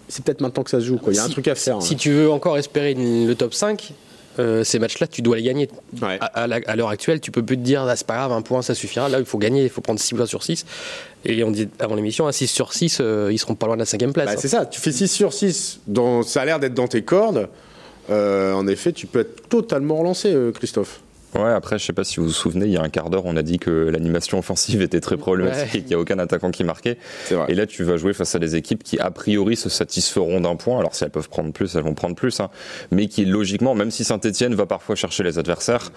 C'est 0.08 0.26
peut-être 0.26 0.42
maintenant 0.42 0.64
que 0.64 0.72
ça 0.72 0.80
se 0.80 0.86
joue, 0.86 0.98
quoi. 0.98 1.14
Il 1.14 1.18
y 1.18 1.20
a 1.20 1.26
un 1.26 1.30
truc 1.30 1.48
à 1.48 1.54
faire. 1.54 1.80
Si 1.84 1.94
hein. 1.94 1.98
tu 2.00 2.12
veux 2.12 2.32
encore 2.32 2.58
espérer 2.58 2.96
le 2.96 3.34
top 3.36 3.54
5, 3.54 3.94
euh, 4.40 4.64
ces 4.64 4.80
matchs-là, 4.80 5.08
tu 5.08 5.22
dois 5.22 5.36
les 5.36 5.44
gagner. 5.44 5.70
Ouais. 6.02 6.18
À, 6.22 6.44
à 6.44 6.44
à 6.44 6.76
l'heure 6.76 6.90
actuelle, 6.90 7.20
tu 7.20 7.32
peux 7.32 7.44
plus 7.44 7.58
te 7.58 7.64
dire, 7.64 7.84
ah, 7.84 7.96
c'est 7.96 8.08
pas 8.08 8.16
grave, 8.16 8.32
un 8.32 8.42
point, 8.42 8.62
ça 8.62 8.74
suffira. 8.74 9.10
Là, 9.10 9.20
il 9.20 9.26
faut 9.26 9.38
gagner, 9.38 9.64
il 9.64 9.70
faut 9.70 9.82
prendre 9.82 10.00
6 10.00 10.16
points 10.16 10.26
sur 10.26 10.44
6. 10.44 10.66
Et 11.26 11.44
on 11.44 11.52
dit 11.52 11.70
avant 11.80 11.96
l'émission, 11.96 12.28
à 12.28 12.32
6 12.32 12.48
sur 12.48 12.74
6, 12.74 13.00
euh, 13.00 13.30
ils 13.32 13.38
seront 13.38 13.56
pas 13.56 13.68
loin 13.68 13.76
de 13.76 13.82
la 13.82 13.86
cinquième 13.86 14.14
place. 14.14 14.28
Bah, 14.28 14.34
hein. 14.34 14.40
c'est 14.40 14.48
ça, 14.48 14.66
tu 14.66 14.80
fais 14.80 14.92
6 14.92 15.08
sur 15.08 15.34
6, 15.34 15.82
dans, 15.88 16.24
ça 16.24 16.42
a 16.42 16.46
l'air 16.46 16.60
d'être 16.60 16.74
dans 16.74 16.88
tes 16.88 17.04
cordes. 17.04 17.50
Euh, 18.10 18.54
en 18.54 18.68
effet, 18.68 18.92
tu 18.92 19.08
peux 19.08 19.20
être 19.20 19.48
totalement 19.48 19.98
relancé, 19.98 20.34
euh, 20.34 20.52
Christophe. 20.52 21.02
Ouais, 21.36 21.50
après, 21.52 21.80
je 21.80 21.86
sais 21.86 21.94
pas 21.94 22.04
si 22.04 22.18
vous 22.20 22.26
vous 22.28 22.32
souvenez, 22.32 22.66
il 22.66 22.72
y 22.74 22.78
a 22.78 22.82
un 22.82 22.90
quart 22.90 23.10
d'heure, 23.10 23.24
on 23.26 23.36
a 23.38 23.42
dit 23.42 23.58
que 23.58 23.90
l'animation 23.90 24.38
offensive 24.40 24.82
était 24.82 25.00
très 25.00 25.18
problématique 25.18 25.62
Ouais. 25.74 25.80
et 25.80 25.82
qu'il 25.82 25.88
n'y 25.88 25.94
a 25.94 26.00
aucun 26.00 26.20
attaquant 26.20 26.52
qui 26.52 26.64
marquait. 26.64 26.98
Et 27.48 27.56
là, 27.56 27.66
tu 27.66 27.84
vas 27.84 27.98
jouer 27.98 28.14
face 28.14 28.36
à 28.36 28.40
des 28.40 28.56
équipes 28.56 28.84
qui, 28.84 29.00
a 29.00 29.12
priori, 29.12 29.56
se 29.56 29.70
satisferont 29.70 30.42
d'un 30.42 30.56
point. 30.56 30.80
Alors, 30.80 30.94
si 30.96 31.04
elles 31.04 31.10
peuvent 31.10 31.30
prendre 31.30 31.52
plus, 31.54 31.76
elles 31.76 31.84
vont 31.84 31.94
prendre 31.94 32.16
plus. 32.16 32.40
hein. 32.40 32.50
Mais 32.92 33.08
qui, 33.08 33.26
logiquement, 33.26 33.76
même 33.76 33.92
si 33.92 34.04
Saint-Etienne 34.04 34.56
va 34.56 34.66
parfois 34.66 34.96
chercher 34.96 35.24
les 35.24 35.40
adversaires, 35.40 35.92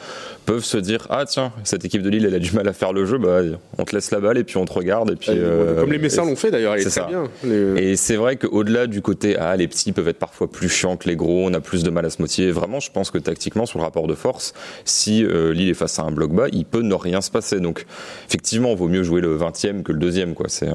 peuvent 0.46 0.64
se 0.64 0.76
dire 0.78 1.06
Ah, 1.10 1.24
tiens, 1.26 1.52
cette 1.64 1.84
équipe 1.84 2.02
de 2.02 2.10
Lille, 2.10 2.24
elle 2.26 2.34
a 2.34 2.38
du 2.38 2.52
mal 2.52 2.68
à 2.68 2.72
faire 2.72 2.92
le 2.92 3.04
jeu. 3.04 3.18
Bah, 3.18 3.40
on 3.78 3.84
te 3.84 3.94
laisse 3.94 4.10
la 4.10 4.20
balle 4.20 4.38
et 4.38 4.44
puis 4.44 4.56
on 4.56 4.64
te 4.64 4.72
regarde. 4.72 5.10
Et 5.10 5.16
puis, 5.16 5.30
euh, 5.32 5.80
Comme 5.80 5.92
les 5.92 5.98
Messins 5.98 6.24
l'ont 6.24 6.36
fait 6.36 6.50
d'ailleurs, 6.50 6.76
il 6.76 6.80
est 6.80 6.88
c'est 6.90 7.00
très 7.00 7.00
ça. 7.00 7.06
bien. 7.06 7.24
Les- 7.44 7.90
et 7.92 7.96
c'est 7.96 8.16
vrai 8.16 8.36
qu'au-delà 8.36 8.86
du 8.86 9.02
côté, 9.02 9.36
ah, 9.36 9.56
les 9.56 9.66
petits 9.68 9.92
peuvent 9.92 10.08
être 10.08 10.18
parfois 10.18 10.50
plus 10.50 10.68
chiants 10.68 10.96
que 10.96 11.08
les 11.08 11.16
gros, 11.16 11.46
on 11.48 11.54
a 11.54 11.60
plus 11.60 11.82
de 11.82 11.90
mal 11.90 12.04
à 12.06 12.10
se 12.10 12.20
motiver. 12.22 12.50
Vraiment, 12.52 12.80
je 12.80 12.90
pense 12.92 13.10
que 13.10 13.18
tactiquement, 13.18 13.66
sur 13.66 13.78
le 13.78 13.84
rapport 13.84 14.06
de 14.06 14.14
force, 14.14 14.54
si 14.84 15.23
euh, 15.24 15.52
Lille 15.52 15.70
est 15.70 15.74
face 15.74 15.98
à 15.98 16.02
un 16.02 16.10
bloc 16.10 16.32
bas, 16.32 16.46
il 16.52 16.64
peut 16.64 16.82
ne 16.82 16.94
rien 16.94 17.20
se 17.20 17.30
passer. 17.30 17.60
Donc, 17.60 17.84
effectivement, 18.28 18.70
il 18.70 18.76
vaut 18.76 18.88
mieux 18.88 19.02
jouer 19.02 19.20
le 19.20 19.36
20e 19.36 19.82
que 19.82 19.92
le 19.92 19.98
deuxième, 19.98 20.34
quoi. 20.34 20.46
C'est 20.48 20.68
euh, 20.68 20.74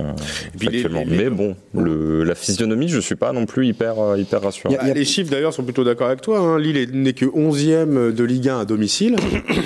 Mais 1.07 1.29
bon, 1.29 1.55
le, 1.73 2.23
la 2.23 2.35
physionomie, 2.35 2.87
je 2.89 2.99
suis 2.99 3.15
pas 3.15 3.31
non 3.33 3.45
plus 3.45 3.67
hyper, 3.67 3.99
euh, 3.99 4.17
hyper 4.17 4.41
rassurant. 4.41 4.69
Il 4.71 4.75
y 4.75 4.77
a- 4.77 4.83
Bah, 4.83 4.93
les 4.93 5.05
chiffres 5.05 5.31
d'ailleurs 5.31 5.53
sont 5.53 5.63
plutôt 5.63 5.83
d'accord 5.83 6.07
avec 6.07 6.21
toi. 6.21 6.39
hein. 6.39 6.59
Lille 6.59 6.77
est- 6.77 6.93
n'est 6.93 7.13
que 7.13 7.25
11e 7.25 8.11
de 8.13 8.23
Ligue 8.23 8.49
1 8.49 8.59
à 8.61 8.65
domicile. 8.65 9.15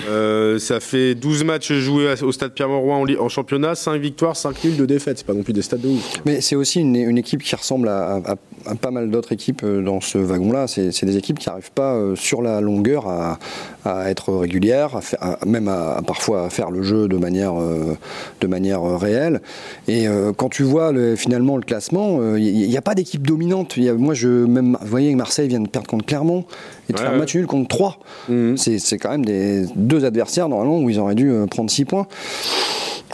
Euh, 0.09 0.59
ça 0.59 0.79
fait 0.79 1.15
12 1.15 1.43
matchs 1.43 1.71
joués 1.73 2.13
au 2.21 2.31
stade 2.31 2.51
Pierre-Mauroy 2.53 3.15
en, 3.19 3.29
championnat, 3.29 3.73
5 3.73 3.99
victoires, 3.99 4.35
5 4.35 4.63
nuls 4.63 4.77
de 4.77 4.85
défaites. 4.85 5.17
C'est 5.19 5.25
pas 5.25 5.33
non 5.33 5.41
plus 5.43 5.53
des 5.53 5.61
stades 5.61 5.81
de 5.81 5.87
ouf. 5.87 6.13
Mais 6.25 6.41
c'est 6.41 6.55
aussi 6.55 6.81
une, 6.81 6.95
une 6.95 7.17
équipe 7.17 7.41
qui 7.41 7.55
ressemble 7.55 7.87
à, 7.87 8.15
à- 8.17 8.35
à 8.65 8.75
pas 8.75 8.91
mal 8.91 9.09
d'autres 9.09 9.31
équipes 9.31 9.65
dans 9.65 10.01
ce 10.01 10.17
wagon-là. 10.17 10.67
C'est 10.67 10.91
c'est 10.91 11.05
des 11.05 11.17
équipes 11.17 11.39
qui 11.39 11.49
n'arrivent 11.49 11.71
pas 11.71 11.95
euh, 11.95 12.15
sur 12.15 12.41
la 12.41 12.61
longueur 12.61 13.07
à, 13.07 13.39
à 13.85 14.09
être 14.09 14.33
régulières, 14.33 14.72
à 14.81 15.01
faire- 15.01 15.21
à- 15.21 15.39
même 15.45 15.67
à, 15.67 15.95
à 15.97 16.01
parfois 16.01 16.45
à 16.45 16.49
faire 16.49 16.71
le 16.71 16.81
jeu 16.83 17.07
de 17.07 17.17
manière, 17.17 17.53
euh, 17.59 17.95
de 18.41 18.47
manière 18.47 18.83
euh, 18.83 18.97
réelle. 18.97 19.41
Et 19.87 20.07
euh, 20.07 20.31
quand 20.35 20.49
tu 20.49 20.63
vois 20.63 20.91
le- 20.91 21.15
finalement 21.15 21.55
le 21.57 21.63
classement, 21.63 22.17
euh, 22.19 22.39
il 22.39 22.67
n'y 22.67 22.77
a 22.77 22.81
pas 22.81 22.95
d'équipe 22.95 23.25
dominante. 23.25 23.75
Il 23.77 23.83
y 23.83 23.89
a- 23.89 23.93
moi, 23.93 24.13
je, 24.13 24.27
même, 24.27 24.77
vous 24.81 24.87
voyez, 24.87 25.13
Marseille 25.15 25.47
vient 25.47 25.61
de 25.61 25.67
perdre 25.69 25.87
contre 25.87 26.05
Clermont 26.05 26.45
et 26.89 26.93
de 26.93 26.97
Ouais, 26.97 27.03
faire 27.03 27.11
un 27.11 27.13
ouais. 27.13 27.19
match 27.19 27.35
nul 27.35 27.45
contre 27.47 27.67
3. 27.69 27.99
Mhm. 28.29 28.57
C'est 28.57 28.79
c'est 28.79 28.97
quand 28.97 29.11
même 29.11 29.25
des 29.25 29.65
deux 29.75 30.05
adversaires 30.05 30.49
normalement 30.49 30.79
où 30.79 30.89
ils 30.89 30.99
auraient 30.99 31.15
dû 31.15 31.31
prendre 31.49 31.69
6 31.69 31.85
points. 31.85 32.07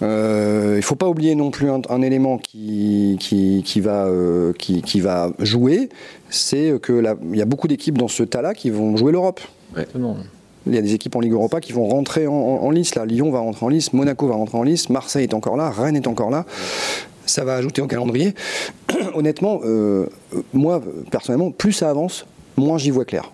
Euh, 0.01 0.71
il 0.75 0.77
ne 0.77 0.81
faut 0.81 0.95
pas 0.95 1.07
oublier 1.09 1.35
non 1.35 1.51
plus 1.51 1.69
un, 1.69 1.81
un 1.89 2.01
élément 2.01 2.37
qui, 2.37 3.17
qui, 3.19 3.63
qui 3.65 3.81
va, 3.81 4.05
euh, 4.05 4.53
qui, 4.57 4.81
qui 4.81 5.01
va 5.01 5.31
jouer, 5.39 5.89
c'est 6.29 6.79
que 6.81 6.93
la- 6.93 7.15
il 7.33 7.37
y 7.37 7.41
a 7.41 7.45
beaucoup 7.45 7.67
d'équipes 7.67 7.97
dans 7.97 8.07
ce 8.07 8.23
tas-là 8.23 8.53
qui 8.53 8.69
vont 8.69 8.95
jouer 8.95 9.11
l'Europe. 9.11 9.41
exactement. 9.73 10.15
Il 10.69 10.75
y 10.75 10.77
a 10.77 10.81
des 10.81 10.93
équipes 10.93 11.15
en 11.15 11.19
Ligue 11.19 11.33
Europa 11.33 11.59
qui 11.59 11.73
vont 11.73 11.87
rentrer 11.87 12.27
en, 12.27 12.69
lice. 12.71 12.95
Là. 12.95 13.05
Lyon 13.05 13.31
va 13.31 13.39
rentrer 13.39 13.65
en 13.65 13.69
lice, 13.69 13.93
Monaco 13.93 14.27
va 14.27 14.35
rentrer 14.35 14.57
en 14.57 14.63
lice, 14.63 14.89
Marseille 14.89 15.23
est 15.23 15.33
encore 15.33 15.57
là, 15.57 15.69
Rennes 15.69 15.95
est 15.95 16.07
encore 16.07 16.29
là. 16.29 16.45
Ça 17.25 17.43
va 17.43 17.55
ajouter 17.55 17.81
au 17.81 17.87
calendrier. 17.87 18.33
Honnêtement, 19.13 19.61
euh, 19.63 20.07
moi, 20.53 20.81
personnellement, 21.11 21.51
plus 21.51 21.73
ça 21.73 21.89
avance, 21.89 22.25
moins 22.57 22.77
j'y 22.77 22.89
vois 22.89 23.05
clair. 23.05 23.31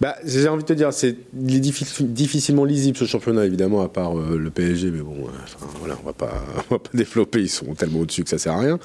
Bah, 0.00 0.14
j'ai 0.24 0.48
envie 0.48 0.62
de 0.62 0.68
te 0.68 0.72
dire, 0.72 0.92
c'est 0.92 1.16
il 1.36 1.56
est 1.56 1.60
diffi- 1.60 2.04
difficilement 2.04 2.64
lisible 2.64 2.96
ce 2.96 3.04
championnat, 3.04 3.44
évidemment, 3.44 3.82
à 3.82 3.88
part 3.88 4.16
euh, 4.16 4.38
le 4.38 4.50
PSG, 4.50 4.90
mais 4.90 5.00
bon, 5.00 5.16
euh, 5.26 5.66
voilà, 5.80 5.96
on 6.02 6.06
va 6.06 6.12
pas, 6.12 6.32
va 6.70 6.78
pas 6.78 6.90
développer, 6.94 7.40
ils 7.40 7.48
sont 7.48 7.74
tellement 7.74 8.00
au-dessus 8.00 8.22
que 8.22 8.30
ça 8.30 8.38
sert 8.38 8.52
à 8.52 8.60
rien. 8.60 8.78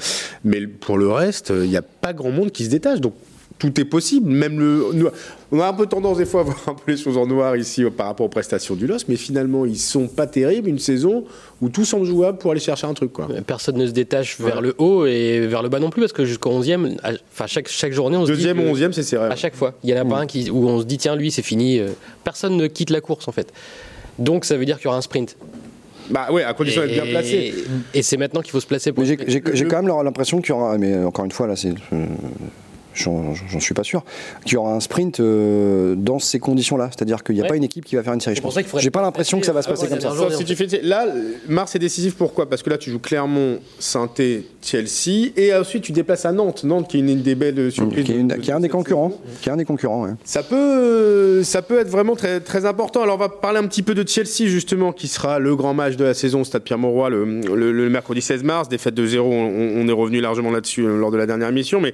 Mais 0.43 0.65
pour 0.65 0.97
le 0.97 1.11
reste, 1.11 1.53
il 1.55 1.69
n'y 1.69 1.77
a 1.77 1.81
pas 1.81 2.13
grand 2.13 2.31
monde 2.31 2.51
qui 2.51 2.65
se 2.65 2.69
détache, 2.69 3.01
donc 3.01 3.13
tout 3.59 3.79
est 3.79 3.85
possible. 3.85 4.31
Même 4.31 4.57
le, 4.59 4.85
nous- 4.93 5.09
on 5.51 5.59
a 5.59 5.67
un 5.67 5.73
peu 5.73 5.85
tendance 5.85 6.17
des 6.17 6.25
fois 6.25 6.41
à 6.41 6.43
voir 6.45 6.57
un 6.67 6.73
peu 6.73 6.91
les 6.91 6.97
choses 6.97 7.17
en 7.17 7.27
noir 7.27 7.55
ici 7.57 7.83
euh, 7.83 7.89
par 7.89 8.07
rapport 8.07 8.25
aux 8.25 8.29
prestations 8.29 8.75
du 8.75 8.87
LOS, 8.87 8.99
mais 9.07 9.15
finalement, 9.17 9.65
ils 9.65 9.77
sont 9.77 10.07
pas 10.07 10.25
terribles. 10.27 10.69
Une 10.69 10.79
saison 10.79 11.25
où 11.61 11.69
tout 11.69 11.85
semble 11.85 12.05
jouable 12.05 12.37
pour 12.37 12.51
aller 12.51 12.59
chercher 12.59 12.87
un 12.87 12.93
truc, 12.93 13.11
quoi. 13.13 13.27
Personne 13.45 13.75
ne 13.77 13.85
se 13.85 13.91
détache 13.91 14.39
vers 14.39 14.61
le 14.61 14.73
haut 14.77 15.05
et 15.05 15.45
vers 15.47 15.61
le 15.61 15.69
bas 15.69 15.79
non 15.79 15.89
plus, 15.89 16.01
parce 16.01 16.13
que 16.13 16.25
jusqu'au 16.25 16.51
11e, 16.51 16.97
à- 17.03 17.11
enfin, 17.33 17.45
chaque, 17.47 17.67
chaque 17.67 17.91
journée, 17.93 18.17
on 18.17 18.25
se 18.25 18.31
Deuxième 18.31 18.57
dit. 18.57 18.63
ou 18.63 18.65
que- 18.67 18.71
onzième, 18.71 18.93
c'est 18.93 19.03
serré. 19.03 19.25
À 19.27 19.35
chaque 19.35 19.55
fois. 19.55 19.73
Il 19.83 19.89
y 19.89 19.93
en 19.93 20.01
a 20.01 20.05
pas 20.05 20.19
un 20.19 20.25
qui, 20.25 20.49
où 20.49 20.67
on 20.67 20.79
se 20.79 20.85
dit, 20.85 20.97
tiens, 20.97 21.15
lui, 21.15 21.29
c'est 21.31 21.41
fini. 21.41 21.79
euh, 21.79 21.89
Personne 22.23 22.55
ne 22.57 22.67
quitte 22.67 22.89
la 22.89 23.01
course, 23.01 23.27
en 23.27 23.31
fait. 23.31 23.51
Donc, 24.19 24.45
ça 24.45 24.55
veut 24.57 24.65
dire 24.65 24.77
qu'il 24.77 24.85
y 24.85 24.87
aura 24.87 24.97
un 24.97 25.01
sprint. 25.01 25.35
Bah 26.11 26.31
ouais, 26.31 26.43
à 26.43 26.53
condition 26.53 26.81
d'être 26.81 26.93
bien 26.93 27.05
placé. 27.05 27.53
Et 27.93 28.01
c'est 28.01 28.17
maintenant 28.17 28.41
qu'il 28.41 28.51
faut 28.51 28.59
se 28.59 28.65
placer 28.65 28.91
pour. 28.91 29.03
J'ai 29.05 29.15
le 29.15 29.21
sprint. 29.29 29.45
j'ai- 29.47 29.55
j'ai 29.57 29.63
Le- 29.65 29.69
quand 29.69 29.83
même 29.83 30.03
l'impression 30.03 30.41
qu'il 30.41 30.49
y 30.49 30.57
aura, 30.57 30.75
mais 30.77 30.97
encore 31.03 31.25
une 31.25 31.31
fois, 31.31 31.45
là, 31.45 31.55
c'est. 31.55 31.73
Euh, 33.07 33.33
j'en 33.49 33.59
suis 33.59 33.73
pas 33.73 33.83
sûr, 33.83 34.03
qu'il 34.45 34.53
y 34.53 34.57
aura 34.57 34.73
un 34.73 34.79
sprint 34.79 35.19
euh, 35.19 35.95
dans 35.95 36.19
ces 36.19 36.39
conditions-là. 36.39 36.89
C'est-à-dire 36.95 37.23
qu'il 37.23 37.35
n'y 37.35 37.41
a 37.41 37.43
Ouais. 37.43 37.49
pas 37.49 37.55
une 37.55 37.63
équipe 37.63 37.85
qui 37.85 37.95
va 37.95 38.03
faire 38.03 38.13
une 38.13 38.21
série. 38.21 38.35
Je 38.35 38.41
pour 38.41 38.53
pense. 38.53 38.81
J'ai 38.81 38.89
pas 38.91 39.01
l'impression 39.01 39.39
que 39.39 39.45
ça 39.45 39.53
va 39.53 39.61
se 39.61 39.69
passer 39.69 39.83
Ouais, 39.83 39.89
comme 39.89 39.99
ça. 40.01 40.11
ouais, 40.11 40.17
Sauf 40.17 40.35
si 40.35 40.45
tu 40.45 40.55
fais, 40.55 40.67
là, 40.83 41.05
Mars 41.47 41.75
est 41.75 41.79
décisif 41.79 42.15
pourquoi? 42.15 42.49
Parce 42.49 42.61
que 42.63 42.69
là, 42.69 42.77
tu 42.77 42.89
joues 42.91 42.99
Clermont, 42.99 43.59
Saint-Étienne, 43.79 44.43
Chelsea, 44.61 45.31
et 45.37 45.53
ensuite 45.55 45.83
tu 45.83 45.91
déplaces 45.91 46.25
à 46.25 46.31
Nantes. 46.31 46.63
Nantes 46.63 46.87
qui 46.89 46.97
est 46.97 46.99
une 46.99 47.21
des 47.21 47.35
belles 47.35 47.71
surprises. 47.71 48.05
Qui 48.05 48.11
est, 48.11 48.15
une- 48.15 48.27
de- 48.27 48.35
qui 48.35 48.49
est 48.49 48.53
un 48.53 48.57
de 48.57 48.63
des 48.63 48.69
concurrents. 48.69 49.11
Qui 49.41 49.49
est 49.49 49.51
un 49.51 49.57
des 49.57 49.65
concurrents. 49.65 50.03
ouais. 50.03 50.11
Ça 50.23 50.43
peut, 50.43 51.41
ça 51.43 51.61
peut 51.61 51.79
être 51.79 51.89
vraiment 51.89 52.15
très, 52.15 52.39
très 52.39 52.65
important. 52.65 53.01
Alors, 53.03 53.15
on 53.15 53.19
va 53.19 53.29
parler 53.29 53.59
un 53.59 53.67
petit 53.67 53.81
peu 53.83 53.93
de 53.95 54.07
Chelsea, 54.07 54.47
justement, 54.49 54.91
qui 54.91 55.07
sera 55.07 55.39
le 55.39 55.55
grand 55.55 55.73
match 55.73 55.95
de 55.95 56.03
la 56.03 56.13
saison 56.13 56.41
au 56.41 56.43
Stade 56.43 56.63
Pierre-Mauroy 56.63 57.09
le, 57.09 57.25
le- 57.25 57.71
le 57.71 57.89
mercredi 57.89 58.21
16 58.21 58.43
mars. 58.43 58.69
Défaite 58.69 58.93
de 58.93 59.05
0, 59.05 59.27
on, 59.31 59.81
on 59.81 59.87
est 59.87 59.91
revenu 59.91 60.19
largement 60.21 60.51
là-dessus 60.51 60.83
euh, 60.85 60.97
lors 60.99 61.11
de 61.11 61.17
la 61.17 61.25
dernière 61.25 61.49
émission. 61.49 61.79
Mais 61.81 61.93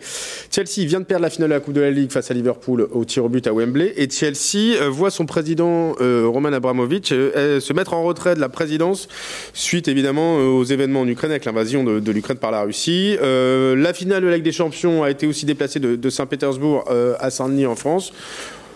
Chelsea 0.51 0.85
vient 0.85 0.94
de 0.99 1.05
perdre 1.05 1.23
la 1.23 1.29
finale 1.29 1.49
de 1.49 1.53
la 1.53 1.59
Coupe 1.59 1.73
de 1.73 1.81
la 1.81 1.91
Ligue 1.91 2.11
face 2.11 2.31
à 2.31 2.33
Liverpool 2.33 2.87
au 2.91 3.05
tir 3.05 3.25
au 3.25 3.29
but 3.29 3.45
à 3.47 3.53
Wembley. 3.53 3.93
Et 3.97 4.09
Chelsea 4.09 4.75
euh, 4.81 4.89
voit 4.89 5.11
son 5.11 5.25
président, 5.25 5.95
euh, 6.01 6.25
Roman 6.27 6.53
Abramovich, 6.53 7.11
euh, 7.11 7.59
se 7.59 7.73
mettre 7.73 7.93
en 7.93 8.03
retrait 8.03 8.35
de 8.35 8.39
la 8.39 8.49
présidence 8.49 9.07
suite, 9.53 9.87
évidemment, 9.87 10.35
aux 10.35 10.63
événements 10.63 11.01
en 11.01 11.07
Ukraine 11.07 11.31
avec 11.31 11.45
l'invasion 11.45 11.83
de, 11.83 12.11
l'Ukraine 12.11 12.37
par 12.37 12.51
la 12.51 12.61
Russie. 12.61 13.17
La 13.21 13.93
finale 13.93 14.23
de 14.23 14.27
la 14.27 14.35
Ligue 14.35 14.45
des 14.45 14.51
Champions 14.51 15.03
a 15.03 15.09
été 15.09 15.27
aussi 15.27 15.45
déplacée 15.45 15.79
de, 15.79 16.09
Saint-Pétersbourg 16.09 16.85
à 17.19 17.29
Saint-Denis 17.29 17.65
en 17.65 17.75
France. 17.75 18.13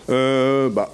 Bah, 0.08 0.90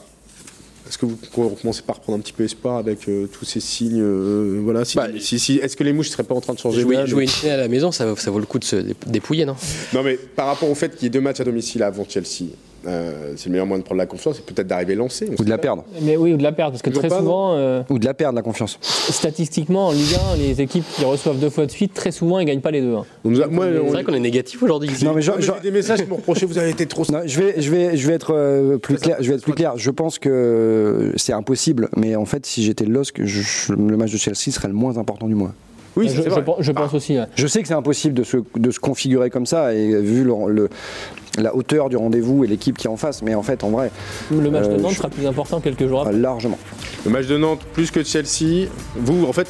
est-ce 0.89 0.99
que 0.99 1.07
vous 1.07 1.17
commencez 1.61 1.83
par 1.83 1.97
reprendre 1.97 2.19
un 2.19 2.21
petit 2.21 2.33
peu 2.33 2.45
espoir 2.45 2.77
avec 2.77 3.09
euh, 3.09 3.27
tous 3.27 3.45
ces 3.45 3.61
signes 3.61 4.01
euh, 4.01 4.61
Voilà. 4.63 4.85
Si, 4.85 4.97
Bah, 4.97 5.09
si- 5.19 5.39
si- 5.39 5.57
est-ce 5.57 5.77
que 5.77 5.85
les 5.85 5.93
mouches 5.93 6.11
seraient 6.11 6.23
pas 6.23 6.35
en 6.35 6.41
train 6.41 6.55
de 6.55 6.59
changer 6.59 6.81
Jouer, 6.83 6.97
d'âge 6.97 7.09
jouer 7.09 7.25
une 7.25 7.29
finale 7.29 7.59
à 7.61 7.63
la 7.63 7.69
maison, 7.69 7.91
ça, 7.93 8.07
vaut- 8.07 8.17
ça 8.17 8.31
vaut 8.31 8.39
le 8.39 8.47
coup 8.47 8.59
de 8.59 8.65
se 8.65 8.77
dé- 8.77 8.95
dépouiller, 9.07 9.45
non? 9.45 9.57
Non, 9.93 10.03
mais 10.03 10.17
par 10.17 10.47
rapport 10.47 10.71
au 10.71 10.75
fait 10.75 10.95
qu'il 10.95 11.05
y 11.05 11.07
ait 11.07 11.11
deux 11.11 11.21
matchs 11.21 11.41
à 11.41 11.45
domicile 11.45 11.83
avant 11.83 12.07
Chelsea, 12.09 12.51
euh, 12.87 13.33
c'est 13.37 13.47
le 13.47 13.53
meilleur 13.53 13.67
moyen 13.67 13.81
de 13.81 13.85
prendre 13.85 13.99
la 13.99 14.07
confiance, 14.07 14.37
c'est 14.37 14.45
peut-être 14.55 14.67
d'arriver 14.67 14.95
lancé. 14.95 15.29
Ou 15.39 15.45
de 15.45 15.51
la 15.51 15.59
perdre. 15.59 15.85
Mais 16.03 16.17
oui, 16.17 16.33
ou 16.33 16.37
de 16.37 16.43
la 16.43 16.53
perdre, 16.53 16.73
parce 16.73 16.83
que 16.83 16.91
Toujours 16.91 17.03
très 17.03 17.09
pas, 17.09 17.19
souvent, 17.19 17.55
euh, 17.57 17.83
Ou 17.91 17.99
de 17.99 18.05
la 18.05 18.15
perdre, 18.15 18.37
la 18.37 18.43
confiance. 18.43 18.79
statistiquement, 18.83 19.89
en 19.89 19.93
Ligue 19.93 20.17
1, 20.35 20.37
les 20.37 20.61
équipes 20.61 20.85
qui 20.95 21.05
reçoivent 21.05 21.39
deux 21.39 21.51
fois 21.51 21.67
de 21.67 21.71
suite, 21.71 21.95
très 21.95 22.11
souvent, 22.13 22.39
ils 22.39 22.45
gagnent 22.47 22.61
pas 22.61 22.71
les 22.71 22.81
deux. 22.83 22.95
hein. 22.95 23.05
C'est 23.25 23.45
on- 23.45 23.91
vrai 23.91 24.05
qu'on 24.05 24.15
est 24.15 24.21
négatif 24.21 24.63
aujourd'hui. 24.63 24.91
Non, 25.05 25.13
mais 25.15 25.23
j'ai 25.23 25.33
genre- 25.41 25.61
des 25.63 25.71
messages 25.71 26.03
qui 26.03 26.09
m'ont 26.09 26.17
reproché, 26.17 26.47
vous 26.47 26.59
avez 26.59 26.71
été 26.71 26.87
trop. 26.87 27.05
Non, 27.13 27.21
je 27.25 27.41
vais, 27.41 27.61
je 27.61 27.71
vais, 27.71 27.97
je 27.97 28.07
vais 28.07 28.15
être 28.15 28.33
euh, 28.35 28.79
plus 28.79 28.97
clair. 28.97 29.17
Je 29.21 29.29
vais 29.31 29.37
être 29.37 29.43
plus 29.43 29.55
clair. 29.55 29.75
Je 29.77 29.91
pense 29.91 30.19
que 30.19 31.13
c'est 31.17 31.33
impossible, 31.33 31.89
mais 31.97 32.17
en 32.17 32.25
fait, 32.25 32.47
si 32.47 32.63
j'étais 32.65 32.85
le 32.85 32.93
LOSC, 32.93 33.25
je- 33.25 33.73
le 33.73 33.97
match 33.97 34.13
de 34.13 34.17
Chelsea 34.19 34.51
serait 34.51 34.69
le 34.69 34.75
moins 34.75 34.99
important 34.99 35.27
du 35.29 35.35
mois. 35.35 35.53
Oui, 35.97 36.09
je, 36.11 36.17
c'est 36.21 36.25
je 36.25 36.29
vrai. 36.29 36.45
pense- 36.45 36.57
je 36.61 36.73
pense 36.73 36.93
aussi. 36.93 37.17
ouais. 37.17 37.25
Je 37.37 37.47
sais 37.47 37.63
que 37.63 37.69
c'est 37.69 37.73
impossible 37.75 38.13
de 38.15 38.23
se, 38.23 38.37
de 38.57 38.71
se 38.71 38.79
configurer 38.79 39.31
comme 39.31 39.47
ça, 39.47 39.73
et 39.73 39.95
vu 40.03 40.25
le, 40.25 40.35
le- 40.53 40.69
la 41.39 41.55
hauteur 41.55 41.89
du 41.89 41.97
rendez-vous 41.97 42.45
et 42.45 42.47
l'équipe 42.47 42.79
qui 42.79 42.87
est 42.87 42.91
en 42.91 42.97
face, 42.97 43.23
mais 43.23 43.35
en 43.35 43.43
fait, 43.43 43.65
en 43.65 43.71
vrai, 43.71 43.91
Le 44.31 44.51
match 44.51 44.67
de 44.67 44.73
Euh, 44.73 44.77
Nantes 44.79 44.93
je- 44.93 44.97
sera 44.99 45.09
plus 45.09 45.27
important 45.27 45.61
quelques 45.61 45.87
jours 45.87 46.01
après. 46.03 46.13
largement. 46.17 46.59
Le 47.05 47.11
match 47.11 47.27
de 47.27 47.37
Nantes, 47.37 47.61
plus 47.75 47.91
que 47.91 48.03
Chelsea. 48.03 48.69
Vous, 48.97 49.27
en 49.27 49.33
fait, 49.33 49.47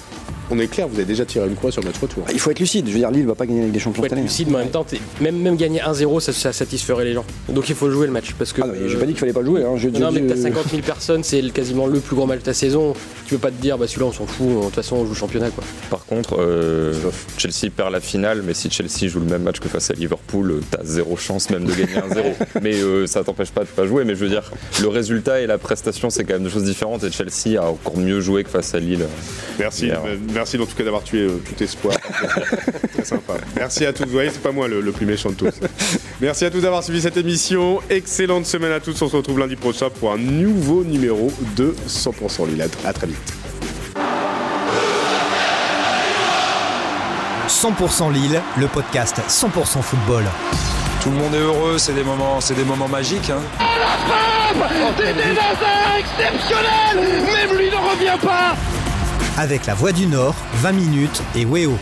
on 0.51 0.59
est 0.61 0.69
clair, 0.69 0.87
vous 0.89 0.95
avez 0.97 1.05
déjà 1.05 1.25
tiré 1.25 1.47
une 1.49 1.55
croix 1.57 1.73
sur 1.73 1.83
le 1.83 1.89
match 1.89 1.99
retour. 2.01 2.25
Il 2.33 2.39
faut 2.39 2.51
être 2.51 2.61
lucide. 2.61 2.87
Je 2.87 2.93
veux 2.93 2.99
dire, 2.99 3.11
Lille 3.11 3.27
va 3.27 3.35
pas 3.35 3.47
gagner 3.47 3.61
avec 3.63 3.73
des 3.73 3.79
champions 3.81 4.03
faut 4.03 4.05
cette 4.05 4.13
être 4.13 4.19
année. 4.19 4.29
lucide, 4.29 4.49
mais 4.49 4.57
en 4.57 4.59
même 4.61 4.69
temps, 4.71 4.87
même, 5.21 5.37
même 5.41 5.57
gagner 5.57 5.81
1-0, 5.81 6.21
ça, 6.21 6.33
ça 6.33 6.53
satisferait 6.53 7.05
les 7.05 7.15
gens. 7.15 7.25
Donc 7.49 7.69
il 7.69 7.75
faut 7.75 7.91
jouer 7.91 8.07
le 8.07 8.13
match. 8.13 8.33
Parce 8.39 8.53
que, 8.53 8.63
Ah 8.63 8.67
non, 8.69 8.75
mais 8.81 8.89
j'ai 8.89 8.97
pas 8.97 9.07
dit 9.07 9.13
qu'il 9.13 9.21
fallait 9.21 9.33
pas 9.33 9.41
le 9.41 9.47
jouer. 9.47 9.65
Hein. 9.65 9.77
J'ai- 9.77 9.91
Non, 9.91 10.11
j'ai 10.13 10.21
mais 10.21 10.29
t'as 10.29 10.39
euh, 10.39 10.43
50 10.43 10.69
000 10.71 10.83
personnes, 10.83 11.25
c'est 11.25 11.43
quasiment 11.53 11.87
le 11.87 11.99
plus 12.01 12.15
gros 12.15 12.27
match 12.27 12.41
de 12.41 12.45
ta 12.45 12.55
saison. 12.55 12.95
Tu 13.27 13.35
peux 13.35 13.41
pas 13.41 13.51
te 13.51 13.61
dire, 13.61 13.77
bah 13.77 13.87
celui-là 13.89 14.07
on 14.07 14.13
s'en 14.13 14.27
fout, 14.27 14.47
de 14.49 14.65
toute 14.67 14.75
façon 14.75 14.97
on 14.97 15.03
joue 15.05 15.11
le 15.13 15.17
championnat 15.17 15.51
quoi. 15.51 15.65
Par 15.91 16.05
contre, 16.07 16.37
euh, 16.39 16.93
Chelsea 17.39 17.71
perd 17.75 17.91
la 17.91 17.99
finale, 18.01 18.43
mais 18.47 18.55
si 18.55 18.71
Chelsea 18.71 19.09
joue 19.09 19.19
le 19.19 19.27
même 19.27 19.43
match 19.43 19.59
que 19.59 19.69
face 19.69 19.91
à 19.91 19.95
Liverpool, 19.95 20.51
euh, 20.53 20.61
t'as 20.71 20.85
zéro 20.85 21.17
chance 21.17 21.51
même 21.51 21.66
de 21.67 21.75
gagner 21.75 21.97
un 21.97 22.13
0 22.15 22.35
mais 22.63 22.75
euh, 22.81 23.07
ça 23.07 23.23
t'empêche 23.25 23.51
pas 23.51 23.63
de 23.63 23.67
pas 23.69 23.87
jouer. 23.87 24.05
Mais 24.05 24.15
je 24.15 24.21
veux 24.21 24.29
dire, 24.29 24.51
le 24.81 24.89
résultat 24.89 25.41
et 25.41 25.47
la 25.47 25.59
prestation, 25.59 26.11
c'est 26.11 26.25
quand 26.25 26.35
même 26.35 26.43
deux 26.45 26.51
choses 26.51 26.65
différentes. 26.65 27.05
Et 27.05 27.11
Chelsea 27.11 27.61
a 27.61 27.67
encore 27.67 27.97
mieux 27.97 28.21
joué 28.21 28.45
que 28.45 28.51
face 28.51 28.75
à 28.75 28.79
Lille. 28.79 29.07
Merci, 29.59 29.87
Hier. 29.87 30.01
euh, 30.07 30.17
merci 30.33 30.57
en 30.59 30.67
tout 30.67 30.75
cas 30.77 30.85
d'avoir 30.85 31.03
tué 31.03 31.23
euh, 31.23 31.41
tout 31.45 31.63
espoir. 31.63 31.97
Très 32.93 33.05
sympa. 33.05 33.35
Merci 33.57 33.85
à 33.87 33.93
tous. 33.93 34.05
Vous 34.05 34.11
voyez, 34.11 34.31
c'est 34.31 34.43
pas 34.43 34.53
moi 34.53 34.69
le, 34.69 34.81
le 34.81 34.93
plus 34.93 35.07
méchant 35.07 35.31
de 35.31 35.35
tous. 35.37 35.55
Merci 36.21 36.45
à 36.45 36.51
tous 36.51 36.61
d'avoir 36.61 36.83
suivi 36.83 37.01
cette 37.01 37.17
émission. 37.17 37.81
Excellente 37.91 38.47
semaine 38.47 38.73
à 38.73 38.81
tous. 38.81 39.01
On 39.03 39.09
se 39.09 39.17
retrouve 39.17 39.39
lundi 39.39 39.57
prochain 39.57 39.91
pour 39.91 40.13
un 40.13 40.19
nouveau 40.19 40.85
numéro 40.85 41.33
de 41.57 41.75
100% 41.89 42.49
Lille. 42.49 42.65
À 42.85 42.93
très 42.93 43.07
vite. 43.07 43.17
100% 47.49 48.13
Lille, 48.13 48.41
le 48.59 48.67
podcast 48.67 49.21
100% 49.29 49.81
football. 49.83 50.25
Tout 51.07 51.13
le 51.13 51.19
monde 51.19 51.35
est 51.37 51.39
heureux, 51.39 51.79
c'est 51.79 51.93
des 51.95 52.03
moments, 52.03 52.41
c'est 52.41 52.55
des 52.55 52.65
moments 52.65 52.89
magiques. 52.89 53.31
hein. 53.31 53.39
Hazard 55.39 55.97
exceptionnel 56.01 57.23
Même 57.25 57.57
lui 57.57 57.71
ne 57.71 57.77
revient 57.77 58.19
pas 58.21 58.57
Avec 59.41 59.67
la 59.67 59.75
Voix 59.75 59.93
du 59.93 60.09
Nord, 60.09 60.35
20 60.55 60.73
minutes 60.73 61.23
et 61.37 61.45
Weo. 61.45 61.79